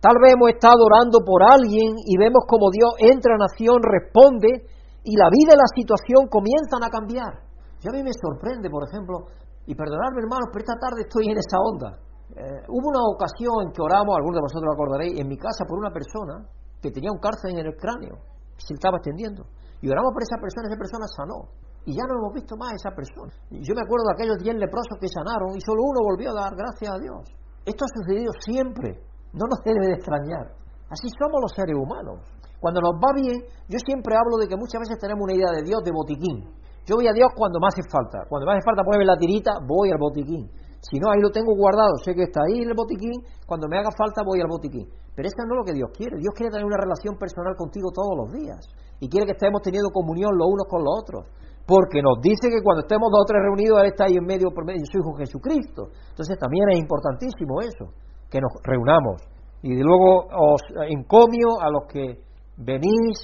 Tal 0.00 0.14
vez 0.22 0.32
hemos 0.32 0.54
estado 0.54 0.78
orando 0.80 1.20
por 1.26 1.42
alguien 1.42 1.98
y 2.06 2.16
vemos 2.16 2.46
como 2.46 2.70
Dios 2.70 2.94
entra 3.02 3.34
en 3.34 3.42
acción, 3.42 3.82
responde 3.82 4.64
y 5.02 5.12
la 5.18 5.28
vida 5.28 5.52
y 5.52 5.58
la 5.58 5.70
situación 5.74 6.30
comienzan 6.30 6.86
a 6.86 6.88
cambiar. 6.88 7.44
Y 7.82 7.88
a 7.88 7.92
mí 7.92 8.00
me 8.02 8.14
sorprende, 8.14 8.70
por 8.70 8.86
ejemplo, 8.86 9.26
y 9.66 9.74
perdonadme 9.74 10.22
hermanos, 10.22 10.48
pero 10.54 10.64
esta 10.64 10.78
tarde 10.78 11.02
estoy 11.02 11.28
en 11.28 11.36
esa 11.36 11.58
onda. 11.58 11.98
Eh, 12.32 12.62
hubo 12.70 12.86
una 12.88 13.02
ocasión 13.10 13.66
en 13.66 13.72
que 13.74 13.82
oramos, 13.82 14.14
algunos 14.16 14.38
de 14.38 14.46
vosotros 14.46 14.66
lo 14.70 14.74
acordaréis, 14.78 15.18
en 15.18 15.26
mi 15.26 15.36
casa 15.36 15.66
por 15.66 15.78
una 15.78 15.90
persona 15.90 16.46
que 16.80 16.90
tenía 16.90 17.10
un 17.10 17.18
cárcel 17.18 17.58
en 17.58 17.66
el 17.66 17.74
cráneo, 17.74 18.22
se 18.58 18.74
estaba 18.74 18.98
extendiendo. 18.98 19.46
Y 19.80 19.88
oramos 19.88 20.12
por 20.12 20.22
esa 20.22 20.36
persona, 20.36 20.68
esa 20.68 20.78
persona 20.78 21.06
sanó. 21.06 21.48
Y 21.86 21.94
ya 21.96 22.04
no 22.04 22.18
hemos 22.18 22.34
visto 22.34 22.56
más 22.56 22.72
a 22.72 22.76
esa 22.76 22.92
persona. 22.92 23.32
Yo 23.48 23.72
me 23.72 23.80
acuerdo 23.80 24.10
de 24.10 24.14
aquellos 24.18 24.38
diez 24.42 24.56
leprosos 24.58 24.98
que 25.00 25.08
sanaron 25.08 25.56
y 25.56 25.60
solo 25.62 25.80
uno 25.86 26.04
volvió 26.04 26.30
a 26.34 26.44
dar 26.44 26.52
gracias 26.52 26.90
a 26.90 26.98
Dios. 26.98 27.22
Esto 27.64 27.84
ha 27.86 27.90
sucedido 27.96 28.32
siempre. 28.44 29.00
No 29.32 29.46
nos 29.48 29.60
debe 29.64 29.86
de 29.86 29.94
extrañar. 29.96 30.52
Así 30.90 31.08
somos 31.16 31.40
los 31.40 31.52
seres 31.52 31.76
humanos. 31.76 32.24
Cuando 32.60 32.80
nos 32.80 32.98
va 32.98 33.14
bien, 33.14 33.38
yo 33.68 33.78
siempre 33.78 34.16
hablo 34.16 34.36
de 34.36 34.48
que 34.48 34.56
muchas 34.56 34.80
veces 34.82 34.98
tenemos 34.98 35.22
una 35.22 35.34
idea 35.36 35.52
de 35.54 35.62
Dios 35.62 35.80
de 35.84 35.92
botiquín. 35.92 36.44
Yo 36.84 36.96
voy 36.96 37.06
a 37.06 37.12
Dios 37.12 37.28
cuando 37.36 37.60
me 37.60 37.68
hace 37.68 37.82
falta. 37.86 38.24
Cuando 38.28 38.46
me 38.46 38.56
hace 38.56 38.64
falta 38.64 38.82
ponerme 38.82 39.04
la 39.04 39.16
tirita, 39.16 39.60
voy 39.62 39.92
al 39.92 40.00
botiquín. 40.00 40.50
Si 40.80 40.98
no, 40.98 41.10
ahí 41.10 41.20
lo 41.20 41.30
tengo 41.30 41.54
guardado, 41.56 41.96
sé 42.04 42.14
que 42.14 42.22
está 42.22 42.40
ahí 42.46 42.62
el 42.62 42.74
botiquín, 42.74 43.18
cuando 43.46 43.66
me 43.66 43.78
haga 43.78 43.90
falta 43.96 44.22
voy 44.24 44.40
al 44.40 44.48
botiquín. 44.48 44.86
Pero 45.14 45.26
eso 45.26 45.42
no 45.46 45.54
es 45.54 45.58
lo 45.58 45.66
que 45.66 45.74
Dios 45.74 45.90
quiere. 45.90 46.14
Dios 46.22 46.30
quiere 46.34 46.50
tener 46.50 46.64
una 46.64 46.78
relación 46.78 47.18
personal 47.18 47.56
contigo 47.58 47.90
todos 47.90 48.14
los 48.14 48.30
días. 48.30 48.62
Y 49.00 49.08
quiere 49.08 49.26
que 49.26 49.34
estemos 49.34 49.60
teniendo 49.62 49.90
comunión 49.90 50.30
los 50.38 50.46
unos 50.46 50.66
con 50.70 50.86
los 50.86 50.94
otros. 50.94 51.26
Porque 51.66 52.00
nos 52.00 52.22
dice 52.22 52.48
que 52.48 52.62
cuando 52.62 52.86
estemos 52.86 53.10
dos 53.10 53.26
o 53.26 53.28
tres 53.28 53.42
reunidos, 53.42 53.82
está 53.84 54.06
ahí 54.06 54.16
en 54.16 54.24
medio 54.24 54.54
por 54.54 54.64
medio 54.64 54.80
su 54.86 55.02
Hijo 55.02 55.18
Jesucristo. 55.18 55.90
Entonces 56.14 56.38
también 56.38 56.70
es 56.70 56.78
importantísimo 56.78 57.60
eso, 57.60 57.92
que 58.30 58.40
nos 58.40 58.54
reunamos. 58.62 59.26
Y 59.60 59.74
luego 59.74 60.30
os 60.30 60.62
encomio 60.86 61.58
a 61.60 61.68
los 61.68 61.90
que 61.90 62.22
venís 62.56 63.18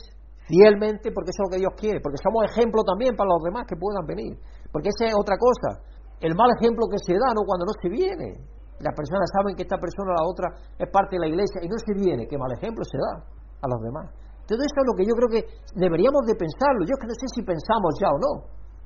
fielmente, 0.50 1.14
porque 1.14 1.30
eso 1.30 1.40
es 1.40 1.48
lo 1.48 1.52
que 1.54 1.62
Dios 1.62 1.72
quiere, 1.78 2.02
porque 2.02 2.18
somos 2.18 2.44
ejemplo 2.44 2.82
también 2.82 3.14
para 3.16 3.30
los 3.30 3.42
demás 3.42 3.64
que 3.70 3.78
puedan 3.78 4.04
venir. 4.04 4.36
Porque 4.70 4.90
esa 4.90 5.08
es 5.08 5.14
otra 5.16 5.38
cosa 5.38 5.93
el 6.24 6.32
mal 6.32 6.48
ejemplo 6.56 6.88
que 6.88 6.96
se 7.04 7.12
da, 7.12 7.36
¿no? 7.36 7.44
Cuando 7.44 7.68
no 7.68 7.74
se 7.76 7.92
viene. 7.92 8.40
Las 8.80 8.96
personas 8.96 9.28
saben 9.28 9.52
que 9.52 9.68
esta 9.68 9.76
persona 9.76 10.16
o 10.16 10.16
la 10.16 10.24
otra 10.24 10.46
es 10.80 10.88
parte 10.88 11.20
de 11.20 11.20
la 11.20 11.28
iglesia 11.28 11.60
y 11.60 11.68
no 11.68 11.76
se 11.76 11.92
viene, 11.92 12.24
qué 12.24 12.40
mal 12.40 12.48
ejemplo 12.56 12.80
se 12.80 12.96
da 12.96 13.20
a 13.60 13.66
los 13.68 13.80
demás. 13.84 14.08
Todo 14.48 14.60
eso 14.60 14.76
es 14.76 14.86
lo 14.88 14.96
que 14.96 15.04
yo 15.04 15.12
creo 15.16 15.28
que 15.28 15.42
deberíamos 15.76 16.24
de 16.24 16.36
pensarlo. 16.36 16.84
Yo 16.84 16.96
es 16.96 17.00
que 17.00 17.08
no 17.12 17.16
sé 17.16 17.28
si 17.28 17.40
pensamos 17.44 17.92
ya 18.00 18.08
o 18.08 18.18
no. 18.18 18.32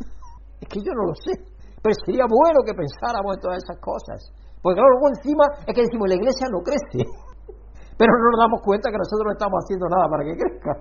Es 0.63 0.67
que 0.67 0.83
yo 0.83 0.91
no 0.91 1.07
lo 1.07 1.15
sé. 1.15 1.35
Pero 1.79 1.95
sería 2.03 2.27
bueno 2.27 2.67
que 2.67 2.75
pensáramos 2.75 3.39
en 3.39 3.41
todas 3.43 3.63
esas 3.63 3.79
cosas. 3.79 4.19
Porque 4.59 4.83
luego 4.83 5.07
encima 5.15 5.47
es 5.63 5.73
que 5.75 5.87
decimos, 5.87 6.11
la 6.11 6.19
iglesia 6.19 6.47
no 6.51 6.59
crece. 6.67 7.07
Pero 7.99 8.11
no 8.19 8.27
nos 8.35 8.41
damos 8.43 8.61
cuenta 8.67 8.91
que 8.91 8.99
nosotros 8.99 9.31
no 9.31 9.35
estamos 9.39 9.59
haciendo 9.63 9.87
nada 9.87 10.07
para 10.11 10.23
que 10.27 10.35
crezca. 10.35 10.73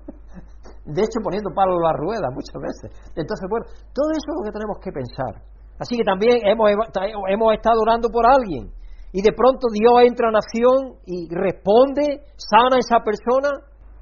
De 0.96 1.00
hecho, 1.00 1.20
poniendo 1.24 1.48
palos 1.52 1.76
en 1.76 1.84
la 1.84 1.94
rueda 1.96 2.28
muchas 2.32 2.60
veces. 2.60 2.88
Entonces, 3.16 3.44
bueno, 3.48 3.64
todo 3.92 4.08
eso 4.12 4.28
es 4.28 4.36
lo 4.36 4.44
que 4.44 4.52
tenemos 4.52 4.76
que 4.80 4.92
pensar. 4.92 5.32
Así 5.78 5.96
que 5.96 6.04
también 6.04 6.38
hemos, 6.46 6.70
hemos 6.70 7.52
estado 7.54 7.80
orando 7.80 8.08
por 8.08 8.26
alguien 8.26 8.70
y 9.14 9.22
de 9.22 9.30
pronto 9.30 9.68
Dios 9.70 9.94
entra 10.02 10.28
en 10.28 10.36
acción 10.36 10.98
y 11.06 11.28
responde, 11.30 12.26
sana 12.34 12.76
a 12.76 12.82
esa 12.82 12.98
persona 13.02 13.50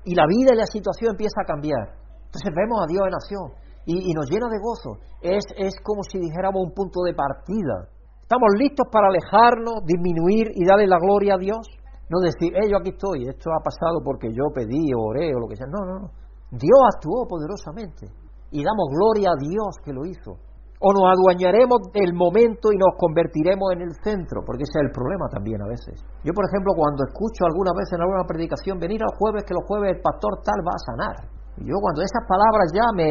y 0.05 0.15
la 0.15 0.25
vida 0.27 0.53
y 0.53 0.57
la 0.57 0.67
situación 0.67 1.13
empieza 1.13 1.41
a 1.43 1.45
cambiar. 1.45 2.01
Entonces 2.33 2.49
vemos 2.57 2.81
a 2.81 2.89
Dios 2.89 3.05
en 3.05 3.15
acción 3.15 3.47
y, 3.85 4.13
nos 4.15 4.25
llena 4.29 4.49
de 4.49 4.57
gozo. 4.57 5.01
Es, 5.21 5.45
es 5.57 5.75
como 5.85 6.03
si 6.03 6.19
dijéramos 6.19 6.65
un 6.65 6.73
punto 6.73 7.05
de 7.05 7.13
partida. 7.13 7.93
Estamos 8.21 8.57
listos 8.57 8.89
para 8.91 9.09
alejarnos, 9.09 9.85
disminuir 9.85 10.49
y 10.55 10.65
darle 10.65 10.87
la 10.87 10.97
gloria 10.97 11.35
a 11.35 11.39
Dios. 11.39 11.61
No 12.09 12.21
decir, 12.21 12.57
eh, 12.57 12.69
yo 12.73 12.79
aquí 12.81 12.97
estoy, 12.97 13.29
esto 13.29 13.53
ha 13.53 13.61
pasado 13.61 14.01
porque 14.05 14.29
yo 14.33 14.49
pedí, 14.55 14.93
oré 14.97 15.35
o 15.37 15.41
lo 15.41 15.49
que 15.49 15.57
sea. 15.57 15.67
No, 15.69 15.85
no, 15.85 16.01
no. 16.01 16.09
Dios 16.53 16.81
actuó 16.89 17.29
poderosamente 17.29 18.09
y 18.51 18.65
damos 18.65 18.89
gloria 18.93 19.29
a 19.33 19.41
Dios 19.41 19.77
que 19.85 19.93
lo 19.93 20.05
hizo 20.05 20.52
o 20.83 20.91
nos 20.91 21.07
adueñaremos 21.15 21.95
del 21.95 22.11
momento 22.11 22.75
y 22.75 22.77
nos 22.77 22.99
convertiremos 22.99 23.71
en 23.79 23.87
el 23.87 23.95
centro, 24.03 24.43
porque 24.43 24.67
ese 24.67 24.83
es 24.83 24.91
el 24.91 24.91
problema 24.91 25.31
también 25.31 25.63
a 25.63 25.71
veces. 25.71 26.03
Yo, 26.27 26.35
por 26.35 26.43
ejemplo, 26.51 26.75
cuando 26.75 27.07
escucho 27.07 27.47
alguna 27.47 27.71
vez 27.71 27.87
en 27.95 28.03
alguna 28.03 28.27
predicación 28.27 28.83
venir 28.83 28.99
al 28.99 29.15
jueves 29.15 29.47
que 29.47 29.55
los 29.55 29.63
jueves 29.63 29.95
el 29.95 30.03
pastor 30.03 30.43
tal 30.43 30.59
va 30.67 30.75
a 30.75 30.87
sanar, 30.91 31.17
yo 31.63 31.79
cuando 31.79 32.03
esas 32.03 32.27
palabras 32.27 32.67
ya 32.75 32.87
me, 32.99 33.07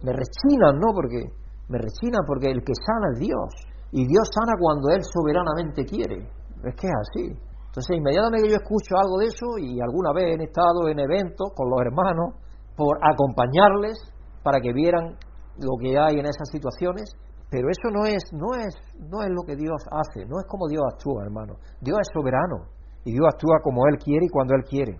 me 0.00 0.12
rechinan, 0.16 0.80
¿no? 0.80 0.96
Porque 0.96 1.28
me 1.68 1.76
rechinan 1.76 2.24
porque 2.24 2.48
el 2.48 2.64
que 2.64 2.72
sana 2.72 3.12
es 3.12 3.18
Dios 3.20 3.48
y 3.92 4.06
Dios 4.06 4.24
sana 4.32 4.56
cuando 4.56 4.88
Él 4.90 5.02
soberanamente 5.04 5.84
quiere. 5.84 6.24
Es 6.64 6.74
que 6.78 6.86
es 6.88 6.96
así. 6.96 7.24
Entonces, 7.66 7.96
inmediatamente 7.96 8.48
yo 8.48 8.56
escucho 8.56 8.96
algo 8.96 9.18
de 9.18 9.26
eso 9.26 9.46
y 9.58 9.80
alguna 9.80 10.12
vez 10.12 10.38
he 10.38 10.44
estado 10.44 10.88
en 10.88 10.98
eventos 10.98 11.52
con 11.54 11.70
los 11.70 11.80
hermanos 11.80 12.34
por 12.76 12.98
acompañarles 13.02 13.98
para 14.42 14.60
que 14.60 14.72
vieran 14.72 15.16
lo 15.58 15.76
que 15.80 15.98
hay 15.98 16.20
en 16.20 16.26
esas 16.26 16.48
situaciones, 16.50 17.10
pero 17.50 17.68
eso 17.68 17.90
no 17.90 18.06
es, 18.06 18.22
no 18.32 18.54
es, 18.54 18.74
no 19.10 19.22
es 19.22 19.30
lo 19.30 19.42
que 19.42 19.56
Dios 19.56 19.82
hace, 19.90 20.24
no 20.26 20.38
es 20.38 20.46
como 20.46 20.68
Dios 20.68 20.82
actúa, 20.92 21.24
hermano. 21.24 21.54
Dios 21.80 21.98
es 21.98 22.08
soberano 22.14 22.70
y 23.04 23.12
Dios 23.12 23.26
actúa 23.26 23.58
como 23.62 23.86
Él 23.88 23.98
quiere 23.98 24.26
y 24.26 24.30
cuando 24.30 24.54
Él 24.54 24.62
quiere. 24.62 24.96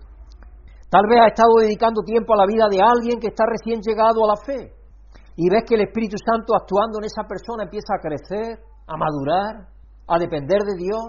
Tal 0.89 1.07
vez 1.07 1.19
ha 1.23 1.31
estado 1.31 1.63
dedicando 1.63 2.03
tiempo 2.03 2.33
a 2.33 2.43
la 2.43 2.45
vida 2.45 2.67
de 2.69 2.83
alguien 2.83 3.19
que 3.19 3.31
está 3.31 3.45
recién 3.47 3.79
llegado 3.79 4.25
a 4.25 4.35
la 4.35 4.39
fe 4.43 4.75
y 5.37 5.49
ves 5.49 5.63
que 5.63 5.75
el 5.75 5.87
Espíritu 5.87 6.17
Santo 6.19 6.51
actuando 6.53 6.99
en 6.99 7.05
esa 7.05 7.23
persona 7.23 7.63
empieza 7.63 7.95
a 7.95 8.03
crecer, 8.03 8.59
a 8.85 8.97
madurar, 8.97 9.71
a 10.07 10.19
depender 10.19 10.59
de 10.67 10.75
Dios. 10.75 11.07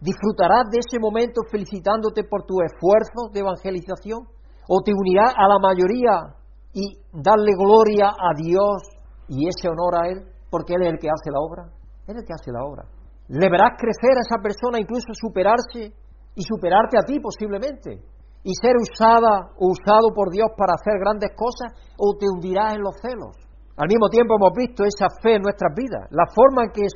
Disfrutarás 0.00 0.70
de 0.70 0.78
ese 0.78 1.00
momento 1.00 1.42
felicitándote 1.50 2.22
por 2.24 2.46
tus 2.46 2.62
esfuerzos 2.70 3.32
de 3.32 3.40
evangelización 3.40 4.22
o 4.68 4.82
te 4.82 4.92
unirás 4.94 5.34
a 5.36 5.48
la 5.48 5.58
mayoría 5.58 6.38
y 6.74 6.98
darle 7.12 7.54
gloria 7.56 8.10
a 8.10 8.34
Dios 8.36 8.82
y 9.28 9.48
ese 9.48 9.68
honor 9.68 9.94
a 9.94 10.08
Él, 10.10 10.18
porque 10.50 10.74
Él 10.74 10.82
es 10.82 10.92
el 10.92 10.98
que 10.98 11.08
hace 11.08 11.30
la 11.30 11.40
obra. 11.40 11.70
Él 12.06 12.16
es 12.16 12.22
el 12.22 12.26
que 12.26 12.34
hace 12.34 12.50
la 12.50 12.62
obra. 12.62 12.84
Le 13.28 13.48
verás 13.48 13.78
crecer 13.78 14.18
a 14.18 14.26
esa 14.26 14.42
persona, 14.42 14.78
incluso 14.78 15.14
superarse 15.14 15.94
y 16.34 16.42
superarte 16.42 16.98
a 16.98 17.06
ti 17.06 17.20
posiblemente, 17.20 18.02
y 18.42 18.52
ser 18.60 18.74
usada 18.76 19.54
o 19.56 19.70
usado 19.70 20.12
por 20.14 20.28
Dios 20.30 20.50
para 20.58 20.74
hacer 20.74 21.00
grandes 21.00 21.30
cosas, 21.32 21.72
o 21.96 22.18
te 22.18 22.26
hundirás 22.28 22.74
en 22.74 22.82
los 22.82 22.98
celos. 23.00 23.38
Al 23.76 23.88
mismo 23.88 24.08
tiempo 24.10 24.34
hemos 24.36 24.52
visto 24.54 24.84
esa 24.84 25.08
fe 25.22 25.36
en 25.36 25.42
nuestras 25.42 25.72
vidas. 25.74 26.06
La 26.10 26.26
forma 26.30 26.64
en 26.64 26.70
que 26.70 26.86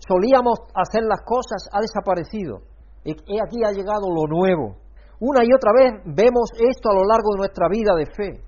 solíamos 0.00 0.58
hacer 0.74 1.04
las 1.04 1.20
cosas 1.24 1.68
ha 1.72 1.80
desaparecido. 1.80 2.60
Y 3.04 3.12
aquí 3.12 3.60
ha 3.64 3.72
llegado 3.72 4.08
lo 4.08 4.26
nuevo. 4.26 4.76
Una 5.20 5.44
y 5.44 5.52
otra 5.54 5.72
vez 5.72 6.02
vemos 6.04 6.50
esto 6.58 6.90
a 6.90 6.94
lo 6.94 7.04
largo 7.04 7.32
de 7.32 7.38
nuestra 7.38 7.68
vida 7.68 7.94
de 7.94 8.06
fe. 8.06 8.44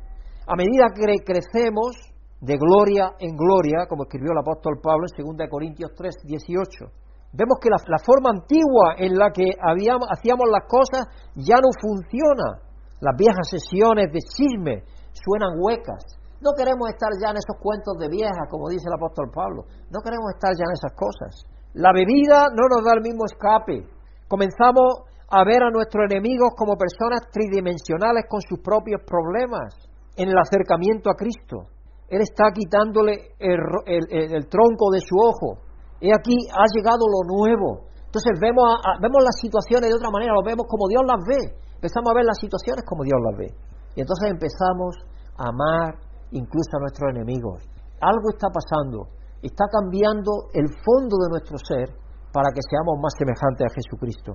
A 0.46 0.54
medida 0.54 0.94
que 0.94 1.26
crecemos 1.26 1.98
de 2.38 2.54
gloria 2.54 3.18
en 3.18 3.34
gloria, 3.34 3.90
como 3.90 4.04
escribió 4.04 4.30
el 4.30 4.38
apóstol 4.38 4.78
Pablo 4.78 5.10
en 5.10 5.26
2 5.34 5.50
Corintios 5.50 5.90
3, 5.98 6.22
18, 6.22 6.86
vemos 7.34 7.58
que 7.58 7.66
la, 7.66 7.98
forma 7.98 8.30
antigua 8.30 8.94
en 8.94 9.18
la 9.18 9.34
que 9.34 9.58
habíamos, 9.58 10.06
hacíamos 10.06 10.46
las 10.46 10.62
cosas 10.70 11.10
ya 11.34 11.58
no 11.58 11.66
funciona. 11.82 12.62
Las 13.02 13.18
viejas 13.18 13.42
sesiones 13.50 14.06
de 14.14 14.22
chisme 14.22 14.86
suenan 15.18 15.58
huecas. 15.58 16.14
No 16.38 16.54
queremos 16.54 16.94
estar 16.94 17.10
ya 17.18 17.34
en 17.34 17.42
esos 17.42 17.58
cuentos 17.58 17.98
de 17.98 18.06
viejas, 18.06 18.46
como 18.46 18.70
dice 18.70 18.86
el 18.86 18.94
apóstol 18.94 19.26
Pablo. 19.34 19.66
No 19.90 19.98
queremos 19.98 20.30
estar 20.30 20.54
ya 20.54 20.62
en 20.62 20.78
esas 20.78 20.94
cosas. 20.94 21.42
La 21.74 21.90
bebida 21.90 22.54
no 22.54 22.70
nos 22.70 22.86
da 22.86 22.94
el 22.94 23.02
mismo 23.02 23.26
escape. 23.26 23.82
Comenzamos 24.30 25.10
a 25.26 25.42
ver 25.42 25.66
a 25.66 25.74
nuestros 25.74 26.06
enemigos 26.06 26.54
como 26.54 26.78
personas 26.78 27.26
tridimensionales 27.34 28.30
con 28.30 28.38
sus 28.46 28.62
propios 28.62 29.02
problemas 29.02 29.74
en 30.16 30.28
el 30.28 30.38
acercamiento 30.38 31.10
a 31.10 31.14
Cristo. 31.14 31.68
Él 32.08 32.22
está 32.22 32.50
quitándole 32.54 33.34
el, 33.38 34.48
tronco 34.48 34.90
de 34.90 35.00
su 35.00 35.16
ojo. 35.18 35.60
He 36.00 36.12
aquí, 36.12 36.36
ha 36.54 36.66
llegado 36.72 37.04
lo 37.04 37.26
nuevo. 37.26 37.88
Entonces 38.06 38.32
vemos, 38.40 38.64
vemos 39.02 39.20
las 39.22 39.36
situaciones 39.40 39.90
de 39.90 39.96
otra 39.96 40.10
manera, 40.10 40.32
lo 40.32 40.42
vemos 40.42 40.64
como 40.68 40.88
Dios 40.88 41.02
las 41.04 41.20
ve. 41.26 41.42
Empezamos 41.76 42.08
a 42.10 42.16
ver 42.16 42.24
las 42.24 42.38
situaciones 42.38 42.84
como 42.86 43.04
Dios 43.04 43.18
las 43.20 43.36
ve. 43.36 43.48
Y 43.96 44.00
entonces 44.00 44.30
empezamos 44.30 44.96
a 45.36 45.50
amar 45.50 45.98
incluso 46.30 46.70
a 46.78 46.80
nuestros 46.80 47.10
enemigos. 47.10 47.66
Algo 48.00 48.30
está 48.32 48.48
pasando. 48.48 49.10
Está 49.42 49.64
cambiando 49.68 50.48
el 50.54 50.68
fondo 50.80 51.16
de 51.20 51.28
nuestro 51.28 51.58
ser 51.58 51.92
para 52.32 52.48
que 52.54 52.62
seamos 52.64 52.96
más 53.02 53.12
semejantes 53.18 53.66
a 53.66 53.74
Jesucristo. 53.74 54.32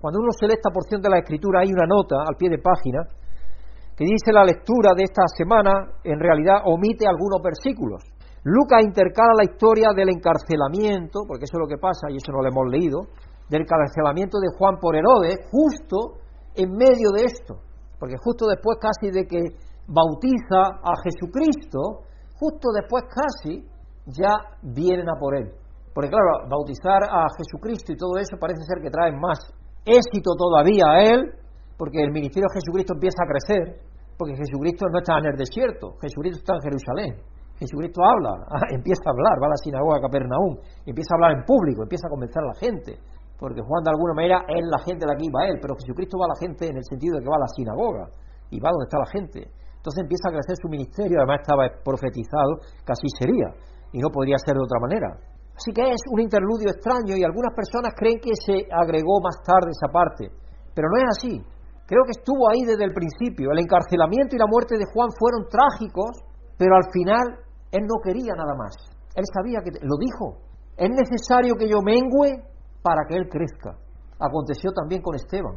Cuando 0.00 0.18
uno 0.20 0.30
se 0.34 0.46
lee 0.46 0.58
esta 0.58 0.70
porción 0.70 1.00
de 1.00 1.10
la 1.10 1.18
Escritura, 1.18 1.62
hay 1.62 1.70
una 1.70 1.86
nota 1.86 2.16
al 2.26 2.36
pie 2.36 2.50
de 2.50 2.58
página 2.58 3.06
que 4.02 4.10
dice 4.10 4.32
la 4.32 4.42
lectura 4.42 4.94
de 4.96 5.04
esta 5.04 5.22
semana, 5.30 5.94
en 6.02 6.18
realidad 6.18 6.66
omite 6.66 7.06
algunos 7.06 7.38
versículos. 7.38 8.02
Lucas 8.42 8.82
intercala 8.82 9.30
la 9.38 9.44
historia 9.46 9.94
del 9.94 10.10
encarcelamiento, 10.10 11.22
porque 11.22 11.44
eso 11.44 11.54
es 11.54 11.62
lo 11.62 11.70
que 11.70 11.78
pasa, 11.78 12.10
y 12.10 12.18
eso 12.18 12.34
no 12.34 12.42
lo 12.42 12.50
hemos 12.50 12.66
leído, 12.66 12.98
del 13.48 13.62
encarcelamiento 13.62 14.40
de 14.40 14.50
Juan 14.58 14.82
por 14.82 14.96
Herodes, 14.96 15.38
justo 15.54 16.18
en 16.56 16.74
medio 16.74 17.14
de 17.14 17.30
esto, 17.30 17.62
porque 18.00 18.18
justo 18.18 18.50
después 18.50 18.78
casi 18.82 19.14
de 19.14 19.22
que 19.22 19.38
bautiza 19.86 20.82
a 20.82 20.98
Jesucristo, 21.06 22.02
justo 22.34 22.74
después 22.74 23.04
casi 23.06 23.62
ya 24.10 24.34
vienen 24.62 25.06
a 25.08 25.14
por 25.14 25.36
él. 25.36 25.46
Porque 25.94 26.10
claro, 26.10 26.50
bautizar 26.50 27.06
a 27.06 27.30
Jesucristo 27.38 27.92
y 27.92 27.96
todo 27.96 28.18
eso 28.18 28.34
parece 28.40 28.66
ser 28.66 28.82
que 28.82 28.90
trae 28.90 29.12
más 29.12 29.38
éxito 29.86 30.34
todavía 30.34 30.90
a 30.90 31.02
él, 31.04 31.38
porque 31.78 32.02
el 32.02 32.10
ministerio 32.10 32.48
de 32.50 32.58
Jesucristo 32.58 32.94
empieza 32.94 33.22
a 33.22 33.30
crecer, 33.30 33.91
porque 34.22 34.38
Jesucristo 34.38 34.86
no 34.86 35.02
está 35.02 35.18
en 35.18 35.34
el 35.34 35.36
desierto, 35.36 35.98
Jesucristo 35.98 36.38
está 36.46 36.54
en 36.54 36.62
Jerusalén. 36.62 37.10
Jesucristo 37.58 37.98
habla, 38.06 38.46
empieza 38.70 39.02
a 39.02 39.10
hablar, 39.10 39.34
va 39.42 39.50
a 39.50 39.58
la 39.58 39.58
sinagoga 39.58 39.98
de 39.98 40.02
Capernaum, 40.06 40.54
empieza 40.86 41.10
a 41.10 41.16
hablar 41.18 41.30
en 41.34 41.42
público, 41.42 41.82
empieza 41.82 42.06
a 42.06 42.14
convencer 42.14 42.38
a 42.38 42.54
la 42.54 42.58
gente. 42.62 43.02
porque 43.34 43.58
Juan 43.58 43.82
de 43.82 43.90
alguna 43.90 44.14
manera 44.14 44.46
es 44.46 44.62
la 44.62 44.78
gente 44.86 45.02
de 45.02 45.10
aquí 45.10 45.26
va 45.26 45.42
a 45.42 45.50
él, 45.50 45.58
pero 45.58 45.74
Jesucristo 45.74 46.14
va 46.22 46.30
a 46.30 46.32
la 46.34 46.38
gente 46.38 46.70
en 46.70 46.78
el 46.78 46.86
sentido 46.86 47.18
de 47.18 47.26
que 47.26 47.30
va 47.34 47.34
a 47.34 47.42
la 47.42 47.50
sinagoga 47.50 48.04
y 48.54 48.62
va 48.62 48.70
donde 48.70 48.86
está 48.86 49.02
la 49.02 49.10
gente. 49.10 49.40
Entonces 49.42 50.06
empieza 50.06 50.30
a 50.30 50.34
crecer 50.38 50.54
su 50.54 50.70
ministerio, 50.70 51.18
además 51.18 51.42
estaba 51.42 51.66
profetizado 51.82 52.62
que 52.86 52.94
así 52.94 53.10
sería, 53.18 53.50
y 53.90 53.98
no 53.98 54.14
podría 54.14 54.38
ser 54.38 54.54
de 54.54 54.62
otra 54.62 54.78
manera. 54.78 55.10
Así 55.50 55.74
que 55.74 55.82
es 55.82 56.02
un 56.14 56.22
interludio 56.22 56.70
extraño 56.70 57.18
y 57.18 57.26
algunas 57.26 57.50
personas 57.50 57.90
creen 57.98 58.22
que 58.22 58.30
se 58.38 58.70
agregó 58.70 59.18
más 59.18 59.42
tarde 59.42 59.74
esa 59.74 59.90
parte, 59.90 60.30
pero 60.70 60.86
no 60.86 61.02
es 61.02 61.10
así. 61.10 61.34
Creo 61.92 62.08
que 62.08 62.16
estuvo 62.16 62.48
ahí 62.48 62.64
desde 62.64 62.88
el 62.88 62.96
principio. 62.96 63.52
El 63.52 63.60
encarcelamiento 63.60 64.32
y 64.32 64.40
la 64.40 64.48
muerte 64.48 64.80
de 64.80 64.88
Juan 64.88 65.12
fueron 65.12 65.44
trágicos, 65.52 66.24
pero 66.56 66.72
al 66.72 66.88
final 66.88 67.36
él 67.68 67.84
no 67.84 68.00
quería 68.00 68.32
nada 68.32 68.56
más. 68.56 68.72
Él 69.12 69.28
sabía 69.28 69.60
que 69.60 69.76
lo 69.84 70.00
dijo. 70.00 70.40
Es 70.72 70.88
necesario 70.88 71.52
que 71.52 71.68
yo 71.68 71.84
mengüe 71.84 72.48
para 72.80 73.04
que 73.04 73.20
él 73.20 73.28
crezca. 73.28 73.76
Aconteció 74.16 74.72
también 74.72 75.02
con 75.04 75.20
Esteban, 75.20 75.52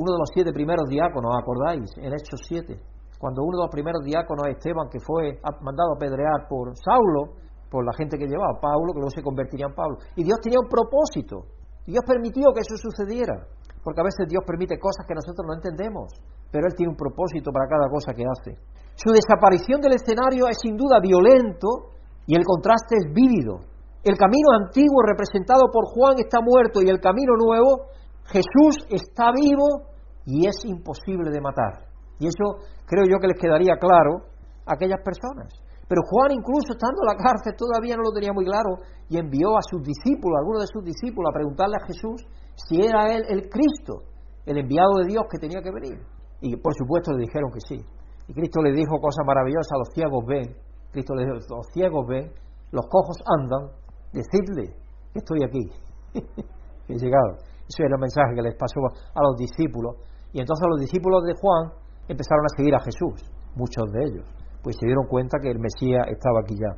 uno 0.00 0.08
de 0.08 0.18
los 0.24 0.30
siete 0.32 0.56
primeros 0.56 0.88
diáconos, 0.88 1.36
¿acordáis? 1.36 1.92
En 2.00 2.16
Hechos 2.16 2.40
7 2.48 2.80
cuando 3.24 3.40
uno 3.40 3.56
de 3.56 3.64
los 3.64 3.72
primeros 3.72 4.04
diáconos, 4.04 4.52
Esteban, 4.52 4.88
que 4.92 5.00
fue 5.00 5.40
mandado 5.62 5.96
a 5.96 5.98
pedrear 5.98 6.44
por 6.46 6.76
Saulo, 6.76 7.40
por 7.70 7.80
la 7.80 7.92
gente 7.96 8.18
que 8.18 8.26
llevaba 8.26 8.60
Pablo, 8.60 8.92
que 8.92 9.00
luego 9.00 9.16
se 9.16 9.22
convertiría 9.22 9.64
en 9.64 9.74
Pablo. 9.74 9.96
Y 10.14 10.24
Dios 10.24 10.36
tenía 10.42 10.60
un 10.60 10.68
propósito. 10.68 11.48
Dios 11.86 12.04
permitió 12.06 12.52
que 12.52 12.60
eso 12.60 12.76
sucediera. 12.76 13.48
Porque 13.84 14.00
a 14.00 14.08
veces 14.08 14.26
Dios 14.26 14.42
permite 14.46 14.80
cosas 14.80 15.04
que 15.06 15.14
nosotros 15.14 15.44
no 15.46 15.54
entendemos. 15.54 16.08
Pero 16.50 16.66
Él 16.66 16.74
tiene 16.74 16.90
un 16.90 16.96
propósito 16.96 17.52
para 17.52 17.68
cada 17.68 17.92
cosa 17.92 18.16
que 18.16 18.24
hace. 18.24 18.56
Su 18.96 19.12
desaparición 19.12 19.80
del 19.84 20.00
escenario 20.00 20.48
es 20.48 20.56
sin 20.56 20.76
duda 20.76 21.04
violento 21.04 21.92
y 22.26 22.34
el 22.34 22.44
contraste 22.44 22.96
es 22.96 23.12
vívido. 23.12 23.60
El 24.02 24.16
camino 24.16 24.56
antiguo 24.56 25.04
representado 25.04 25.68
por 25.72 25.84
Juan 25.92 26.16
está 26.18 26.40
muerto 26.40 26.80
y 26.80 26.88
el 26.88 27.00
camino 27.00 27.36
nuevo, 27.36 27.92
Jesús 28.24 28.86
está 28.88 29.32
vivo 29.32 29.92
y 30.24 30.46
es 30.48 30.64
imposible 30.64 31.30
de 31.30 31.40
matar. 31.40 31.88
Y 32.18 32.28
eso 32.28 32.64
creo 32.86 33.04
yo 33.04 33.18
que 33.18 33.28
les 33.28 33.40
quedaría 33.40 33.76
claro 33.76 34.24
a 34.64 34.74
aquellas 34.74 35.00
personas. 35.04 35.52
Pero 35.88 36.00
Juan, 36.08 36.32
incluso 36.32 36.72
estando 36.72 37.04
en 37.04 37.12
la 37.12 37.20
cárcel, 37.20 37.52
todavía 37.56 37.96
no 37.96 38.08
lo 38.08 38.12
tenía 38.12 38.32
muy 38.32 38.44
claro 38.44 38.80
y 39.08 39.18
envió 39.18 39.56
a 39.56 39.64
sus 39.68 39.82
discípulos, 39.84 40.36
a 40.36 40.40
algunos 40.40 40.62
de 40.64 40.72
sus 40.72 40.84
discípulos, 40.84 41.28
a 41.28 41.36
preguntarle 41.36 41.76
a 41.76 41.86
Jesús 41.86 42.24
si 42.56 42.80
era 42.80 43.14
él 43.14 43.22
el 43.28 43.48
Cristo, 43.48 44.04
el 44.46 44.58
enviado 44.58 44.94
de 45.02 45.06
Dios 45.06 45.24
que 45.30 45.38
tenía 45.38 45.60
que 45.62 45.70
venir. 45.70 45.98
Y 46.40 46.56
por 46.56 46.74
supuesto 46.74 47.12
le 47.12 47.22
dijeron 47.22 47.50
que 47.52 47.60
sí. 47.60 47.84
Y 48.28 48.34
Cristo 48.34 48.62
le 48.62 48.72
dijo 48.72 49.00
cosas 49.00 49.24
maravillosas: 49.26 49.72
los 49.78 49.88
ciegos 49.94 50.24
ven, 50.26 50.56
Cristo 50.92 51.14
le 51.14 51.24
dijo: 51.24 51.34
los 51.34 51.66
ciegos 51.72 52.06
ven, 52.06 52.32
los 52.70 52.86
cojos 52.86 53.16
andan, 53.38 53.70
decidle 54.12 54.74
que 55.12 55.18
estoy 55.18 55.42
aquí, 55.44 55.70
he 56.88 56.94
llegado. 56.94 57.38
Ese 57.68 57.82
era 57.82 57.96
el 57.96 58.00
mensaje 58.00 58.34
que 58.34 58.42
les 58.42 58.54
pasó 58.56 58.80
a 59.14 59.22
los 59.22 59.36
discípulos. 59.36 59.96
Y 60.32 60.40
entonces 60.40 60.66
los 60.68 60.80
discípulos 60.80 61.22
de 61.24 61.34
Juan 61.40 61.72
empezaron 62.08 62.44
a 62.44 62.56
seguir 62.56 62.74
a 62.74 62.80
Jesús, 62.80 63.24
muchos 63.54 63.90
de 63.92 64.04
ellos, 64.04 64.26
pues 64.62 64.76
se 64.78 64.86
dieron 64.86 65.06
cuenta 65.06 65.38
que 65.40 65.50
el 65.50 65.58
Mesías 65.58 66.06
estaba 66.08 66.40
aquí 66.42 66.56
ya. 66.58 66.76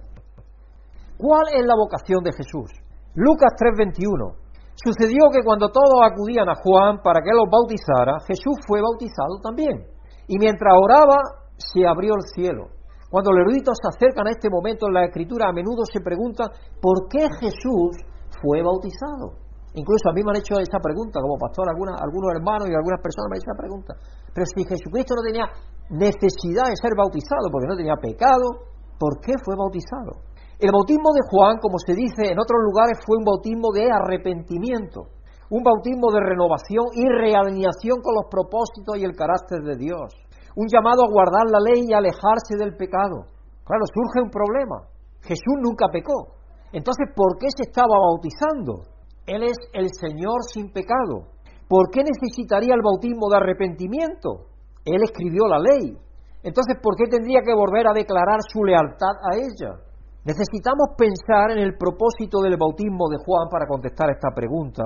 ¿Cuál 1.16 1.48
es 1.54 1.64
la 1.64 1.74
vocación 1.74 2.22
de 2.22 2.32
Jesús? 2.32 2.70
Lucas 3.14 3.52
3:21. 3.58 4.45
Sucedió 4.76 5.32
que 5.32 5.40
cuando 5.42 5.72
todos 5.72 6.04
acudían 6.04 6.48
a 6.48 6.60
Juan 6.60 7.00
para 7.02 7.24
que 7.24 7.32
los 7.32 7.48
bautizara, 7.50 8.20
Jesús 8.28 8.60
fue 8.68 8.80
bautizado 8.80 9.40
también. 9.42 9.88
Y 10.28 10.38
mientras 10.38 10.72
oraba, 10.76 11.16
se 11.56 11.86
abrió 11.86 12.12
el 12.14 12.28
cielo. 12.34 12.68
Cuando 13.08 13.32
los 13.32 13.48
eruditos 13.48 13.78
se 13.80 13.88
acercan 13.88 14.26
a 14.28 14.36
este 14.36 14.50
momento 14.50 14.86
en 14.88 14.94
la 14.94 15.04
escritura, 15.06 15.48
a 15.48 15.52
menudo 15.52 15.86
se 15.88 16.00
preguntan 16.00 16.50
por 16.82 17.08
qué 17.08 17.24
Jesús 17.40 17.96
fue 18.42 18.60
bautizado. 18.60 19.40
Incluso 19.72 20.08
a 20.08 20.12
mí 20.12 20.20
me 20.24 20.32
han 20.32 20.40
hecho 20.40 20.60
esa 20.60 20.80
pregunta 20.80 21.20
como 21.20 21.36
pastor, 21.36 21.68
algunos 21.68 22.32
hermanos 22.34 22.68
y 22.68 22.74
algunas 22.74 23.00
personas 23.00 23.28
me 23.28 23.36
han 23.36 23.40
hecho 23.40 23.52
esa 23.52 23.60
pregunta. 23.60 23.92
Pero 24.32 24.44
si 24.44 24.60
Jesucristo 24.64 25.14
no 25.16 25.22
tenía 25.24 25.46
necesidad 25.88 26.68
de 26.68 26.76
ser 26.76 26.92
bautizado 26.96 27.48
porque 27.52 27.68
no 27.68 27.76
tenía 27.76 27.96
pecado, 27.96 28.72
¿por 28.98 29.20
qué 29.20 29.32
fue 29.40 29.56
bautizado? 29.56 30.24
El 30.58 30.72
bautismo 30.72 31.12
de 31.12 31.20
Juan, 31.28 31.60
como 31.60 31.76
se 31.76 31.92
dice 31.92 32.32
en 32.32 32.40
otros 32.40 32.56
lugares, 32.64 32.96
fue 33.04 33.20
un 33.20 33.28
bautismo 33.28 33.76
de 33.76 33.92
arrepentimiento, 33.92 35.12
un 35.52 35.62
bautismo 35.62 36.08
de 36.08 36.24
renovación 36.24 36.96
y 36.96 37.04
realineación 37.04 38.00
con 38.00 38.16
los 38.16 38.24
propósitos 38.32 38.96
y 38.96 39.04
el 39.04 39.12
carácter 39.12 39.60
de 39.60 39.76
Dios, 39.76 40.16
un 40.56 40.64
llamado 40.64 41.04
a 41.04 41.12
guardar 41.12 41.44
la 41.52 41.60
ley 41.60 41.84
y 41.84 41.92
alejarse 41.92 42.56
del 42.56 42.72
pecado. 42.72 43.28
Claro, 43.68 43.84
surge 43.84 44.24
un 44.24 44.32
problema. 44.32 44.88
Jesús 45.20 45.60
nunca 45.60 45.92
pecó. 45.92 46.40
Entonces, 46.72 47.12
¿por 47.14 47.36
qué 47.36 47.52
se 47.52 47.68
estaba 47.68 47.92
bautizando? 47.92 48.88
Él 49.26 49.44
es 49.44 49.60
el 49.76 49.92
Señor 49.92 50.40
sin 50.48 50.72
pecado. 50.72 51.36
¿Por 51.68 51.90
qué 51.92 52.00
necesitaría 52.00 52.72
el 52.72 52.80
bautismo 52.80 53.28
de 53.28 53.36
arrepentimiento? 53.36 54.48
Él 54.86 55.04
escribió 55.04 55.48
la 55.48 55.58
ley. 55.58 55.98
Entonces, 56.42 56.80
¿por 56.80 56.96
qué 56.96 57.04
tendría 57.10 57.44
que 57.44 57.52
volver 57.52 57.88
a 57.88 57.92
declarar 57.92 58.40
su 58.40 58.64
lealtad 58.64 59.20
a 59.20 59.36
ella? 59.36 59.84
Necesitamos 60.26 60.98
pensar 60.98 61.54
en 61.54 61.62
el 61.62 61.78
propósito 61.78 62.42
del 62.42 62.58
bautismo 62.58 63.06
de 63.08 63.22
Juan 63.22 63.46
para 63.48 63.66
contestar 63.66 64.10
esta 64.10 64.34
pregunta 64.34 64.82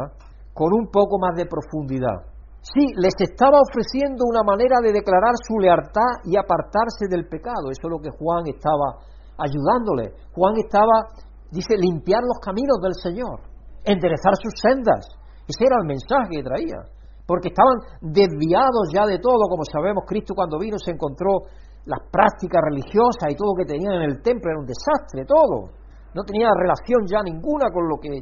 con 0.53 0.69
un 0.77 0.93
poco 0.93 1.19
más 1.19 1.35
de 1.35 1.49
profundidad. 1.49 2.29
Sí, 2.61 2.93
les 3.01 3.17
estaba 3.17 3.57
ofreciendo 3.57 4.29
una 4.29 4.45
manera 4.45 4.85
de 4.85 4.93
declarar 4.93 5.33
su 5.41 5.57
lealtad 5.59 6.21
y 6.29 6.37
apartarse 6.37 7.09
del 7.09 7.25
pecado. 7.25 7.73
Eso 7.73 7.89
es 7.89 7.91
lo 7.91 8.05
que 8.05 8.13
Juan 8.13 8.45
estaba 8.53 9.01
ayudándole. 9.41 10.13
Juan 10.37 10.61
estaba, 10.61 11.09
dice, 11.51 11.73
limpiar 11.81 12.21
los 12.21 12.37
caminos 12.45 12.77
del 12.85 12.95
Señor 13.01 13.51
enderezar 13.85 14.37
sus 14.37 14.53
sendas. 14.61 15.09
Ese 15.49 15.65
era 15.65 15.77
el 15.81 15.87
mensaje 15.87 16.37
que 16.37 16.43
traía. 16.43 16.85
Porque 17.27 17.49
estaban 17.49 17.79
desviados 18.01 18.91
ya 18.93 19.07
de 19.07 19.19
todo, 19.19 19.47
como 19.49 19.65
sabemos, 19.65 20.05
Cristo 20.07 20.35
cuando 20.35 20.59
vino 20.59 20.79
se 20.79 20.91
encontró 20.91 21.47
las 21.91 22.07
prácticas 22.07 22.63
religiosas 22.63 23.27
y 23.27 23.35
todo 23.35 23.51
lo 23.51 23.59
que 23.59 23.67
tenían 23.67 23.99
en 23.99 24.15
el 24.15 24.23
templo 24.23 24.47
era 24.47 24.63
un 24.63 24.71
desastre, 24.71 25.27
todo. 25.27 25.75
No 26.15 26.23
tenía 26.23 26.47
relación 26.55 27.03
ya 27.11 27.19
ninguna 27.23 27.67
con 27.75 27.91
lo 27.91 27.99
que 27.99 28.15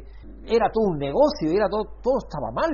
era 0.49 0.65
todo 0.73 0.89
un 0.89 0.97
negocio, 0.97 1.53
era 1.53 1.69
todo, 1.69 1.85
todo 2.01 2.17
estaba 2.17 2.49
mal. 2.49 2.73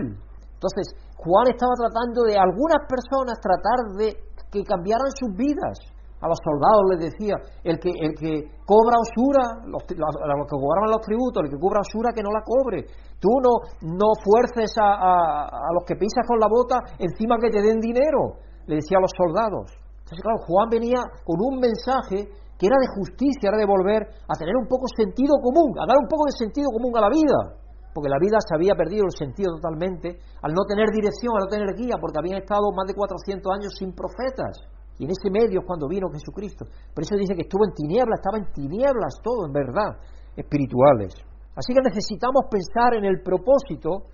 Entonces, 0.55 0.95
Juan 1.19 1.51
estaba 1.51 1.75
tratando 1.75 2.23
de 2.23 2.39
algunas 2.39 2.87
personas 2.87 3.35
tratar 3.43 3.91
de 3.99 4.15
que 4.51 4.63
cambiaran 4.63 5.11
sus 5.19 5.35
vidas, 5.35 5.75
a 6.23 6.31
los 6.31 6.39
soldados 6.39 6.83
les 6.95 7.11
decía, 7.11 7.35
el 7.63 7.77
que, 7.77 7.91
el 7.91 8.15
que 8.15 8.47
cobra 8.63 8.95
usura, 9.03 9.67
los, 9.67 9.83
que 9.83 9.99
cobraban 9.99 10.95
los 10.95 11.03
tributos, 11.03 11.43
el 11.43 11.51
que 11.51 11.59
cobra 11.59 11.83
usura 11.83 12.15
que 12.15 12.23
no 12.23 12.31
la 12.31 12.41
cobre. 12.41 12.87
Tú 13.19 13.29
no, 13.43 13.67
no 13.83 14.15
fuerces 14.23 14.71
a, 14.79 15.43
a, 15.51 15.69
los 15.75 15.83
que 15.83 15.99
pisas 15.99 16.23
con 16.25 16.39
la 16.39 16.47
bota 16.47 16.79
encima 16.97 17.35
que 17.37 17.51
te 17.51 17.61
den 17.61 17.79
dinero, 17.79 18.39
le 18.65 18.79
decía 18.79 18.97
a 18.97 19.01
los 19.01 19.11
soldados. 19.11 19.84
Entonces, 20.05 20.21
claro, 20.21 20.37
Juan 20.45 20.69
venía 20.69 21.01
con 21.25 21.41
un 21.41 21.57
mensaje 21.57 22.29
que 22.61 22.69
era 22.69 22.77
de 22.77 22.93
justicia, 22.93 23.49
era 23.49 23.57
de 23.57 23.65
volver 23.65 24.05
a 24.05 24.37
tener 24.37 24.53
un 24.53 24.69
poco 24.69 24.85
sentido 24.93 25.33
común, 25.41 25.73
a 25.81 25.89
dar 25.89 25.97
un 25.97 26.05
poco 26.05 26.29
de 26.29 26.37
sentido 26.37 26.69
común 26.69 26.93
a 26.93 27.01
la 27.01 27.09
vida. 27.09 27.57
Porque 27.89 28.13
la 28.13 28.21
vida 28.21 28.37
se 28.37 28.53
había 28.53 28.77
perdido 28.77 29.09
el 29.09 29.17
sentido 29.17 29.57
totalmente 29.57 30.21
al 30.45 30.53
no 30.53 30.61
tener 30.69 30.93
dirección, 30.93 31.33
al 31.33 31.49
no 31.49 31.49
tener 31.49 31.73
guía, 31.73 31.97
porque 31.97 32.21
habían 32.21 32.37
estado 32.37 32.69
más 32.69 32.85
de 32.85 32.93
400 32.93 33.49
años 33.49 33.73
sin 33.81 33.97
profetas. 33.97 34.61
Y 35.01 35.09
en 35.09 35.11
ese 35.11 35.33
medio 35.33 35.59
es 35.59 35.65
cuando 35.65 35.89
vino 35.89 36.13
Jesucristo. 36.13 36.69
Por 36.93 37.01
eso 37.01 37.17
dice 37.17 37.33
que 37.33 37.49
estuvo 37.49 37.65
en 37.65 37.73
tinieblas, 37.73 38.21
estaba 38.21 38.37
en 38.37 38.53
tinieblas 38.53 39.17
todo, 39.25 39.49
en 39.49 39.53
verdad, 39.57 39.97
espirituales. 40.37 41.17
Así 41.57 41.73
que 41.73 41.81
necesitamos 41.81 42.45
pensar 42.45 42.93
en 42.93 43.09
el 43.09 43.25
propósito 43.25 44.11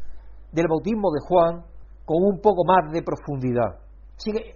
del 0.55 0.71
bautismo 0.71 1.11
de 1.11 1.19
Juan 1.27 1.53
con 2.05 2.23
un 2.23 2.39
poco 2.39 2.63
más 2.63 2.95
de 2.95 3.03
profundidad. 3.03 3.90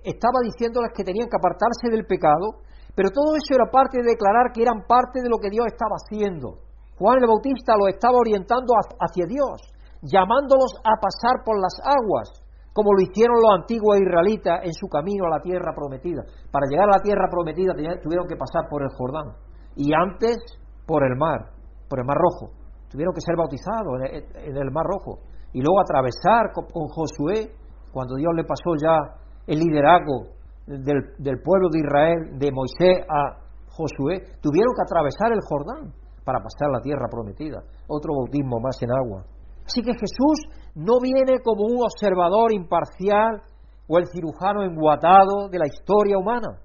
Estaba 0.03 0.39
diciéndoles 0.43 0.91
que 0.93 1.03
tenían 1.03 1.27
que 1.27 1.37
apartarse 1.37 1.89
del 1.89 2.05
pecado, 2.05 2.61
pero 2.93 3.09
todo 3.09 3.35
eso 3.35 3.55
era 3.55 3.69
parte 3.71 3.99
de 3.99 4.15
declarar 4.15 4.53
que 4.53 4.61
eran 4.61 4.85
parte 4.87 5.21
de 5.21 5.29
lo 5.29 5.37
que 5.37 5.49
Dios 5.49 5.65
estaba 5.67 5.97
haciendo. 5.97 6.61
Juan 6.97 7.19
el 7.19 7.27
Bautista 7.27 7.75
los 7.75 7.89
estaba 7.89 8.17
orientando 8.17 8.73
hacia 8.77 9.25
Dios, 9.27 9.67
llamándolos 10.01 10.79
a 10.79 10.95
pasar 10.95 11.43
por 11.43 11.59
las 11.59 11.75
aguas, 11.83 12.31
como 12.71 12.93
lo 12.93 13.01
hicieron 13.01 13.35
los 13.41 13.51
antiguos 13.59 13.99
israelitas 13.99 14.63
en 14.63 14.73
su 14.73 14.87
camino 14.87 15.25
a 15.27 15.37
la 15.37 15.41
tierra 15.41 15.75
prometida. 15.75 16.23
Para 16.51 16.67
llegar 16.69 16.87
a 16.87 16.97
la 16.97 17.03
tierra 17.03 17.27
prometida 17.29 17.73
tuvieron 18.01 18.27
que 18.27 18.35
pasar 18.35 18.69
por 18.69 18.83
el 18.83 18.89
Jordán 18.95 19.35
y 19.75 19.91
antes 19.93 20.37
por 20.85 21.03
el 21.03 21.17
mar, 21.17 21.51
por 21.89 21.99
el 21.99 22.05
mar 22.05 22.17
rojo. 22.17 22.51
Tuvieron 22.89 23.13
que 23.13 23.21
ser 23.21 23.35
bautizados 23.35 23.91
en 24.11 24.55
el 24.55 24.71
mar 24.71 24.85
rojo 24.87 25.19
y 25.51 25.59
luego 25.59 25.79
atravesar 25.79 26.51
con, 26.51 26.87
Josué, 26.87 27.51
cuando 27.91 28.15
Dios 28.15 28.31
le 28.35 28.43
pasó 28.43 28.75
ya 28.75 29.24
el 29.47 29.59
liderazgo 29.59 30.35
del, 30.65 31.41
pueblo 31.43 31.69
de 31.71 31.79
Israel, 31.79 32.39
de 32.39 32.51
Moisés 32.51 33.05
a 33.07 33.37
Josué, 33.69 34.23
tuvieron 34.41 34.73
que 34.73 34.83
atravesar 34.85 35.31
el 35.31 35.41
Jordán 35.41 35.93
para 36.23 36.39
pasar 36.39 36.71
la 36.71 36.81
tierra 36.81 37.07
prometida. 37.09 37.61
Otro 37.87 38.13
bautismo 38.15 38.59
más 38.59 38.81
en 38.81 38.91
agua. 38.91 39.25
Así 39.65 39.81
que 39.81 39.93
Jesús 39.93 40.37
no 40.75 40.99
viene 41.01 41.39
como 41.43 41.65
un 41.65 41.83
observador 41.83 42.53
imparcial 42.53 43.41
o 43.87 43.97
el 43.99 44.07
cirujano 44.07 44.63
enguatado 44.63 45.49
de 45.49 45.59
la 45.59 45.67
historia 45.67 46.17
humana. 46.17 46.59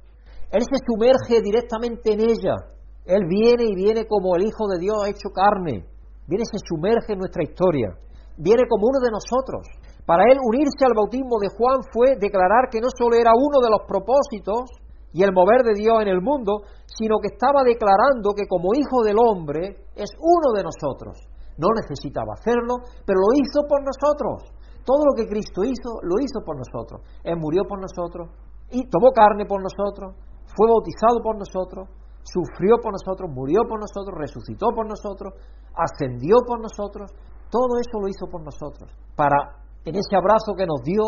Él 0.51 0.63
se 0.63 0.81
sumerge 0.87 1.43
directamente 1.43 2.13
en 2.13 2.21
ella. 2.21 2.57
Él 3.05 3.25
viene 3.29 3.65
y 3.65 3.75
viene 3.75 4.07
como 4.07 4.37
el 4.37 4.43
Hijo 4.43 4.67
de 4.69 4.79
Dios 4.79 4.97
hecho 5.07 5.31
carne. 5.35 5.85
Viene 6.27 6.43
y 6.43 6.47
se 6.47 6.59
sumerge 6.65 7.13
en 7.13 7.19
nuestra 7.19 7.43
historia. 7.43 7.89
viene 8.37 8.63
como 8.69 8.87
uno 8.87 9.01
de 9.01 9.11
nosotros. 9.11 9.67
Para 10.07 10.25
él 10.31 10.39
unirse 10.43 10.85
al 10.85 10.97
bautismo 10.97 11.39
de 11.41 11.49
Juan 11.57 11.81
fue 11.93 12.17
declarar 12.19 12.69
que 12.71 12.81
no 12.81 12.89
solo 12.91 13.17
era 13.17 13.33
uno 13.35 13.61
de 13.63 13.71
los 13.71 13.87
propósitos 13.87 14.71
y 15.13 15.23
el 15.23 15.33
mover 15.33 15.63
de 15.63 15.75
Dios 15.75 16.03
en 16.03 16.09
el 16.09 16.21
mundo, 16.21 16.63
sino 16.87 17.19
que 17.19 17.35
estaba 17.35 17.63
declarando 17.65 18.35
que 18.35 18.47
como 18.47 18.75
hijo 18.75 19.03
del 19.03 19.19
hombre 19.19 19.91
es 19.95 20.11
uno 20.19 20.55
de 20.55 20.63
nosotros. 20.63 21.19
No 21.59 21.69
necesitaba 21.75 22.35
hacerlo, 22.39 22.87
pero 23.05 23.19
lo 23.21 23.31
hizo 23.37 23.67
por 23.69 23.83
nosotros. 23.83 24.49
Todo 24.87 25.05
lo 25.05 25.13
que 25.13 25.29
Cristo 25.29 25.63
hizo, 25.63 26.01
lo 26.03 26.17
hizo 26.23 26.41
por 26.45 26.57
nosotros. 26.57 27.03
Él 27.23 27.37
murió 27.37 27.65
por 27.69 27.81
nosotros, 27.81 28.31
y 28.71 28.89
tomó 28.89 29.11
carne 29.11 29.45
por 29.47 29.61
nosotros, 29.61 30.15
fue 30.47 30.67
bautizado 30.67 31.19
por 31.23 31.37
nosotros, 31.37 31.89
sufrió 32.23 32.79
por 32.79 32.93
nosotros, 32.93 33.31
murió 33.31 33.63
por 33.69 33.81
nosotros, 33.81 34.15
resucitó 34.17 34.71
por 34.75 34.87
nosotros, 34.87 35.35
ascendió 35.75 36.39
por 36.47 36.61
nosotros, 36.61 37.11
todo 37.51 37.79
eso 37.79 37.99
lo 38.01 38.09
hizo 38.09 38.27
por 38.31 38.43
nosotros, 38.43 38.91
para 39.17 39.60
en 39.85 39.95
ese 39.95 40.17
abrazo 40.17 40.55
que 40.57 40.67
nos 40.67 40.83
dio, 40.83 41.03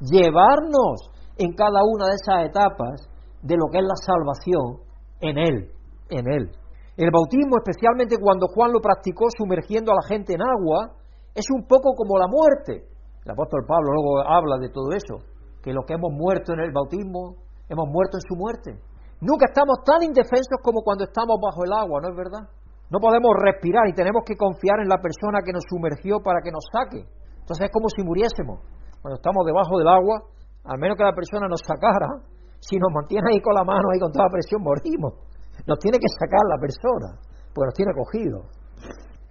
llevarnos 0.00 1.10
en 1.36 1.54
cada 1.54 1.82
una 1.84 2.06
de 2.06 2.14
esas 2.14 2.46
etapas 2.46 3.08
de 3.42 3.56
lo 3.56 3.70
que 3.70 3.78
es 3.78 3.84
la 3.84 3.96
salvación 3.96 4.82
en 5.20 5.38
Él, 5.38 5.70
en 6.10 6.28
Él. 6.30 6.50
El 6.96 7.10
bautismo, 7.12 7.56
especialmente 7.62 8.18
cuando 8.18 8.48
Juan 8.48 8.72
lo 8.72 8.80
practicó 8.80 9.26
sumergiendo 9.36 9.92
a 9.92 9.96
la 10.02 10.06
gente 10.08 10.34
en 10.34 10.42
agua, 10.42 10.98
es 11.34 11.46
un 11.54 11.66
poco 11.66 11.94
como 11.94 12.18
la 12.18 12.26
muerte. 12.26 12.90
El 13.24 13.30
apóstol 13.30 13.62
Pablo 13.66 13.92
luego 13.92 14.26
habla 14.26 14.58
de 14.58 14.68
todo 14.70 14.90
eso, 14.90 15.22
que 15.62 15.72
lo 15.72 15.82
que 15.86 15.94
hemos 15.94 16.12
muerto 16.12 16.52
en 16.52 16.60
el 16.60 16.72
bautismo, 16.72 17.36
hemos 17.68 17.86
muerto 17.88 18.16
en 18.18 18.24
su 18.26 18.34
muerte. 18.34 18.74
Nunca 19.20 19.46
estamos 19.46 19.78
tan 19.84 20.02
indefensos 20.02 20.58
como 20.62 20.82
cuando 20.82 21.04
estamos 21.04 21.38
bajo 21.42 21.64
el 21.64 21.72
agua, 21.72 22.00
¿no 22.00 22.08
es 22.10 22.16
verdad? 22.16 22.50
No 22.90 22.98
podemos 22.98 23.30
respirar 23.38 23.86
y 23.88 23.92
tenemos 23.92 24.22
que 24.24 24.36
confiar 24.36 24.80
en 24.80 24.88
la 24.88 24.98
persona 24.98 25.38
que 25.44 25.52
nos 25.52 25.62
sumergió 25.68 26.20
para 26.20 26.40
que 26.42 26.50
nos 26.50 26.64
saque. 26.72 27.04
Entonces 27.48 27.64
es 27.64 27.72
como 27.72 27.88
si 27.88 28.04
muriésemos. 28.04 28.60
Cuando 29.00 29.16
estamos 29.16 29.40
debajo 29.48 29.80
del 29.80 29.88
agua, 29.88 30.20
al 30.68 30.76
menos 30.76 31.00
que 31.00 31.04
la 31.08 31.16
persona 31.16 31.48
nos 31.48 31.64
sacara, 31.64 32.20
si 32.60 32.76
nos 32.76 32.92
mantiene 32.92 33.32
ahí 33.32 33.40
con 33.40 33.56
la 33.56 33.64
mano, 33.64 33.88
ahí 33.88 33.98
con 33.98 34.12
toda 34.12 34.28
presión, 34.28 34.60
morimos. 34.60 35.16
Nos 35.64 35.80
tiene 35.80 35.96
que 35.96 36.12
sacar 36.12 36.44
la 36.44 36.60
persona, 36.60 37.16
porque 37.56 37.72
nos 37.72 37.74
tiene 37.74 37.92
cogido. 37.96 38.44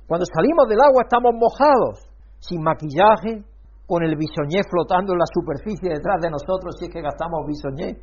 Cuando 0.10 0.26
salimos 0.26 0.66
del 0.66 0.82
agua 0.82 1.06
estamos 1.06 1.38
mojados, 1.38 2.10
sin 2.42 2.64
maquillaje, 2.66 3.46
con 3.86 4.02
el 4.02 4.18
bisoñé 4.18 4.66
flotando 4.66 5.14
en 5.14 5.20
la 5.20 5.30
superficie 5.30 5.94
detrás 5.94 6.18
de 6.20 6.34
nosotros 6.34 6.76
si 6.80 6.86
es 6.86 6.92
que 6.92 7.02
gastamos 7.02 7.46
bisoñé 7.46 8.02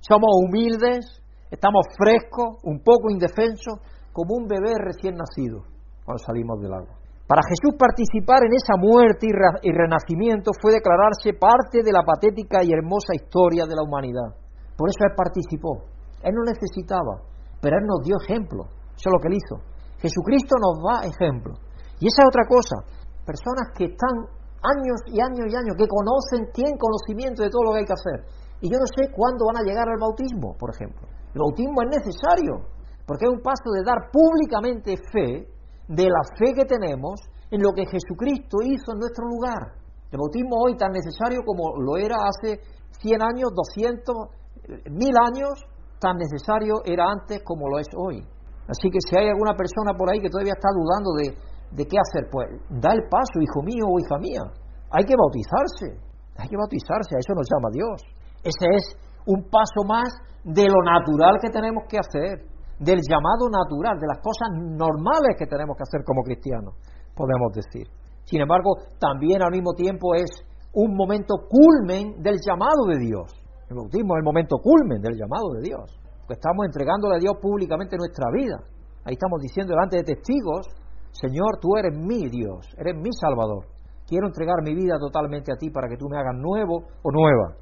somos 0.00 0.30
humildes, 0.44 1.22
estamos 1.50 1.86
frescos, 1.96 2.58
un 2.64 2.82
poco 2.82 3.10
indefensos, 3.10 3.78
como 4.12 4.34
un 4.34 4.46
bebé 4.48 4.74
recién 4.78 5.14
nacido 5.14 5.62
cuando 6.04 6.24
salimos 6.24 6.60
del 6.60 6.72
agua. 6.72 6.99
Para 7.30 7.46
Jesús 7.46 7.78
participar 7.78 8.42
en 8.42 8.58
esa 8.58 8.74
muerte 8.74 9.30
y 9.30 9.70
renacimiento 9.70 10.50
fue 10.50 10.74
declararse 10.74 11.38
parte 11.38 11.78
de 11.78 11.94
la 11.94 12.02
patética 12.02 12.66
y 12.66 12.74
hermosa 12.74 13.14
historia 13.14 13.70
de 13.70 13.78
la 13.78 13.86
humanidad. 13.86 14.34
Por 14.74 14.90
eso 14.90 15.06
Él 15.06 15.14
participó. 15.14 15.86
Él 16.26 16.34
no 16.34 16.42
necesitaba, 16.42 17.22
pero 17.62 17.78
Él 17.78 17.86
nos 17.86 18.02
dio 18.02 18.18
ejemplo. 18.18 18.66
Eso 18.98 19.06
es 19.06 19.14
lo 19.14 19.22
que 19.22 19.30
Él 19.30 19.38
hizo. 19.38 19.62
Jesucristo 20.02 20.58
nos 20.58 20.82
da 20.82 21.06
ejemplo. 21.06 21.54
Y 22.02 22.10
esa 22.10 22.26
es 22.26 22.34
otra 22.34 22.50
cosa. 22.50 22.82
Personas 23.22 23.78
que 23.78 23.94
están 23.94 24.26
años 24.66 24.98
y 25.06 25.22
años 25.22 25.46
y 25.46 25.54
años, 25.54 25.78
que 25.78 25.86
conocen, 25.86 26.50
tienen 26.50 26.74
conocimiento 26.82 27.46
de 27.46 27.50
todo 27.54 27.62
lo 27.62 27.78
que 27.78 27.86
hay 27.86 27.86
que 27.86 27.94
hacer, 27.94 28.26
y 28.58 28.66
yo 28.66 28.74
no 28.74 28.90
sé 28.90 29.06
cuándo 29.14 29.46
van 29.46 29.62
a 29.62 29.66
llegar 29.70 29.86
al 29.86 30.02
bautismo, 30.02 30.58
por 30.58 30.74
ejemplo. 30.74 31.06
El 31.30 31.46
bautismo 31.46 31.78
es 31.86 31.94
necesario, 31.94 32.66
porque 33.06 33.24
es 33.24 33.30
un 33.30 33.38
paso 33.38 33.70
de 33.70 33.86
dar 33.86 34.10
públicamente 34.10 34.98
fe 34.98 35.59
de 35.90 36.06
la 36.06 36.22
fe 36.38 36.54
que 36.54 36.64
tenemos 36.64 37.18
en 37.50 37.62
lo 37.62 37.74
que 37.74 37.82
Jesucristo 37.82 38.62
hizo 38.62 38.94
en 38.94 38.98
nuestro 39.02 39.26
lugar. 39.26 39.74
El 40.10 40.18
bautismo 40.18 40.54
hoy 40.62 40.76
tan 40.76 40.92
necesario 40.92 41.42
como 41.42 41.74
lo 41.82 41.98
era 41.98 42.14
hace 42.30 42.62
100 43.02 43.22
años, 43.22 43.50
200, 43.50 44.86
1000 44.86 45.14
años, 45.18 45.54
tan 45.98 46.16
necesario 46.16 46.82
era 46.84 47.10
antes 47.10 47.42
como 47.42 47.68
lo 47.68 47.78
es 47.78 47.90
hoy. 47.98 48.22
Así 48.70 48.86
que 48.90 49.02
si 49.02 49.18
hay 49.18 49.28
alguna 49.28 49.58
persona 49.58 49.98
por 49.98 50.10
ahí 50.10 50.20
que 50.22 50.30
todavía 50.30 50.54
está 50.54 50.70
dudando 50.70 51.10
de, 51.18 51.34
de 51.74 51.84
qué 51.86 51.98
hacer, 51.98 52.30
pues 52.30 52.46
da 52.70 52.94
el 52.94 53.02
paso, 53.10 53.42
hijo 53.42 53.62
mío 53.66 53.90
o 53.90 53.98
hija 53.98 54.18
mía. 54.22 54.46
Hay 54.94 55.02
que 55.02 55.18
bautizarse, 55.18 55.98
hay 56.38 56.48
que 56.48 56.56
bautizarse, 56.56 57.18
a 57.18 57.18
eso 57.18 57.34
nos 57.34 57.50
llama 57.50 57.68
Dios. 57.74 57.98
Ese 58.46 58.66
es 58.78 58.84
un 59.26 59.42
paso 59.50 59.82
más 59.86 60.08
de 60.44 60.70
lo 60.70 60.80
natural 60.86 61.38
que 61.42 61.50
tenemos 61.50 61.82
que 61.90 61.98
hacer, 61.98 62.46
del 62.80 62.98
llamado 63.04 63.52
natural, 63.52 64.00
de 64.00 64.08
las 64.08 64.18
cosas 64.24 64.48
normales 64.56 65.36
que 65.38 65.46
tenemos 65.46 65.76
que 65.76 65.84
hacer 65.84 66.00
como 66.00 66.24
cristianos, 66.24 66.74
podemos 67.14 67.52
decir. 67.52 67.86
Sin 68.24 68.40
embargo, 68.40 68.72
también 68.98 69.42
al 69.42 69.52
mismo 69.52 69.74
tiempo 69.74 70.14
es 70.14 70.30
un 70.72 70.96
momento 70.96 71.34
culmen 71.44 72.22
del 72.22 72.40
llamado 72.40 72.88
de 72.88 72.98
Dios. 73.04 73.28
El 73.68 73.76
bautismo 73.76 74.14
es 74.16 74.18
el 74.20 74.24
momento 74.24 74.56
culmen 74.58 75.00
del 75.02 75.12
llamado 75.12 75.52
de 75.60 75.62
Dios. 75.68 75.92
Porque 76.24 76.40
estamos 76.40 76.64
entregándole 76.64 77.16
a 77.16 77.18
Dios 77.20 77.34
públicamente 77.40 77.96
nuestra 77.96 78.26
vida. 78.32 78.58
Ahí 79.04 79.12
estamos 79.12 79.40
diciendo 79.40 79.74
delante 79.74 79.98
de 79.98 80.04
testigos, 80.16 80.66
Señor, 81.12 81.58
tú 81.60 81.76
eres 81.76 81.92
mi 81.92 82.28
Dios, 82.30 82.66
eres 82.78 82.94
mi 82.96 83.12
Salvador. 83.12 83.66
Quiero 84.06 84.26
entregar 84.26 84.62
mi 84.62 84.74
vida 84.74 84.98
totalmente 84.98 85.52
a 85.52 85.56
ti 85.56 85.70
para 85.70 85.88
que 85.88 85.96
tú 85.96 86.08
me 86.08 86.18
hagas 86.18 86.34
nuevo 86.34 86.86
o 87.02 87.10
nueva. 87.12 87.60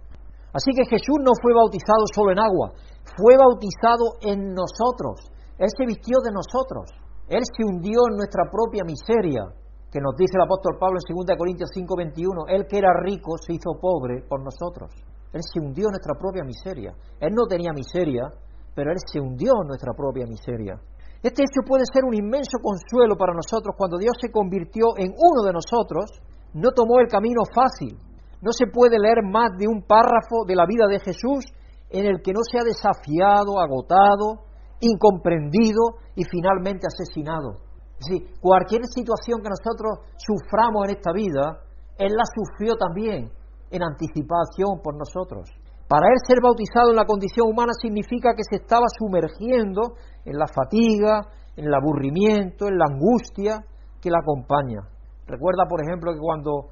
Así 0.53 0.73
que 0.73 0.85
Jesús 0.89 1.17
no 1.21 1.33
fue 1.41 1.53
bautizado 1.53 2.05
solo 2.15 2.33
en 2.33 2.39
agua, 2.39 2.73
fue 3.17 3.37
bautizado 3.37 4.19
en 4.21 4.53
nosotros. 4.53 5.31
Él 5.59 5.69
se 5.71 5.87
vistió 5.87 6.19
de 6.25 6.33
nosotros. 6.33 6.91
Él 7.29 7.43
se 7.45 7.65
hundió 7.65 8.09
en 8.11 8.17
nuestra 8.17 8.45
propia 8.51 8.85
miseria, 8.85 9.45
que 9.91 10.01
nos 10.01 10.17
dice 10.17 10.37
el 10.37 10.45
apóstol 10.45 10.77
Pablo 10.79 10.99
en 11.01 11.15
2 11.15 11.37
Corintios 11.37 11.71
5:21. 11.73 12.47
Él 12.49 12.67
que 12.69 12.79
era 12.79 12.93
rico 13.05 13.37
se 13.39 13.55
hizo 13.55 13.79
pobre 13.81 14.23
por 14.29 14.43
nosotros. 14.43 14.93
Él 15.33 15.43
se 15.43 15.61
hundió 15.61 15.89
en 15.89 15.97
nuestra 15.97 16.15
propia 16.19 16.45
miseria. 16.45 16.95
Él 17.21 17.35
no 17.35 17.47
tenía 17.47 17.73
miseria, 17.73 18.33
pero 18.75 18.93
Él 18.93 18.99
se 19.05 19.21
hundió 19.21 19.53
en 19.61 19.69
nuestra 19.69 19.93
propia 19.93 20.25
miseria. 20.27 20.81
Este 21.23 21.43
hecho 21.43 21.67
puede 21.67 21.85
ser 21.93 22.05
un 22.05 22.15
inmenso 22.15 22.59
consuelo 22.63 23.17
para 23.17 23.35
nosotros 23.35 23.75
cuando 23.77 23.99
Dios 23.99 24.17
se 24.21 24.31
convirtió 24.31 24.95
en 24.97 25.11
uno 25.11 25.43
de 25.45 25.53
nosotros, 25.53 26.23
no 26.55 26.71
tomó 26.71 27.01
el 27.01 27.09
camino 27.09 27.43
fácil, 27.53 27.99
no 28.41 28.53
se 28.53 28.67
puede 28.69 28.99
leer 28.99 29.25
más 29.25 29.51
de 29.59 29.67
un 29.67 29.83
párrafo 29.83 30.47
de 30.47 30.55
la 30.55 30.65
vida 30.65 30.87
de 30.87 31.01
Jesús 31.01 31.45
en 31.91 32.07
el 32.07 32.21
que 32.23 32.33
no 32.33 32.41
se 32.43 32.59
ha 32.59 32.65
desafiado, 32.65 33.61
agotado, 33.61 34.45
incomprendido 34.81 35.99
y 36.15 36.25
finalmente 36.25 36.87
asesinado. 36.87 37.69
Es 37.99 38.07
decir, 38.07 38.41
cualquier 38.41 38.85
situación 38.87 39.41
que 39.43 39.51
nosotros 39.51 40.07
suframos 40.17 40.85
en 40.87 40.97
esta 40.97 41.13
vida, 41.13 41.63
Él 41.99 42.13
la 42.15 42.25
sufrió 42.25 42.77
también 42.77 43.31
en 43.71 43.83
anticipación 43.83 44.81
por 44.83 44.97
nosotros. 44.97 45.51
Para 45.89 46.07
Él 46.13 46.21
ser 46.27 46.39
bautizado 46.43 46.91
en 46.91 46.97
la 46.97 47.07
condición 47.07 47.49
humana 47.49 47.73
significa 47.81 48.35
que 48.37 48.45
se 48.49 48.63
estaba 48.63 48.87
sumergiendo 48.99 49.97
en 50.25 50.39
la 50.39 50.47
fatiga, 50.47 51.23
en 51.57 51.67
el 51.67 51.75
aburrimiento, 51.75 52.69
en 52.69 52.79
la 52.79 52.87
angustia 52.93 53.65
que 54.01 54.11
la 54.11 54.19
acompaña. 54.21 54.85
Recuerda, 55.27 55.65
por 55.69 55.83
ejemplo, 55.83 56.13
que 56.13 56.21
cuando 56.21 56.71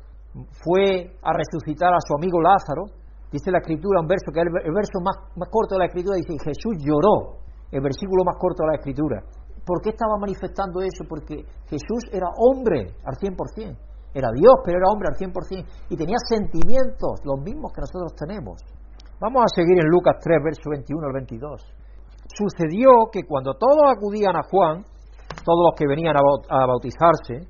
fue 0.63 1.17
a 1.23 1.33
resucitar 1.33 1.93
a 1.93 2.01
su 2.01 2.15
amigo 2.15 2.41
Lázaro, 2.41 2.85
dice 3.33 3.51
la 3.51 3.59
escritura, 3.59 4.01
un 4.01 4.07
verso 4.07 4.31
que 4.33 4.41
es 4.41 4.47
el 4.47 4.75
verso 4.75 4.99
más, 5.03 5.17
más 5.37 5.49
corto 5.51 5.75
de 5.75 5.81
la 5.81 5.87
escritura, 5.87 6.17
dice, 6.17 6.35
Jesús 6.39 6.79
lloró, 6.79 7.43
el 7.71 7.81
versículo 7.81 8.25
más 8.25 8.37
corto 8.39 8.63
de 8.63 8.69
la 8.71 8.77
escritura. 8.77 9.23
¿Por 9.65 9.83
qué 9.83 9.91
estaba 9.91 10.17
manifestando 10.19 10.81
eso? 10.81 11.03
Porque 11.09 11.43
Jesús 11.67 12.07
era 12.13 12.29
hombre 12.39 12.95
al 13.03 13.15
100%, 13.19 13.35
era 14.15 14.29
Dios, 14.31 14.55
pero 14.65 14.79
era 14.79 14.89
hombre 14.93 15.09
al 15.11 15.19
100%, 15.19 15.91
y 15.91 15.97
tenía 15.97 16.17
sentimientos, 16.29 17.21
los 17.25 17.41
mismos 17.43 17.73
que 17.73 17.83
nosotros 17.83 18.15
tenemos. 18.15 18.63
Vamos 19.19 19.43
a 19.43 19.55
seguir 19.55 19.79
en 19.79 19.91
Lucas 19.91 20.17
3, 20.23 20.39
verso 20.45 20.71
21 20.71 21.07
al 21.07 21.13
22. 21.13 21.63
Sucedió 22.31 23.11
que 23.11 23.23
cuando 23.27 23.55
todos 23.55 23.91
acudían 23.91 24.37
a 24.37 24.43
Juan, 24.45 24.85
todos 25.45 25.71
los 25.71 25.75
que 25.77 25.87
venían 25.89 26.15
a 26.17 26.67
bautizarse, 26.67 27.49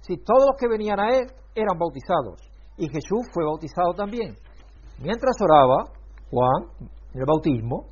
si 0.00 0.16
todos 0.18 0.46
los 0.46 0.56
que 0.58 0.68
venían 0.68 1.00
a 1.00 1.10
él 1.16 1.26
eran 1.54 1.78
bautizados. 1.78 2.40
Y 2.76 2.88
Jesús 2.88 3.28
fue 3.32 3.44
bautizado 3.44 3.92
también. 3.94 4.34
Mientras 5.02 5.34
oraba, 5.42 5.90
Juan, 6.30 6.70
en 7.12 7.20
el 7.20 7.26
bautismo, 7.26 7.86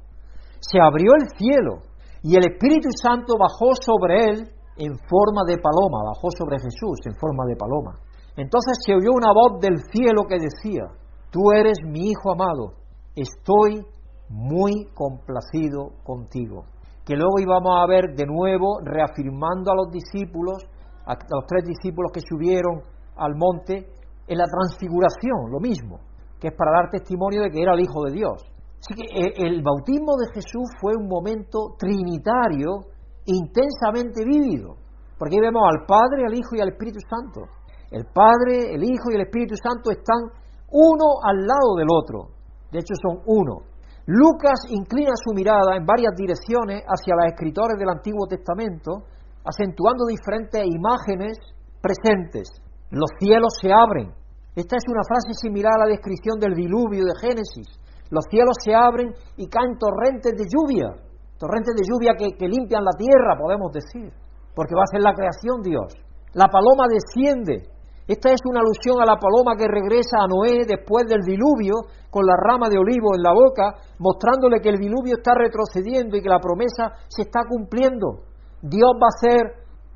se 0.61 0.79
abrió 0.81 1.11
el 1.19 1.27
cielo 1.37 1.83
y 2.23 2.37
el 2.37 2.53
Espíritu 2.53 2.89
Santo 3.03 3.35
bajó 3.37 3.75
sobre 3.75 4.31
él 4.31 4.49
en 4.77 4.95
forma 5.11 5.43
de 5.45 5.59
paloma, 5.59 6.07
bajó 6.15 6.31
sobre 6.31 6.61
Jesús 6.61 7.01
en 7.07 7.15
forma 7.19 7.47
de 7.47 7.57
paloma. 7.57 7.99
Entonces 8.37 8.79
se 8.87 8.95
oyó 8.95 9.11
una 9.11 9.33
voz 9.35 9.61
del 9.61 9.83
cielo 9.91 10.23
que 10.29 10.39
decía, 10.39 10.87
tú 11.33 11.51
eres 11.51 11.79
mi 11.85 12.11
Hijo 12.11 12.31
amado, 12.31 12.75
estoy 13.17 13.85
muy 14.29 14.87
complacido 14.95 15.91
contigo. 16.05 16.65
Que 17.05 17.17
luego 17.17 17.41
íbamos 17.41 17.75
a 17.77 17.87
ver 17.89 18.15
de 18.15 18.25
nuevo 18.25 18.79
reafirmando 18.85 19.73
a 19.73 19.75
los 19.75 19.91
discípulos, 19.91 20.63
a 21.07 21.15
los 21.15 21.45
tres 21.49 21.65
discípulos 21.67 22.13
que 22.15 22.21
subieron 22.21 22.83
al 23.17 23.35
monte 23.35 23.85
en 24.29 24.39
la 24.39 24.45
transfiguración, 24.47 25.51
lo 25.51 25.59
mismo, 25.59 25.99
que 26.41 26.49
es 26.49 26.55
para 26.57 26.73
dar 26.73 26.91
testimonio 26.91 27.43
de 27.43 27.51
que 27.51 27.63
era 27.63 27.75
el 27.75 27.81
Hijo 27.81 28.03
de 28.07 28.13
Dios. 28.13 28.43
Así 28.81 28.95
que 28.97 29.07
eh, 29.13 29.33
el 29.37 29.63
bautismo 29.63 30.17
de 30.17 30.33
Jesús 30.35 30.65
fue 30.81 30.97
un 30.97 31.07
momento 31.07 31.77
trinitario 31.79 32.89
intensamente 33.27 34.25
vívido, 34.25 34.77
porque 35.19 35.37
ahí 35.37 35.41
vemos 35.43 35.63
al 35.69 35.85
Padre, 35.87 36.25
al 36.27 36.35
Hijo 36.35 36.57
y 36.57 36.61
al 36.61 36.71
Espíritu 36.71 36.99
Santo. 37.05 37.45
El 37.91 38.07
Padre, 38.07 38.73
el 38.75 38.83
Hijo 38.83 39.13
y 39.13 39.17
el 39.17 39.23
Espíritu 39.23 39.55
Santo 39.61 39.91
están 39.91 40.33
uno 40.73 41.21
al 41.23 41.45
lado 41.45 41.77
del 41.77 41.89
otro. 41.93 42.41
De 42.73 42.79
hecho, 42.79 42.95
son 43.03 43.21
uno. 43.27 43.67
Lucas 44.07 44.65
inclina 44.71 45.13
su 45.15 45.35
mirada 45.35 45.77
en 45.77 45.85
varias 45.85 46.15
direcciones 46.17 46.83
hacia 46.87 47.15
los 47.15 47.27
escritores 47.33 47.79
del 47.79 47.91
Antiguo 47.91 48.27
Testamento, 48.27 49.05
acentuando 49.45 50.07
diferentes 50.07 50.65
imágenes 50.67 51.37
presentes. 51.83 52.49
Los 52.91 53.11
cielos 53.19 53.53
se 53.61 53.73
abren. 53.73 54.20
Esta 54.55 54.77
es 54.77 54.83
una 54.91 55.07
frase 55.07 55.31
similar 55.39 55.71
a 55.79 55.87
la 55.87 55.95
descripción 55.95 56.41
del 56.41 56.55
diluvio 56.55 57.07
de 57.07 57.15
Génesis. 57.23 57.71
Los 58.11 58.27
cielos 58.27 58.59
se 58.59 58.75
abren 58.75 59.15
y 59.37 59.47
caen 59.47 59.79
torrentes 59.79 60.35
de 60.35 60.43
lluvia, 60.51 60.91
torrentes 61.39 61.75
de 61.79 61.87
lluvia 61.87 62.19
que, 62.19 62.49
limpian 62.49 62.83
la 62.83 62.99
tierra, 62.99 63.39
podemos 63.39 63.71
decir, 63.71 64.11
porque 64.55 64.75
va 64.75 64.83
a 64.83 64.91
ser 64.91 65.03
la 65.03 65.15
creación 65.15 65.63
Dios. 65.63 65.95
La 66.35 66.51
paloma 66.51 66.91
desciende, 66.91 67.71
esta 68.11 68.35
es 68.35 68.43
una 68.43 68.59
alusión 68.59 68.99
a 68.99 69.07
la 69.07 69.23
paloma 69.23 69.55
que 69.55 69.71
regresa 69.71 70.19
a 70.19 70.27
Noé 70.27 70.67
después 70.67 71.07
del 71.07 71.23
diluvio 71.23 71.87
con 72.11 72.27
la 72.27 72.35
rama 72.35 72.67
de 72.67 72.83
olivo 72.83 73.15
en 73.15 73.23
la 73.23 73.31
boca, 73.31 73.79
mostrándole 74.03 74.59
que 74.59 74.75
el 74.75 74.83
diluvio 74.83 75.15
está 75.23 75.31
retrocediendo 75.39 76.19
y 76.19 76.23
que 76.23 76.29
la 76.29 76.43
promesa 76.43 76.99
se 77.07 77.23
está 77.23 77.47
cumpliendo. 77.47 78.27
Dios 78.63 78.91
va 78.99 79.07
a 79.07 79.23
ser, 79.23 79.43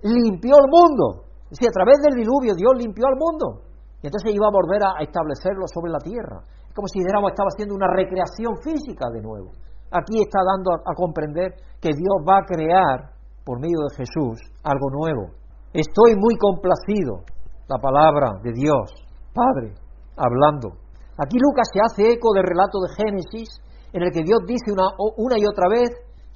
limpió 0.06 0.54
el 0.62 0.70
mundo. 0.70 1.26
Es 1.50 1.58
decir, 1.58 1.74
a 1.74 1.74
través 1.74 1.98
del 2.06 2.14
diluvio 2.14 2.54
Dios 2.54 2.70
limpió 2.78 3.02
al 3.10 3.18
mundo. 3.18 3.73
Y 4.04 4.12
entonces 4.12 4.36
iba 4.36 4.44
a 4.44 4.52
volver 4.52 4.84
a 4.84 5.00
establecerlo 5.00 5.64
sobre 5.64 5.88
la 5.88 5.96
tierra. 5.96 6.44
Es 6.68 6.76
como 6.76 6.84
si 6.92 7.00
dijéramos 7.00 7.32
estaba 7.32 7.48
haciendo 7.48 7.72
una 7.72 7.88
recreación 7.88 8.52
física 8.60 9.08
de 9.08 9.24
nuevo. 9.24 9.48
Aquí 9.88 10.20
está 10.20 10.44
dando 10.44 10.76
a 10.76 10.92
comprender 10.92 11.56
que 11.80 11.88
Dios 11.88 12.20
va 12.20 12.36
a 12.36 12.44
crear, 12.44 13.16
por 13.48 13.56
medio 13.64 13.80
de 13.88 13.96
Jesús, 13.96 14.44
algo 14.60 14.92
nuevo. 14.92 15.32
Estoy 15.72 16.20
muy 16.20 16.36
complacido 16.36 17.24
la 17.64 17.80
palabra 17.80 18.36
de 18.44 18.52
Dios, 18.52 18.92
Padre, 19.32 19.72
hablando. 20.20 20.76
Aquí 21.16 21.40
Lucas 21.40 21.64
se 21.72 21.80
hace 21.80 22.12
eco 22.12 22.34
del 22.34 22.44
relato 22.44 22.84
de 22.84 22.92
Génesis, 23.00 23.56
en 23.94 24.02
el 24.02 24.12
que 24.12 24.20
Dios 24.20 24.40
dice 24.44 24.68
una, 24.68 24.92
una 25.16 25.38
y 25.40 25.46
otra 25.48 25.64
vez 25.72 25.88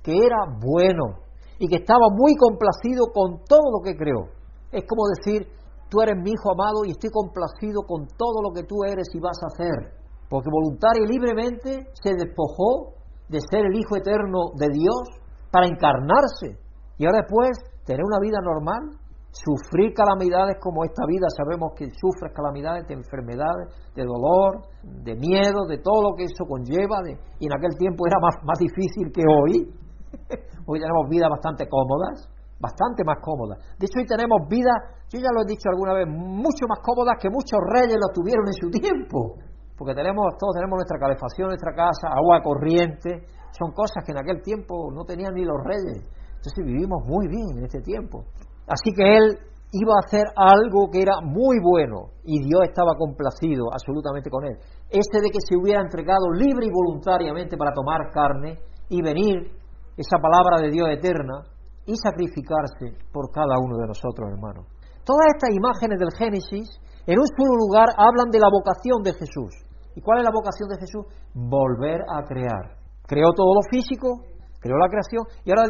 que 0.02 0.16
era 0.16 0.40
bueno 0.56 1.20
y 1.58 1.68
que 1.68 1.84
estaba 1.84 2.08
muy 2.16 2.32
complacido 2.34 3.12
con 3.12 3.44
todo 3.44 3.68
lo 3.76 3.84
que 3.84 3.92
creó. 3.92 4.32
Es 4.72 4.84
como 4.88 5.04
decir, 5.20 5.57
tú 5.88 6.00
eres 6.00 6.16
mi 6.22 6.30
hijo 6.30 6.52
amado 6.52 6.84
y 6.84 6.90
estoy 6.92 7.10
complacido 7.10 7.82
con 7.82 8.06
todo 8.16 8.42
lo 8.42 8.52
que 8.54 8.64
tú 8.64 8.84
eres 8.84 9.08
y 9.14 9.20
vas 9.20 9.38
a 9.42 9.48
hacer. 9.52 9.94
Porque 10.28 10.50
voluntaria 10.50 11.04
y 11.04 11.12
libremente 11.12 11.88
se 12.02 12.12
despojó 12.14 12.94
de 13.28 13.40
ser 13.50 13.64
el 13.66 13.74
Hijo 13.76 13.96
eterno 13.96 14.52
de 14.56 14.68
Dios 14.72 15.02
para 15.50 15.66
encarnarse 15.66 16.60
y 16.98 17.06
ahora 17.06 17.20
después 17.24 17.56
tener 17.84 18.04
una 18.04 18.20
vida 18.20 18.38
normal 18.42 18.98
Sufrir 19.30 19.92
calamidades 19.92 20.56
como 20.58 20.84
esta 20.84 21.04
vida, 21.06 21.28
sabemos 21.36 21.72
que 21.76 21.84
sufres 22.00 22.32
calamidades 22.32 22.88
de 22.88 22.94
enfermedades, 22.94 23.68
de 23.94 24.02
dolor, 24.02 24.64
de 24.82 25.14
miedo, 25.14 25.68
de 25.68 25.78
todo 25.78 26.10
lo 26.10 26.16
que 26.16 26.24
eso 26.24 26.44
conlleva, 26.48 27.04
y 27.38 27.46
en 27.46 27.52
aquel 27.52 27.76
tiempo 27.78 28.06
era 28.08 28.16
más, 28.20 28.34
más 28.42 28.58
difícil 28.58 29.12
que 29.12 29.22
hoy. 29.28 29.68
hoy 30.66 30.80
tenemos 30.80 31.06
vidas 31.10 31.28
bastante 31.28 31.68
cómodas, 31.68 32.26
bastante 32.58 33.04
más 33.04 33.18
cómodas. 33.22 33.58
De 33.78 33.86
hecho, 33.86 33.98
hoy 33.98 34.06
tenemos 34.06 34.46
vidas, 34.48 34.76
yo 35.08 35.18
ya 35.18 35.30
lo 35.32 35.42
he 35.42 35.46
dicho 35.46 35.70
alguna 35.70 35.94
vez, 35.94 36.06
mucho 36.06 36.66
más 36.68 36.78
cómodas 36.82 37.16
que 37.20 37.30
muchos 37.30 37.58
reyes 37.62 37.96
lo 37.96 38.10
tuvieron 38.12 38.46
en 38.46 38.56
su 38.58 38.68
tiempo. 38.70 39.38
Porque 39.78 39.94
tenemos, 39.94 40.34
todos 40.38 40.58
tenemos 40.58 40.74
nuestra 40.74 40.98
calefacción, 40.98 41.54
nuestra 41.54 41.72
casa, 41.72 42.10
agua 42.10 42.42
corriente, 42.42 43.26
son 43.54 43.70
cosas 43.72 44.02
que 44.04 44.10
en 44.10 44.18
aquel 44.18 44.42
tiempo 44.42 44.90
no 44.90 45.04
tenían 45.04 45.34
ni 45.34 45.44
los 45.44 45.62
reyes. 45.62 46.02
Entonces 46.34 46.64
vivimos 46.66 47.02
muy 47.06 47.28
bien 47.28 47.58
en 47.58 47.64
este 47.64 47.80
tiempo. 47.80 48.24
Así 48.66 48.92
que 48.94 49.06
él 49.06 49.38
iba 49.72 49.92
a 49.94 50.04
hacer 50.04 50.24
algo 50.34 50.90
que 50.90 51.02
era 51.02 51.20
muy 51.22 51.58
bueno 51.62 52.10
y 52.24 52.42
Dios 52.42 52.62
estaba 52.64 52.94
complacido 52.96 53.70
absolutamente 53.72 54.30
con 54.30 54.44
él. 54.44 54.56
Este 54.90 55.20
de 55.20 55.30
que 55.30 55.40
se 55.40 55.56
hubiera 55.56 55.80
entregado 55.80 56.30
libre 56.32 56.66
y 56.66 56.70
voluntariamente 56.70 57.56
para 57.56 57.72
tomar 57.72 58.10
carne 58.12 58.58
y 58.88 59.02
venir 59.02 59.52
esa 59.96 60.18
palabra 60.18 60.62
de 60.62 60.70
Dios 60.70 60.88
eterna 60.90 61.42
y 61.88 61.96
sacrificarse 61.96 63.00
por 63.10 63.32
cada 63.32 63.56
uno 63.56 63.80
de 63.80 63.88
nosotros, 63.88 64.28
hermanos. 64.28 64.68
Todas 65.08 65.24
estas 65.32 65.56
imágenes 65.56 65.96
del 65.96 66.12
Génesis, 66.12 66.68
en 67.08 67.16
un 67.16 67.28
solo 67.32 67.56
lugar, 67.64 67.88
hablan 67.96 68.28
de 68.28 68.36
la 68.36 68.52
vocación 68.52 69.00
de 69.00 69.16
Jesús. 69.16 69.56
¿Y 69.96 70.04
cuál 70.04 70.20
es 70.20 70.24
la 70.28 70.36
vocación 70.36 70.68
de 70.68 70.76
Jesús? 70.76 71.08
Volver 71.32 72.04
a 72.04 72.20
crear. 72.28 72.76
Creó 73.08 73.32
todo 73.32 73.56
lo 73.56 73.64
físico, 73.72 74.20
creó 74.60 74.76
la 74.76 74.92
creación 74.92 75.24
y 75.42 75.48
ahora 75.48 75.64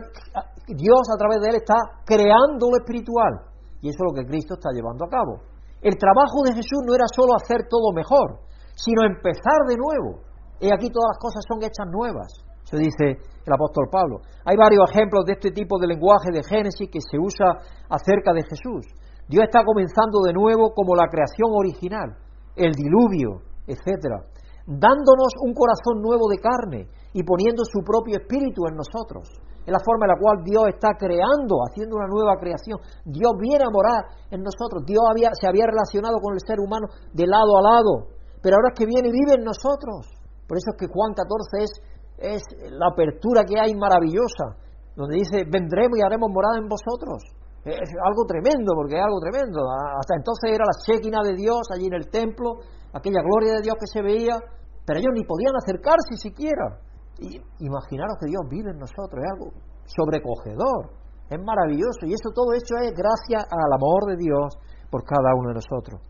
Dios 0.66 1.02
a 1.06 1.16
través 1.16 1.38
de 1.38 1.54
él 1.54 1.56
está 1.62 1.78
creando 2.04 2.66
lo 2.66 2.76
espiritual. 2.82 3.54
Y 3.80 3.88
eso 3.88 4.02
es 4.02 4.06
lo 4.10 4.14
que 4.18 4.26
Cristo 4.26 4.58
está 4.58 4.74
llevando 4.74 5.06
a 5.06 5.08
cabo. 5.08 5.38
El 5.80 5.94
trabajo 5.94 6.42
de 6.42 6.58
Jesús 6.58 6.82
no 6.82 6.98
era 6.98 7.06
solo 7.14 7.38
hacer 7.38 7.70
todo 7.70 7.94
mejor, 7.94 8.42
sino 8.74 9.06
empezar 9.06 9.70
de 9.70 9.78
nuevo. 9.78 10.26
Y 10.58 10.66
aquí 10.74 10.90
todas 10.90 11.14
las 11.14 11.22
cosas 11.22 11.46
son 11.46 11.62
hechas 11.62 11.86
nuevas. 11.86 12.26
Eso 12.66 12.76
dice 12.76 13.22
el 13.48 13.56
apóstol 13.56 13.88
Pablo. 13.90 14.20
Hay 14.44 14.56
varios 14.56 14.84
ejemplos 14.92 15.24
de 15.24 15.32
este 15.32 15.50
tipo 15.50 15.78
de 15.80 15.88
lenguaje 15.88 16.30
de 16.32 16.44
Génesis 16.44 16.88
que 16.92 17.00
se 17.00 17.18
usa 17.18 17.58
acerca 17.88 18.32
de 18.32 18.44
Jesús. 18.44 18.86
Dios 19.28 19.44
está 19.44 19.64
comenzando 19.64 20.20
de 20.24 20.32
nuevo 20.32 20.72
como 20.72 20.94
la 20.94 21.08
creación 21.08 21.50
original, 21.52 22.16
el 22.56 22.72
diluvio, 22.72 23.44
etcétera, 23.66 24.24
dándonos 24.64 25.32
un 25.44 25.52
corazón 25.52 26.00
nuevo 26.00 26.28
de 26.28 26.38
carne 26.40 26.88
y 27.12 27.24
poniendo 27.24 27.64
su 27.64 27.80
propio 27.84 28.20
espíritu 28.20 28.68
en 28.68 28.76
nosotros. 28.76 29.28
Es 29.68 29.72
la 29.72 29.84
forma 29.84 30.08
en 30.08 30.16
la 30.16 30.20
cual 30.20 30.40
Dios 30.44 30.64
está 30.72 30.96
creando, 30.96 31.60
haciendo 31.60 32.00
una 32.00 32.08
nueva 32.08 32.40
creación. 32.40 32.80
Dios 33.04 33.32
viene 33.36 33.64
a 33.64 33.72
morar 33.72 34.00
en 34.32 34.40
nosotros. 34.40 34.80
Dios 34.88 35.04
había, 35.12 35.28
se 35.36 35.44
había 35.44 35.68
relacionado 35.68 36.16
con 36.24 36.32
el 36.32 36.40
ser 36.40 36.56
humano 36.56 36.88
de 37.12 37.28
lado 37.28 37.52
a 37.60 37.62
lado, 37.62 37.92
pero 38.40 38.56
ahora 38.56 38.72
es 38.72 38.78
que 38.80 38.88
viene 38.88 39.08
y 39.08 39.12
vive 39.12 39.36
en 39.36 39.44
nosotros. 39.44 40.08
Por 40.48 40.56
eso 40.56 40.72
es 40.72 40.76
que 40.80 40.88
Juan 40.88 41.12
14 41.12 41.68
es, 41.68 41.72
es 42.18 42.42
la 42.70 42.88
apertura 42.92 43.44
que 43.44 43.58
hay 43.58 43.74
maravillosa, 43.74 44.58
donde 44.96 45.16
dice, 45.16 45.44
vendremos 45.46 45.98
y 45.98 46.02
haremos 46.02 46.30
morada 46.30 46.58
en 46.58 46.68
vosotros. 46.68 47.22
Es 47.64 47.90
algo 48.02 48.24
tremendo, 48.26 48.72
porque 48.74 48.96
es 48.96 49.04
algo 49.04 49.20
tremendo. 49.20 49.60
Hasta 49.98 50.14
entonces 50.16 50.50
era 50.50 50.64
la 50.64 50.76
chequina 50.82 51.22
de 51.22 51.34
Dios 51.34 51.62
allí 51.74 51.86
en 51.86 51.94
el 51.94 52.08
templo, 52.08 52.64
aquella 52.92 53.22
gloria 53.22 53.54
de 53.58 53.62
Dios 53.62 53.76
que 53.78 53.86
se 53.86 54.02
veía, 54.02 54.38
pero 54.86 54.98
ellos 54.98 55.12
ni 55.14 55.24
podían 55.24 55.54
acercarse 55.54 56.16
siquiera. 56.16 56.80
Y 57.18 57.38
imaginaros 57.60 58.16
que 58.20 58.30
Dios 58.30 58.42
vive 58.48 58.70
en 58.70 58.78
nosotros, 58.78 59.18
es 59.20 59.30
algo 59.30 59.52
sobrecogedor, 59.84 60.96
es 61.28 61.38
maravilloso. 61.42 62.06
Y 62.06 62.14
eso 62.14 62.30
todo 62.34 62.54
hecho 62.54 62.78
es 62.80 62.94
gracias 62.94 63.44
al 63.50 63.72
amor 63.74 64.06
de 64.10 64.16
Dios 64.16 64.56
por 64.90 65.04
cada 65.04 65.34
uno 65.36 65.50
de 65.50 65.60
nosotros. 65.60 66.00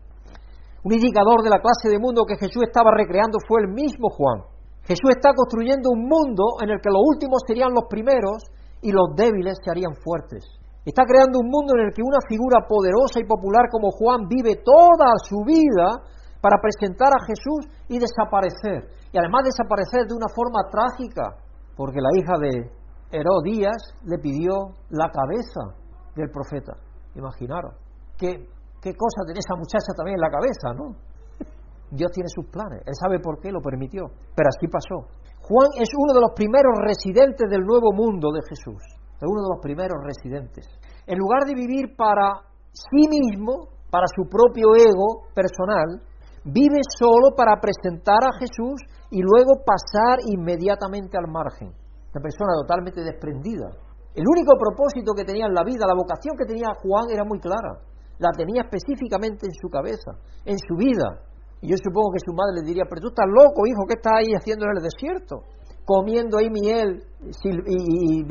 Un 0.83 0.93
indicador 0.93 1.43
de 1.43 1.49
la 1.49 1.59
clase 1.59 1.89
de 1.89 1.99
mundo 1.99 2.23
que 2.25 2.37
Jesús 2.37 2.63
estaba 2.63 2.91
recreando 2.95 3.37
fue 3.47 3.61
el 3.61 3.73
mismo 3.73 4.07
Juan. 4.09 4.47
Jesús 4.89 5.13
está 5.13 5.37
construyendo 5.37 5.93
un 5.93 6.09
mundo 6.09 6.57
en 6.65 6.73
el 6.73 6.81
que 6.81 6.89
los 6.89 7.05
últimos 7.05 7.45
serían 7.45 7.77
los 7.77 7.85
primeros 7.85 8.41
y 8.81 8.89
los 8.89 9.13
débiles 9.13 9.61
se 9.61 9.69
harían 9.69 9.93
fuertes. 10.01 10.41
Está 10.81 11.05
creando 11.05 11.37
un 11.37 11.45
mundo 11.45 11.77
en 11.77 11.85
el 11.85 11.93
que 11.93 12.01
una 12.01 12.17
figura 12.25 12.65
poderosa 12.65 13.21
y 13.21 13.29
popular 13.29 13.69
como 13.69 13.93
Juan 13.93 14.25
vive 14.25 14.65
toda 14.65 15.13
su 15.21 15.45
vida 15.45 16.01
para 16.41 16.57
presentar 16.57 17.13
a 17.13 17.21
Jesús 17.21 17.69
y 17.85 18.01
desaparecer. 18.01 18.89
Y 19.13 19.19
además 19.21 19.45
desaparecer 19.45 20.09
de 20.09 20.17
una 20.17 20.25
forma 20.33 20.65
trágica, 20.73 21.37
porque 21.77 22.01
la 22.01 22.09
hija 22.17 22.41
de 22.41 22.73
Herodías 23.13 23.93
le 24.09 24.17
pidió 24.17 24.73
la 24.89 25.13
cabeza 25.13 25.69
del 26.17 26.33
profeta. 26.33 26.73
Imaginaros. 27.13 27.77
¿Qué, 28.17 28.41
qué 28.81 28.91
cosa 28.97 29.21
tenía 29.21 29.45
esa 29.45 29.53
muchacha 29.53 29.93
también 29.93 30.17
en 30.17 30.25
la 30.25 30.33
cabeza, 30.33 30.73
¿no? 30.73 30.97
Dios 31.91 32.11
tiene 32.11 32.29
sus 32.29 32.45
planes. 32.47 32.81
Él 32.85 32.93
sabe 32.93 33.19
por 33.19 33.39
qué 33.39 33.51
lo 33.51 33.61
permitió. 33.61 34.05
Pero 34.35 34.47
así 34.49 34.67
pasó. 34.67 35.09
Juan 35.41 35.69
es 35.81 35.89
uno 35.97 36.13
de 36.13 36.21
los 36.21 36.31
primeros 36.35 36.77
residentes 36.85 37.49
del 37.49 37.65
nuevo 37.65 37.91
mundo 37.93 38.29
de 38.31 38.41
Jesús. 38.47 38.81
Es 39.17 39.25
uno 39.25 39.41
de 39.41 39.51
los 39.55 39.61
primeros 39.61 39.97
residentes. 40.05 40.69
En 41.07 41.17
lugar 41.17 41.45
de 41.45 41.55
vivir 41.55 41.95
para 41.97 42.45
sí 42.71 43.09
mismo, 43.09 43.67
para 43.89 44.05
su 44.13 44.29
propio 44.29 44.77
ego 44.77 45.25
personal, 45.33 46.05
vive 46.45 46.79
solo 46.97 47.35
para 47.35 47.59
presentar 47.59 48.21
a 48.21 48.37
Jesús 48.37 48.77
y 49.09 49.21
luego 49.21 49.65
pasar 49.65 50.21
inmediatamente 50.29 51.17
al 51.17 51.27
margen. 51.27 51.73
Una 52.13 52.21
persona 52.21 52.53
totalmente 52.61 53.01
desprendida. 53.01 53.69
El 54.13 54.25
único 54.25 54.53
propósito 54.57 55.13
que 55.15 55.25
tenía 55.25 55.45
en 55.45 55.53
la 55.53 55.63
vida, 55.63 55.85
la 55.85 55.97
vocación 55.97 56.37
que 56.37 56.45
tenía 56.45 56.73
Juan 56.81 57.09
era 57.09 57.23
muy 57.23 57.39
clara. 57.39 57.81
La 58.17 58.31
tenía 58.35 58.63
específicamente 58.63 59.45
en 59.45 59.53
su 59.53 59.69
cabeza, 59.69 60.11
en 60.45 60.57
su 60.57 60.75
vida. 60.75 61.25
Y 61.61 61.69
yo 61.69 61.75
supongo 61.83 62.11
que 62.13 62.19
su 62.23 62.31
madre 62.33 62.61
le 62.61 62.67
diría, 62.67 62.85
pero 62.87 63.01
tú 63.01 63.07
estás 63.09 63.27
loco, 63.27 63.67
hijo, 63.67 63.83
¿qué 63.87 63.95
estás 63.99 64.13
ahí 64.23 64.31
haciendo 64.33 64.65
en 64.65 64.77
el 64.77 64.83
desierto? 64.83 65.43
Comiendo 65.83 66.37
ahí 66.37 66.49
miel 66.49 67.03
y, 67.19 68.23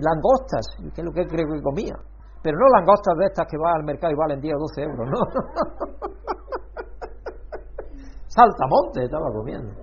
langostas, 0.00 0.66
que 0.94 1.00
es 1.00 1.04
lo 1.04 1.12
que 1.12 1.26
creo 1.26 1.46
que 1.46 1.62
comía. 1.62 1.94
Pero 2.42 2.58
no 2.58 2.66
langostas 2.74 3.14
de 3.18 3.26
estas 3.26 3.46
que 3.46 3.58
va 3.58 3.74
al 3.74 3.84
mercado 3.84 4.12
y 4.12 4.16
valen 4.16 4.40
10 4.40 4.54
o 4.54 4.58
12 4.58 4.82
euros, 4.82 5.06
no. 5.06 5.18
saltamonte 8.26 9.04
estaba 9.04 9.30
comiendo. 9.32 9.74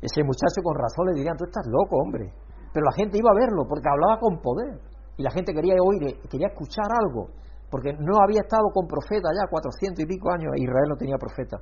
Ese 0.00 0.22
muchacho 0.22 0.62
con 0.62 0.74
razón 0.74 1.06
le 1.06 1.14
dirían, 1.14 1.36
tú 1.36 1.44
estás 1.44 1.66
loco, 1.66 1.96
hombre. 1.96 2.32
Pero 2.72 2.84
la 2.84 2.92
gente 2.92 3.18
iba 3.18 3.30
a 3.30 3.34
verlo 3.34 3.66
porque 3.68 3.88
hablaba 3.88 4.18
con 4.20 4.40
poder. 4.40 4.78
Y 5.16 5.22
la 5.22 5.30
gente 5.30 5.52
quería 5.52 5.74
oír, 5.82 6.20
quería 6.30 6.48
escuchar 6.48 6.86
algo 6.90 7.28
porque 7.70 7.92
no 7.92 8.20
había 8.24 8.40
estado 8.40 8.68
con 8.72 8.86
profeta 8.86 9.28
ya 9.32 9.48
400 9.50 10.04
y 10.04 10.06
pico 10.06 10.30
años, 10.30 10.56
Israel 10.56 10.88
no 10.88 10.96
tenía 10.96 11.16
profeta. 11.16 11.58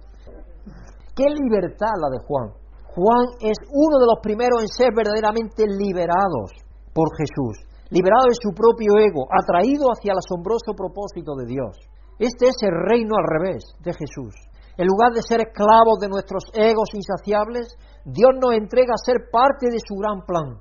¿Qué 1.14 1.26
libertad 1.26 1.94
la 1.98 2.10
de 2.10 2.20
Juan? 2.24 2.52
Juan 2.96 3.26
es 3.40 3.58
uno 3.72 3.98
de 3.98 4.08
los 4.08 4.20
primeros 4.22 4.62
en 4.62 4.68
ser 4.68 4.90
verdaderamente 4.94 5.66
liberados 5.68 6.52
por 6.94 7.12
Jesús, 7.18 7.60
liberado 7.90 8.32
de 8.32 8.40
su 8.40 8.56
propio 8.56 8.96
ego, 8.96 9.28
atraído 9.28 9.92
hacia 9.92 10.12
el 10.12 10.22
asombroso 10.24 10.72
propósito 10.72 11.36
de 11.36 11.44
Dios. 11.44 11.76
Este 12.18 12.48
es 12.48 12.56
el 12.62 12.72
reino 12.72 13.16
al 13.16 13.28
revés 13.28 13.64
de 13.84 13.92
Jesús. 13.92 14.32
En 14.78 14.86
lugar 14.88 15.12
de 15.12 15.22
ser 15.22 15.40
esclavos 15.40 16.00
de 16.00 16.08
nuestros 16.08 16.44
egos 16.52 16.88
insaciables, 16.92 17.76
Dios 18.04 18.32
nos 18.40 18.52
entrega 18.52 18.92
a 18.92 19.04
ser 19.04 19.28
parte 19.32 19.68
de 19.68 19.80
su 19.80 19.96
gran 19.96 20.24
plan. 20.24 20.60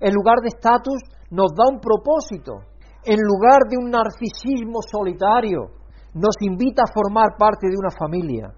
En 0.00 0.12
lugar 0.12 0.40
de 0.40 0.48
estatus, 0.48 1.00
nos 1.30 1.52
da 1.56 1.64
un 1.72 1.80
propósito. 1.80 2.60
En 3.04 3.20
lugar 3.20 3.68
de 3.68 3.76
un 3.76 3.90
narcisismo 3.90 4.80
solitario, 4.80 5.68
nos 6.14 6.36
invita 6.40 6.82
a 6.82 6.92
formar 6.92 7.36
parte 7.36 7.68
de 7.68 7.76
una 7.76 7.90
familia. 7.90 8.48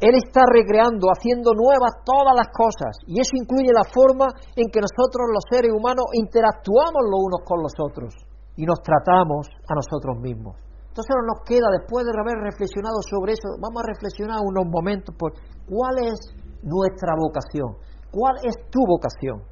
Él 0.00 0.12
está 0.12 0.44
recreando, 0.44 1.08
haciendo 1.08 1.56
nuevas 1.56 2.04
todas 2.04 2.36
las 2.36 2.52
cosas. 2.52 2.92
Y 3.08 3.16
eso 3.16 3.32
incluye 3.32 3.72
la 3.72 3.88
forma 3.88 4.28
en 4.52 4.68
que 4.68 4.84
nosotros 4.84 5.32
los 5.32 5.44
seres 5.48 5.72
humanos 5.72 6.04
interactuamos 6.12 7.00
los 7.08 7.20
unos 7.24 7.40
con 7.48 7.62
los 7.64 7.72
otros 7.80 8.12
y 8.56 8.66
nos 8.66 8.82
tratamos 8.84 9.48
a 9.64 9.72
nosotros 9.72 10.20
mismos. 10.20 10.60
Entonces 10.88 11.16
nos 11.24 11.40
queda, 11.44 11.68
después 11.72 12.04
de 12.04 12.12
haber 12.12 12.36
reflexionado 12.44 13.00
sobre 13.08 13.32
eso, 13.32 13.56
vamos 13.60 13.80
a 13.84 13.88
reflexionar 13.88 14.40
unos 14.44 14.64
momentos 14.68 15.14
por 15.16 15.32
cuál 15.68 15.96
es 16.04 16.20
nuestra 16.60 17.12
vocación, 17.16 17.76
cuál 18.12 18.36
es 18.44 18.56
tu 18.68 18.80
vocación. 18.84 19.44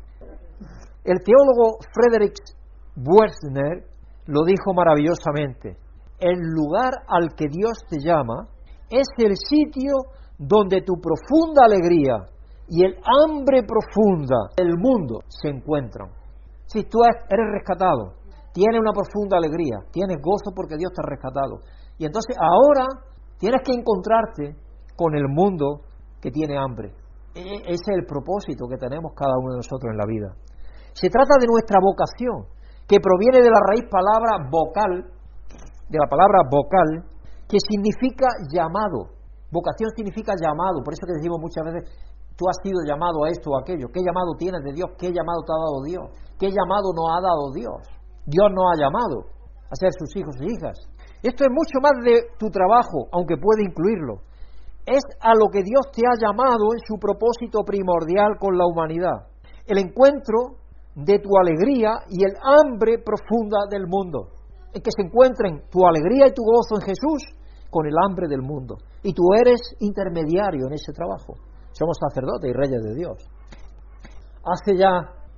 El 1.05 1.21
teólogo 1.25 1.81
Frederick 1.93 2.37
Buechner 2.97 3.94
lo 4.27 4.45
dijo 4.45 4.73
maravillosamente. 4.75 5.77
El 6.19 6.39
lugar 6.39 6.93
al 7.09 7.35
que 7.35 7.47
Dios 7.49 7.79
te 7.89 7.99
llama 8.01 8.49
es 8.91 9.07
el 9.19 9.37
sitio 9.37 9.93
donde 10.39 10.83
tu 10.83 10.95
profunda 11.01 11.65
alegría 11.65 12.29
y 12.69 12.85
el 12.85 12.97
hambre 13.05 13.63
profunda 13.63 14.49
del 14.57 14.77
mundo 14.79 15.21
se 15.29 15.49
encuentran. 15.49 16.11
Si 16.67 16.85
tú 16.85 16.99
eres 17.05 17.47
rescatado, 17.53 18.15
tienes 18.53 18.81
una 18.81 18.93
profunda 18.93 19.37
alegría, 19.37 19.79
tienes 19.93 20.17
gozo 20.23 20.55
porque 20.55 20.77
Dios 20.77 20.93
te 20.95 21.03
ha 21.03 21.07
rescatado. 21.09 21.61
Y 21.99 22.07
entonces 22.07 22.37
ahora 22.41 22.87
tienes 23.39 23.61
que 23.65 23.73
encontrarte 23.73 24.57
con 24.97 25.15
el 25.15 25.29
mundo 25.29 25.83
que 26.21 26.31
tiene 26.31 26.57
hambre. 26.57 26.95
E, 27.35 27.43
ese 27.67 27.91
es 27.93 27.99
el 27.99 28.07
propósito 28.07 28.67
que 28.69 28.79
tenemos 28.79 29.13
cada 29.15 29.35
uno 29.39 29.53
de 29.53 29.59
nosotros 29.59 29.91
en 29.91 29.99
la 29.99 30.07
vida. 30.07 30.35
Se 30.95 31.11
trata 31.11 31.35
de 31.39 31.47
nuestra 31.47 31.79
vocación, 31.83 32.47
que 32.87 33.01
proviene 33.01 33.41
de 33.41 33.51
la 33.51 33.61
raíz 33.65 33.89
palabra 33.89 34.45
vocal, 34.51 35.09
de 35.89 35.99
la 35.99 36.09
palabra 36.09 36.45
vocal, 36.51 37.09
que 37.49 37.59
significa 37.61 38.29
llamado. 38.53 39.15
Vocación 39.51 39.91
significa 39.97 40.35
llamado, 40.35 40.83
por 40.85 40.93
eso 40.93 41.07
que 41.07 41.15
decimos 41.15 41.39
muchas 41.41 41.65
veces, 41.65 41.83
tú 42.37 42.45
has 42.49 42.59
sido 42.63 42.83
llamado 42.85 43.25
a 43.25 43.29
esto 43.31 43.51
o 43.51 43.59
aquello. 43.59 43.89
¿Qué 43.93 44.01
llamado 44.03 44.35
tienes 44.37 44.63
de 44.65 44.73
Dios? 44.73 44.91
¿Qué 44.99 45.09
llamado 45.13 45.41
te 45.47 45.53
ha 45.53 45.61
dado 45.63 45.79
Dios? 45.87 46.07
¿Qué 46.39 46.49
llamado 46.51 46.91
nos 46.93 47.09
ha 47.15 47.21
dado 47.23 47.45
Dios? 47.55 47.79
Dios 48.27 48.49
nos 48.51 48.67
ha 48.73 48.77
llamado 48.81 49.17
a 49.71 49.75
ser 49.77 49.93
sus 49.95 50.11
hijos 50.17 50.35
e 50.41 50.51
hijas. 50.51 50.77
Esto 51.23 51.45
es 51.45 51.51
mucho 51.51 51.81
más 51.81 51.97
de 52.05 52.37
tu 52.39 52.51
trabajo, 52.51 53.09
aunque 53.13 53.37
puede 53.37 53.65
incluirlo. 53.65 54.21
Es 54.85 55.01
a 55.21 55.33
lo 55.33 55.49
que 55.49 55.63
Dios 55.63 55.89
te 55.95 56.03
ha 56.05 56.19
llamado 56.21 56.75
en 56.75 56.81
su 56.85 56.99
propósito 56.99 57.65
primordial 57.65 58.37
con 58.39 58.59
la 58.59 58.67
humanidad. 58.67 59.33
El 59.67 59.79
encuentro 59.79 60.61
de 60.95 61.19
tu 61.19 61.31
alegría 61.37 62.05
y 62.09 62.25
el 62.25 62.35
hambre 62.43 62.99
profunda 62.99 63.67
del 63.71 63.87
mundo. 63.87 64.29
En 64.73 64.83
que 64.83 64.91
se 64.91 65.03
encuentren 65.03 65.63
tu 65.71 65.87
alegría 65.87 66.27
y 66.29 66.35
tu 66.35 66.43
gozo 66.43 66.77
en 66.77 66.83
Jesús 66.83 67.23
con 67.71 67.87
el 67.87 67.95
hambre 68.05 68.29
del 68.29 68.43
mundo. 68.43 68.77
Y 69.03 69.13
tú 69.13 69.23
eres 69.35 69.61
intermediario 69.81 70.67
en 70.67 70.75
ese 70.75 70.93
trabajo. 70.93 71.35
Somos 71.73 71.99
sacerdotes 71.99 72.51
y 72.51 72.53
reyes 72.53 72.83
de 72.83 72.95
Dios. 72.95 73.19
Hace 74.45 74.77
ya 74.77 74.91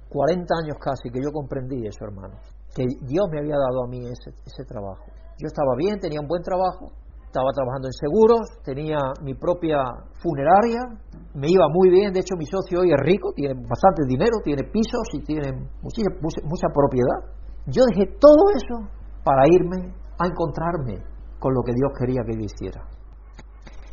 40 0.09 0.55
años 0.63 0.77
casi 0.81 1.11
que 1.11 1.23
yo 1.23 1.33
comprendí 1.33 1.87
eso, 1.87 2.05
hermano, 2.05 2.37
que 2.75 2.85
Dios 2.85 3.27
me 3.31 3.41
había 3.41 3.57
dado 3.57 3.85
a 3.85 3.89
mí 3.89 4.01
ese, 4.01 4.37
ese 4.45 4.65
trabajo. 4.65 5.05
Yo 5.39 5.47
estaba 5.47 5.75
bien, 5.77 5.99
tenía 5.99 6.21
un 6.21 6.29
buen 6.29 6.43
trabajo, 6.43 6.93
estaba 7.37 7.53
trabajando 7.53 7.89
en 7.89 7.97
seguros, 8.01 8.49
tenía 8.65 8.97
mi 9.21 9.35
propia 9.37 9.85
funeraria, 10.25 10.81
me 11.37 11.53
iba 11.53 11.69
muy 11.69 11.91
bien, 11.91 12.13
de 12.13 12.21
hecho 12.21 12.33
mi 12.41 12.47
socio 12.47 12.81
hoy 12.81 12.89
es 12.89 13.01
rico, 13.05 13.29
tiene 13.37 13.53
bastante 13.69 14.09
dinero, 14.09 14.41
tiene 14.43 14.65
pisos 14.73 15.05
y 15.13 15.21
tiene 15.21 15.53
mucha, 15.85 16.01
mucha 16.49 16.69
propiedad. 16.73 17.37
Yo 17.69 17.85
dejé 17.93 18.17
todo 18.17 18.49
eso 18.57 18.89
para 19.21 19.45
irme 19.53 19.93
a 20.17 20.25
encontrarme 20.25 21.05
con 21.39 21.53
lo 21.53 21.61
que 21.61 21.77
Dios 21.77 21.93
quería 21.93 22.25
que 22.25 22.41
yo 22.41 22.45
hiciera. 22.49 22.81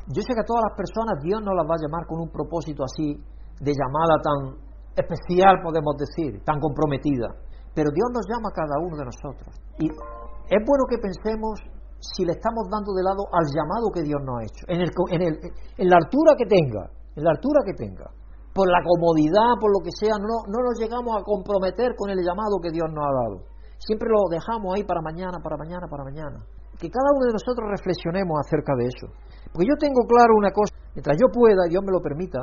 Yo 0.07 0.23
sé 0.23 0.31
que 0.31 0.39
a 0.39 0.47
todas 0.47 0.63
las 0.71 0.75
personas 0.79 1.19
Dios 1.19 1.43
no 1.43 1.51
las 1.51 1.67
va 1.67 1.75
a 1.75 1.83
llamar 1.83 2.07
con 2.07 2.23
un 2.23 2.31
propósito 2.31 2.83
así 2.87 3.19
de 3.59 3.71
llamada 3.75 4.23
tan 4.23 4.55
especial, 4.95 5.59
podemos 5.59 5.99
decir, 5.99 6.39
tan 6.47 6.63
comprometida. 6.63 7.27
Pero 7.75 7.91
Dios 7.91 8.07
nos 8.13 8.23
llama 8.23 8.51
a 8.51 8.55
cada 8.55 8.79
uno 8.79 8.95
de 8.95 9.03
nosotros. 9.03 9.51
Y 9.79 9.91
es 9.91 10.61
bueno 10.63 10.87
que 10.87 10.99
pensemos 11.01 11.59
si 12.03 12.25
le 12.25 12.35
estamos 12.35 12.67
dando 12.67 12.91
de 12.91 13.03
lado 13.03 13.23
al 13.31 13.47
llamado 13.47 13.87
que 13.93 14.03
Dios 14.03 14.19
nos 14.19 14.35
ha 14.35 14.43
hecho, 14.43 14.63
en, 14.67 14.81
el, 14.83 14.91
en, 15.15 15.21
el, 15.23 15.33
en 15.77 15.87
la 15.87 15.97
altura 15.97 16.35
que 16.35 16.45
tenga, 16.45 16.91
en 17.15 17.23
la 17.23 17.31
altura 17.31 17.63
que 17.63 17.73
tenga. 17.73 18.11
Por 18.53 18.69
la 18.69 18.83
comodidad, 18.85 19.57
por 19.59 19.71
lo 19.73 19.81
que 19.81 19.89
sea, 19.89 20.13
no, 20.21 20.45
no 20.45 20.61
nos 20.61 20.77
llegamos 20.77 21.17
a 21.17 21.23
comprometer 21.23 21.95
con 21.97 22.11
el 22.11 22.21
llamado 22.21 22.61
que 22.61 22.69
Dios 22.69 22.85
nos 22.91 23.01
ha 23.01 23.13
dado. 23.25 23.37
Siempre 23.79 24.09
lo 24.11 24.29
dejamos 24.29 24.75
ahí 24.75 24.83
para 24.83 25.01
mañana, 25.01 25.41
para 25.41 25.57
mañana, 25.57 25.87
para 25.89 26.03
mañana 26.03 26.37
que 26.79 26.89
cada 26.89 27.09
uno 27.13 27.31
de 27.31 27.37
nosotros 27.39 27.69
reflexionemos 27.69 28.35
acerca 28.43 28.73
de 28.75 28.85
eso. 28.89 29.07
Porque 29.51 29.69
yo 29.69 29.77
tengo 29.77 30.03
claro 30.03 30.33
una 30.35 30.51
cosa, 30.51 30.73
mientras 30.95 31.17
yo 31.19 31.29
pueda, 31.29 31.69
Dios 31.69 31.83
me 31.85 31.91
lo 31.91 32.01
permita, 32.01 32.39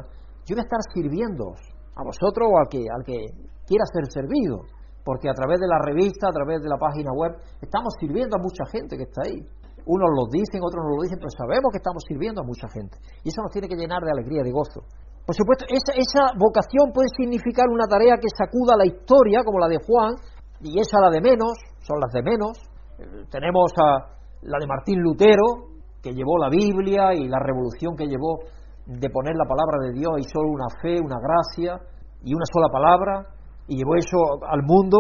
yo 0.47 0.55
voy 0.55 0.63
a 0.63 0.69
estar 0.69 0.81
sirviendo 0.95 1.53
a 1.97 2.03
vosotros 2.05 2.49
o 2.49 2.57
al 2.59 2.69
que, 2.71 2.81
al 2.87 3.05
que 3.05 3.19
quiera 3.67 3.85
ser 3.91 4.07
servido. 4.09 4.65
Porque 5.05 5.29
a 5.29 5.35
través 5.35 5.59
de 5.61 5.67
la 5.67 5.79
revista, 5.79 6.29
a 6.29 6.33
través 6.33 6.61
de 6.63 6.69
la 6.69 6.77
página 6.77 7.13
web, 7.13 7.33
estamos 7.61 7.95
sirviendo 7.99 8.37
a 8.37 8.43
mucha 8.43 8.65
gente 8.71 8.97
que 8.97 9.05
está 9.05 9.23
ahí. 9.25 9.41
Unos 9.87 10.11
lo 10.13 10.29
dicen, 10.29 10.61
otros 10.63 10.85
no 10.85 10.97
lo 10.97 11.03
dicen, 11.03 11.19
pero 11.19 11.33
sabemos 11.33 11.73
que 11.73 11.81
estamos 11.81 12.05
sirviendo 12.07 12.43
a 12.43 12.45
mucha 12.45 12.69
gente. 12.69 12.99
Y 13.25 13.29
eso 13.31 13.41
nos 13.43 13.51
tiene 13.51 13.67
que 13.67 13.77
llenar 13.77 14.03
de 14.05 14.13
alegría, 14.13 14.43
de 14.45 14.53
gozo. 14.53 14.85
Por 15.25 15.35
supuesto, 15.35 15.65
esa, 15.69 15.97
esa 15.97 16.37
vocación 16.37 16.93
puede 16.93 17.09
significar 17.17 17.65
una 17.69 17.87
tarea 17.89 18.17
que 18.21 18.29
sacuda 18.29 18.77
la 18.77 18.85
historia, 18.85 19.41
como 19.45 19.59
la 19.59 19.69
de 19.69 19.79
Juan, 19.81 20.15
y 20.61 20.79
esa 20.79 21.01
la 21.01 21.11
de 21.11 21.21
menos, 21.21 21.57
son 21.81 21.99
las 22.01 22.13
de 22.13 22.23
menos. 22.23 22.59
Eh, 22.99 23.25
tenemos 23.31 23.73
a, 23.81 24.21
la 24.43 24.59
de 24.59 24.67
Martín 24.67 25.01
Lutero, 25.01 25.71
que 26.03 26.13
llevó 26.13 26.39
la 26.39 26.49
Biblia 26.49 27.15
y 27.15 27.29
la 27.29 27.39
revolución 27.39 27.95
que 27.97 28.07
llevó 28.07 28.41
de 28.87 29.11
poner 29.11 29.37
la 29.37 29.45
palabra 29.45 29.79
de 29.87 29.93
Dios 29.93 30.13
y 30.19 30.25
solo 30.25 30.49
una 30.49 30.69
fe, 30.81 30.99
una 31.01 31.17
gracia 31.21 31.79
y 32.25 32.35
una 32.35 32.45
sola 32.51 32.69
palabra, 32.73 33.27
y 33.71 33.79
llevó 33.79 33.95
eso 33.95 34.43
al 34.51 34.63
mundo. 34.67 34.99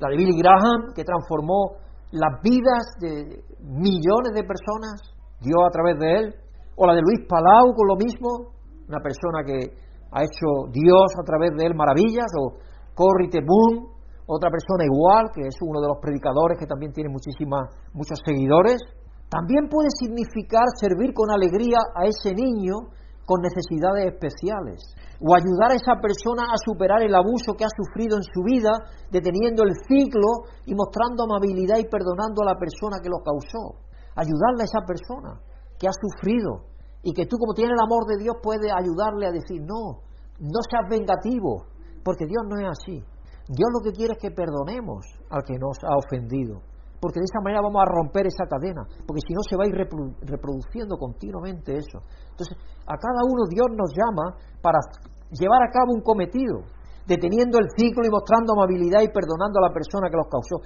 La 0.00 0.08
de 0.08 0.16
Billy 0.16 0.36
Graham, 0.40 0.96
que 0.96 1.04
transformó 1.04 1.76
las 2.10 2.40
vidas 2.42 2.96
de 2.98 3.44
millones 3.60 4.32
de 4.32 4.42
personas, 4.42 5.04
Dios 5.40 5.60
a 5.60 5.70
través 5.70 5.98
de 6.00 6.08
él. 6.18 6.34
O 6.76 6.86
la 6.86 6.94
de 6.94 7.02
Luis 7.02 7.20
Palau 7.28 7.76
con 7.76 7.86
lo 7.86 7.96
mismo, 7.96 8.56
una 8.88 8.98
persona 8.98 9.44
que 9.44 9.76
ha 10.10 10.22
hecho 10.24 10.72
Dios 10.72 11.12
a 11.20 11.22
través 11.22 11.52
de 11.56 11.66
él 11.66 11.74
maravillas, 11.76 12.26
o 12.40 12.58
Corrie 12.94 13.30
ten 13.30 13.44
Boom, 13.44 13.94
otra 14.26 14.50
persona 14.50 14.88
igual, 14.88 15.30
que 15.34 15.46
es 15.46 15.54
uno 15.60 15.80
de 15.80 15.88
los 15.88 15.98
predicadores 16.00 16.58
que 16.58 16.66
también 16.66 16.92
tiene 16.92 17.10
muchísimas, 17.10 17.68
muchos 17.92 18.18
seguidores, 18.24 18.80
también 19.28 19.68
puede 19.68 19.88
significar 20.00 20.64
servir 20.80 21.12
con 21.12 21.30
alegría 21.30 21.78
a 21.94 22.06
ese 22.06 22.32
niño 22.32 22.90
con 23.24 23.40
necesidades 23.40 24.12
especiales, 24.12 24.84
o 25.20 25.32
ayudar 25.34 25.72
a 25.72 25.80
esa 25.80 25.96
persona 26.00 26.44
a 26.52 26.60
superar 26.60 27.02
el 27.02 27.14
abuso 27.14 27.56
que 27.56 27.64
ha 27.64 27.72
sufrido 27.72 28.16
en 28.16 28.24
su 28.24 28.42
vida, 28.44 28.72
deteniendo 29.10 29.64
el 29.64 29.72
ciclo 29.88 30.44
y 30.66 30.74
mostrando 30.74 31.24
amabilidad 31.24 31.78
y 31.78 31.88
perdonando 31.88 32.42
a 32.42 32.52
la 32.52 32.58
persona 32.58 33.00
que 33.02 33.08
lo 33.08 33.24
causó. 33.24 33.80
Ayudarle 34.16 34.62
a 34.62 34.70
esa 34.70 34.84
persona 34.86 35.40
que 35.78 35.88
ha 35.88 35.96
sufrido 35.96 36.68
y 37.02 37.12
que 37.12 37.26
tú 37.26 37.36
como 37.36 37.54
tienes 37.54 37.74
el 37.74 37.84
amor 37.84 38.06
de 38.06 38.22
Dios 38.22 38.36
puedes 38.42 38.70
ayudarle 38.72 39.26
a 39.26 39.32
decir, 39.32 39.60
no, 39.60 40.04
no 40.40 40.60
seas 40.68 40.88
vengativo, 40.88 41.66
porque 42.04 42.26
Dios 42.26 42.44
no 42.48 42.60
es 42.60 42.68
así. 42.68 43.02
Dios 43.48 43.68
lo 43.72 43.80
que 43.84 43.92
quiere 43.92 44.14
es 44.14 44.18
que 44.20 44.30
perdonemos 44.30 45.04
al 45.30 45.42
que 45.44 45.58
nos 45.58 45.76
ha 45.84 45.96
ofendido, 45.96 46.60
porque 47.04 47.20
de 47.20 47.28
esa 47.28 47.44
manera 47.44 47.60
vamos 47.60 47.84
a 47.84 47.92
romper 47.92 48.24
esa 48.24 48.48
cadena, 48.48 48.80
porque 49.04 49.20
si 49.28 49.36
no 49.36 49.44
se 49.44 49.60
va 49.60 49.64
a 49.64 49.68
ir 49.68 49.76
reproduciendo 49.76 50.96
continuamente 50.96 51.76
eso. 51.76 52.00
Entonces, 52.32 52.56
a 52.80 52.96
cada 52.96 53.20
uno 53.28 53.44
Dios 53.44 53.68
nos 53.76 53.92
llama 53.92 54.40
para 54.64 54.80
llevar 55.28 55.68
a 55.68 55.68
cabo 55.68 55.92
un 55.92 56.00
cometido, 56.00 56.64
deteniendo 57.04 57.60
el 57.60 57.68
ciclo 57.76 58.08
y 58.08 58.10
mostrando 58.10 58.56
amabilidad 58.56 59.04
y 59.04 59.12
perdonando 59.12 59.60
a 59.60 59.68
la 59.68 59.74
persona 59.76 60.08
que 60.08 60.16
los 60.16 60.32
causó. 60.32 60.64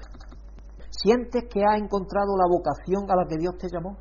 ¿Sientes 0.94 1.50
que 1.50 1.66
has 1.66 1.82
encontrado 1.82 2.38
la 2.38 2.46
vocación 2.46 3.02
a 3.10 3.18
la 3.18 3.26
que 3.26 3.34
Dios 3.34 3.58
te 3.58 3.66
llamó? 3.66 3.98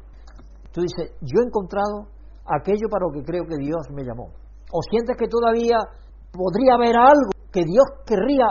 Tú 0.70 0.86
dices, 0.86 1.18
yo 1.26 1.42
he 1.42 1.46
encontrado 1.50 2.06
aquello 2.46 2.86
para 2.86 3.10
lo 3.10 3.18
que 3.18 3.26
creo 3.26 3.50
que 3.50 3.58
Dios 3.58 3.82
me 3.98 4.06
llamó. 4.06 4.30
¿O 4.70 4.86
sientes 4.86 5.18
que 5.18 5.26
todavía 5.26 5.82
podría 6.30 6.78
haber 6.78 7.02
algo 7.02 7.34
que 7.50 7.66
Dios 7.66 8.06
querría 8.06 8.46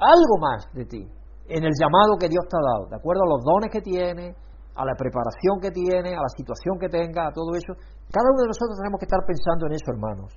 algo 0.00 0.40
más 0.40 0.72
de 0.72 0.88
ti 0.88 1.15
en 1.48 1.62
el 1.64 1.72
llamado 1.78 2.18
que 2.18 2.28
Dios 2.28 2.44
te 2.48 2.56
ha 2.56 2.62
dado, 2.62 2.90
de 2.90 2.96
acuerdo 2.96 3.22
a 3.22 3.30
los 3.36 3.42
dones 3.44 3.70
que 3.70 3.80
tienes, 3.80 4.34
a 4.76 4.84
la 4.84 4.94
preparación 4.94 5.56
que 5.62 5.70
tiene, 5.70 6.12
a 6.12 6.20
la 6.20 6.32
situación 6.36 6.76
que 6.78 6.88
tenga, 6.88 7.28
a 7.28 7.32
todo 7.32 7.56
eso. 7.56 7.72
Cada 8.12 8.28
uno 8.28 8.44
de 8.44 8.52
nosotros 8.52 8.76
tenemos 8.76 9.00
que 9.00 9.08
estar 9.08 9.24
pensando 9.24 9.66
en 9.66 9.72
eso, 9.72 9.88
hermanos. 9.88 10.30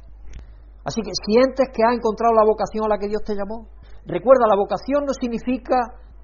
Así 0.85 1.01
que 1.03 1.11
sientes 1.11 1.67
que 1.75 1.83
has 1.83 1.93
encontrado 1.97 2.33
la 2.33 2.47
vocación 2.47 2.87
a 2.87 2.89
la 2.95 2.97
que 2.97 3.11
Dios 3.11 3.21
te 3.25 3.35
llamó. 3.35 3.67
Recuerda, 4.07 4.47
la 4.47 4.55
vocación 4.55 5.03
no 5.03 5.13
significa 5.13 5.75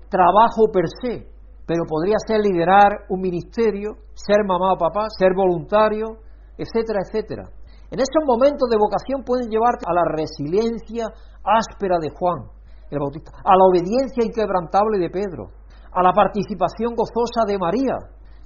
trabajo 0.08 0.72
per 0.72 0.88
se, 1.04 1.28
pero 1.68 1.84
podría 1.84 2.16
ser 2.24 2.40
liderar 2.40 3.10
un 3.10 3.20
ministerio, 3.20 4.00
ser 4.16 4.48
mamá 4.48 4.74
o 4.74 4.78
papá, 4.80 5.12
ser 5.12 5.36
voluntario, 5.36 6.24
etcétera, 6.58 7.04
etcétera. 7.04 7.44
En 7.92 8.00
esos 8.00 8.24
momentos 8.26 8.70
de 8.72 8.80
vocación 8.80 9.24
pueden 9.28 9.52
llevarte 9.52 9.86
a 9.86 9.94
la 9.94 10.08
resiliencia 10.08 11.12
áspera 11.44 11.98
de 12.00 12.10
Juan 12.16 12.56
el 12.90 13.00
Bautista, 13.00 13.32
a 13.44 13.56
la 13.56 13.66
obediencia 13.66 14.24
inquebrantable 14.24 15.00
de 15.00 15.10
Pedro, 15.10 15.50
a 15.92 16.04
la 16.04 16.14
participación 16.14 16.94
gozosa 16.96 17.46
de 17.48 17.58
María. 17.58 17.98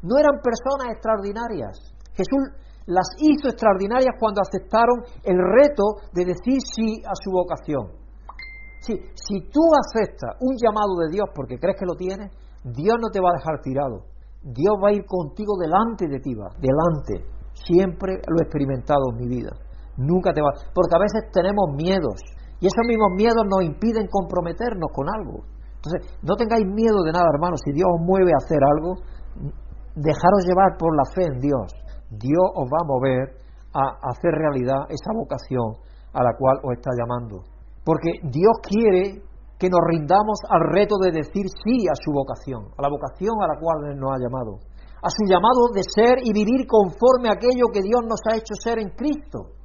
No 0.01 0.17
eran 0.17 0.39
personas 0.39 0.95
extraordinarias. 0.95 1.75
Jesús 2.13 2.55
las 2.85 3.07
hizo 3.19 3.49
extraordinarias 3.49 4.15
cuando 4.19 4.41
aceptaron 4.41 5.03
el 5.23 5.37
reto 5.37 6.09
de 6.13 6.25
decir 6.25 6.57
sí 6.61 7.01
a 7.05 7.13
su 7.13 7.31
vocación. 7.31 7.99
Sí, 8.81 8.95
si 9.13 9.41
tú 9.51 9.61
aceptas 9.75 10.37
un 10.39 10.55
llamado 10.55 10.95
de 11.03 11.11
Dios 11.11 11.27
porque 11.35 11.59
crees 11.59 11.75
que 11.77 11.85
lo 11.85 11.95
tienes, 11.95 12.31
Dios 12.63 12.95
no 12.99 13.09
te 13.09 13.19
va 13.19 13.29
a 13.29 13.37
dejar 13.37 13.61
tirado. 13.61 14.05
Dios 14.41 14.75
va 14.81 14.89
a 14.89 14.93
ir 14.93 15.05
contigo 15.05 15.57
delante 15.59 16.07
de 16.07 16.19
ti, 16.19 16.33
va, 16.33 16.47
delante. 16.57 17.27
Siempre 17.53 18.21
lo 18.25 18.39
he 18.39 18.43
experimentado 18.43 19.11
en 19.11 19.17
mi 19.17 19.27
vida. 19.27 19.51
Nunca 19.97 20.31
te 20.31 20.41
va. 20.41 20.49
Porque 20.73 20.95
a 20.95 20.99
veces 20.99 21.29
tenemos 21.31 21.75
miedos. 21.75 22.15
Y 22.59 22.67
esos 22.67 22.85
mismos 22.87 23.15
miedos 23.15 23.43
nos 23.47 23.63
impiden 23.63 24.07
comprometernos 24.11 24.91
con 24.93 25.07
algo. 25.07 25.43
Entonces, 25.79 26.19
no 26.21 26.35
tengáis 26.35 26.65
miedo 26.67 27.03
de 27.03 27.11
nada, 27.11 27.31
hermanos. 27.33 27.61
Si 27.63 27.71
Dios 27.71 27.87
os 27.87 28.01
mueve 28.03 28.31
a 28.35 28.43
hacer 28.43 28.59
algo, 28.59 28.99
dejaros 29.95 30.43
llevar 30.43 30.75
por 30.77 30.91
la 30.95 31.07
fe 31.15 31.23
en 31.23 31.39
Dios. 31.39 31.71
Dios 32.11 32.47
os 32.55 32.67
va 32.67 32.83
a 32.83 32.87
mover 32.87 33.39
a 33.71 34.11
hacer 34.11 34.31
realidad 34.33 34.89
esa 34.89 35.13
vocación 35.15 35.77
a 36.13 36.23
la 36.23 36.35
cual 36.35 36.57
os 36.63 36.73
está 36.73 36.91
llamando. 36.97 37.43
Porque 37.85 38.19
Dios 38.23 38.59
quiere 38.61 39.23
que 39.59 39.69
nos 39.69 39.83
rindamos 39.87 40.39
al 40.49 40.71
reto 40.71 40.95
de 40.97 41.11
decir 41.11 41.45
sí 41.63 41.87
a 41.87 41.95
su 41.95 42.11
vocación, 42.11 42.71
a 42.77 42.81
la 42.81 42.89
vocación 42.89 43.35
a 43.43 43.47
la 43.47 43.59
cual 43.59 43.95
nos 43.99 44.11
ha 44.15 44.19
llamado, 44.19 44.59
a 45.03 45.09
su 45.11 45.27
llamado 45.27 45.67
de 45.75 45.83
ser 45.83 46.23
y 46.23 46.31
vivir 46.31 46.65
conforme 46.65 47.29
a 47.29 47.35
aquello 47.35 47.67
que 47.71 47.83
Dios 47.83 48.01
nos 48.07 48.19
ha 48.27 48.35
hecho 48.35 48.55
ser 48.55 48.79
en 48.79 48.89
Cristo. 48.95 49.58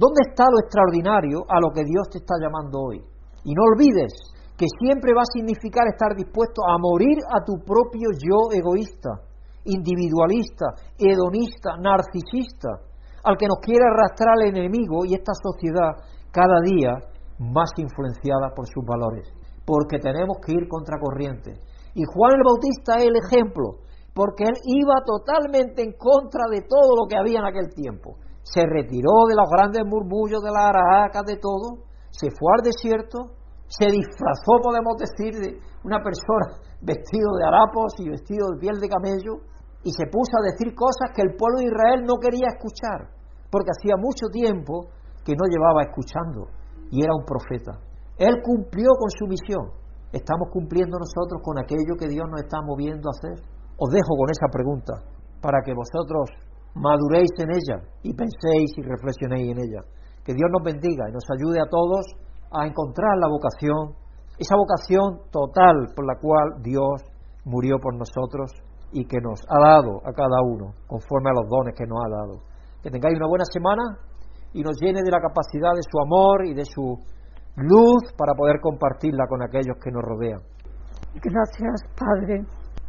¿Dónde 0.00 0.32
está 0.32 0.48
lo 0.48 0.64
extraordinario 0.64 1.44
a 1.44 1.60
lo 1.60 1.68
que 1.76 1.84
Dios 1.84 2.08
te 2.08 2.24
está 2.24 2.40
llamando 2.40 2.88
hoy? 2.88 3.04
Y 3.44 3.52
no 3.52 3.68
olvides 3.68 4.16
que 4.56 4.64
siempre 4.80 5.12
va 5.12 5.28
a 5.28 5.34
significar 5.36 5.84
estar 5.92 6.16
dispuesto 6.16 6.64
a 6.64 6.80
morir 6.80 7.20
a 7.28 7.44
tu 7.44 7.60
propio 7.60 8.08
yo 8.16 8.48
egoísta, 8.48 9.28
individualista, 9.68 10.72
hedonista, 10.96 11.76
narcisista, 11.76 12.80
al 13.28 13.36
que 13.36 13.44
nos 13.44 13.60
quiere 13.60 13.84
arrastrar 13.84 14.40
el 14.40 14.56
enemigo 14.56 15.04
y 15.04 15.12
esta 15.12 15.36
sociedad 15.36 15.92
cada 16.32 16.64
día 16.64 16.96
más 17.36 17.68
influenciada 17.76 18.56
por 18.56 18.64
sus 18.72 18.80
valores, 18.88 19.28
porque 19.68 20.00
tenemos 20.00 20.40
que 20.40 20.56
ir 20.56 20.64
contra 20.64 20.96
corriente. 20.96 21.60
Y 21.92 22.08
Juan 22.08 22.40
el 22.40 22.48
Bautista 22.48 22.96
es 22.96 23.04
el 23.04 23.20
ejemplo, 23.20 23.84
porque 24.16 24.48
él 24.48 24.56
iba 24.64 24.96
totalmente 25.04 25.84
en 25.84 25.92
contra 25.92 26.48
de 26.48 26.64
todo 26.64 26.96
lo 26.96 27.04
que 27.04 27.20
había 27.20 27.40
en 27.40 27.52
aquel 27.52 27.68
tiempo. 27.76 28.16
Se 28.42 28.64
retiró 28.66 29.28
de 29.28 29.36
los 29.36 29.48
grandes 29.50 29.84
murmullos, 29.86 30.42
de 30.42 30.50
las 30.50 30.70
aracas, 30.70 31.24
de 31.26 31.36
todo, 31.36 31.84
se 32.10 32.28
fue 32.30 32.52
al 32.56 32.62
desierto, 32.64 33.36
se 33.68 33.86
disfrazó, 33.86 34.58
podemos 34.62 34.96
decir, 34.98 35.34
de 35.38 35.58
una 35.84 36.02
persona 36.02 36.58
vestido 36.82 37.30
de 37.38 37.46
harapos 37.46 37.94
y 37.98 38.08
vestido 38.08 38.50
de 38.50 38.58
piel 38.58 38.80
de 38.80 38.88
camello, 38.88 39.46
y 39.82 39.92
se 39.92 40.06
puso 40.06 40.36
a 40.36 40.44
decir 40.50 40.74
cosas 40.74 41.14
que 41.14 41.22
el 41.22 41.36
pueblo 41.36 41.60
de 41.60 41.70
Israel 41.72 42.04
no 42.04 42.20
quería 42.20 42.52
escuchar, 42.52 43.08
porque 43.50 43.72
hacía 43.72 43.96
mucho 43.96 44.28
tiempo 44.28 44.92
que 45.24 45.32
no 45.32 45.48
llevaba 45.48 45.88
escuchando 45.88 46.48
y 46.90 47.02
era 47.02 47.14
un 47.14 47.24
profeta. 47.24 47.78
Él 48.18 48.42
cumplió 48.42 48.90
con 48.98 49.10
su 49.10 49.26
misión. 49.26 49.72
¿Estamos 50.12 50.50
cumpliendo 50.52 50.98
nosotros 50.98 51.40
con 51.42 51.58
aquello 51.58 51.94
que 51.98 52.08
Dios 52.08 52.26
nos 52.28 52.42
está 52.42 52.60
moviendo 52.60 53.08
a 53.08 53.14
hacer? 53.16 53.38
Os 53.78 53.88
dejo 53.90 54.12
con 54.18 54.28
esa 54.28 54.50
pregunta 54.52 54.92
para 55.40 55.62
que 55.64 55.72
vosotros 55.72 56.28
maduréis 56.74 57.30
en 57.38 57.50
ella 57.50 57.82
y 58.02 58.14
penséis 58.14 58.70
y 58.76 58.82
reflexionéis 58.82 59.52
en 59.52 59.58
ella. 59.58 59.82
Que 60.24 60.34
Dios 60.34 60.50
nos 60.52 60.62
bendiga 60.62 61.08
y 61.08 61.12
nos 61.12 61.24
ayude 61.30 61.60
a 61.60 61.68
todos 61.68 62.06
a 62.52 62.66
encontrar 62.66 63.16
la 63.18 63.28
vocación, 63.28 63.94
esa 64.38 64.56
vocación 64.56 65.30
total 65.30 65.92
por 65.94 66.06
la 66.06 66.18
cual 66.20 66.62
Dios 66.62 67.02
murió 67.44 67.78
por 67.80 67.94
nosotros 67.94 68.50
y 68.92 69.04
que 69.06 69.20
nos 69.20 69.40
ha 69.48 69.58
dado 69.60 69.98
a 70.04 70.12
cada 70.12 70.42
uno 70.42 70.74
conforme 70.86 71.30
a 71.30 71.34
los 71.34 71.48
dones 71.48 71.74
que 71.76 71.86
nos 71.86 71.98
ha 72.04 72.08
dado. 72.08 72.34
Que 72.82 72.90
tengáis 72.90 73.16
una 73.16 73.28
buena 73.28 73.44
semana 73.44 73.82
y 74.52 74.62
nos 74.62 74.80
llene 74.80 75.02
de 75.02 75.10
la 75.10 75.20
capacidad 75.20 75.74
de 75.74 75.82
su 75.82 76.00
amor 76.00 76.46
y 76.46 76.54
de 76.54 76.64
su 76.64 76.98
luz 77.56 78.12
para 78.16 78.34
poder 78.34 78.60
compartirla 78.60 79.26
con 79.28 79.42
aquellos 79.42 79.76
que 79.82 79.90
nos 79.90 80.02
rodean. 80.02 80.40
Gracias, 81.14 81.82
Padre, 81.98 82.44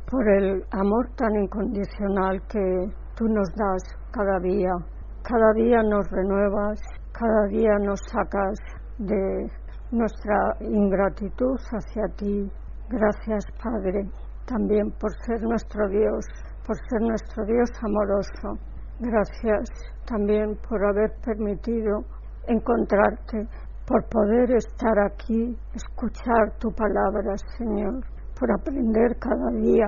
por 0.09 0.27
el 0.37 0.63
amor 0.71 1.09
tan 1.15 1.35
incondicional 1.35 2.41
que 2.47 3.00
tú 3.21 3.27
nos 3.27 3.53
das 3.53 3.83
cada 4.11 4.39
día. 4.39 4.73
Cada 5.21 5.53
día 5.53 5.83
nos 5.83 6.09
renuevas, 6.09 6.81
cada 7.11 7.45
día 7.49 7.77
nos 7.77 7.99
sacas 8.11 8.57
de 8.97 9.45
nuestra 9.91 10.57
ingratitud 10.59 11.55
hacia 11.71 12.07
ti. 12.17 12.51
Gracias, 12.89 13.45
Padre, 13.63 14.09
también 14.47 14.89
por 14.99 15.11
ser 15.23 15.43
nuestro 15.43 15.87
Dios, 15.89 16.25
por 16.65 16.75
ser 16.89 17.01
nuestro 17.01 17.45
Dios 17.45 17.69
amoroso. 17.83 18.57
Gracias 18.99 19.69
también 20.07 20.57
por 20.67 20.83
haber 20.83 21.11
permitido 21.23 22.03
encontrarte, 22.47 23.47
por 23.85 24.03
poder 24.09 24.49
estar 24.55 24.97
aquí, 25.05 25.55
escuchar 25.75 26.57
tu 26.57 26.71
palabra, 26.71 27.35
Señor, 27.59 28.01
por 28.39 28.51
aprender 28.51 29.15
cada 29.19 29.51
día. 29.51 29.85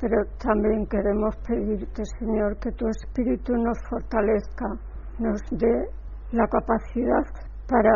Pero 0.00 0.16
también 0.42 0.86
queremos 0.86 1.36
pedirte, 1.46 2.02
Señor, 2.18 2.56
que 2.58 2.72
tu 2.72 2.88
Espíritu 2.88 3.54
nos 3.54 3.78
fortalezca, 3.88 4.66
nos 5.18 5.40
dé 5.50 5.88
la 6.32 6.46
capacidad 6.46 7.24
para 7.68 7.92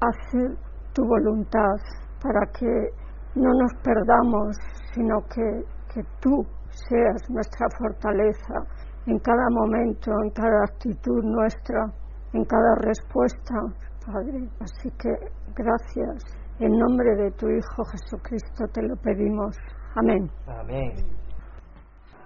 hacer 0.00 0.56
tu 0.92 1.06
voluntad, 1.06 1.76
para 2.22 2.40
que 2.58 2.90
no 3.34 3.50
nos 3.50 3.72
perdamos, 3.82 4.56
sino 4.92 5.20
que, 5.32 5.64
que 5.94 6.02
tú 6.20 6.44
seas 6.70 7.30
nuestra 7.30 7.66
fortaleza 7.78 8.54
en 9.06 9.18
cada 9.20 9.48
momento, 9.50 10.12
en 10.22 10.30
cada 10.30 10.64
actitud 10.64 11.22
nuestra, 11.24 11.86
en 12.34 12.44
cada 12.44 12.74
respuesta, 12.82 13.54
Padre. 14.04 14.48
Así 14.60 14.90
que 14.98 15.10
gracias. 15.54 16.24
En 16.60 16.76
nombre 16.76 17.14
de 17.14 17.30
tu 17.32 17.48
Hijo 17.48 17.84
Jesucristo 17.92 18.66
te 18.72 18.82
lo 18.82 18.96
pedimos. 18.96 19.56
Amén. 19.94 20.28
Amén. 20.46 21.27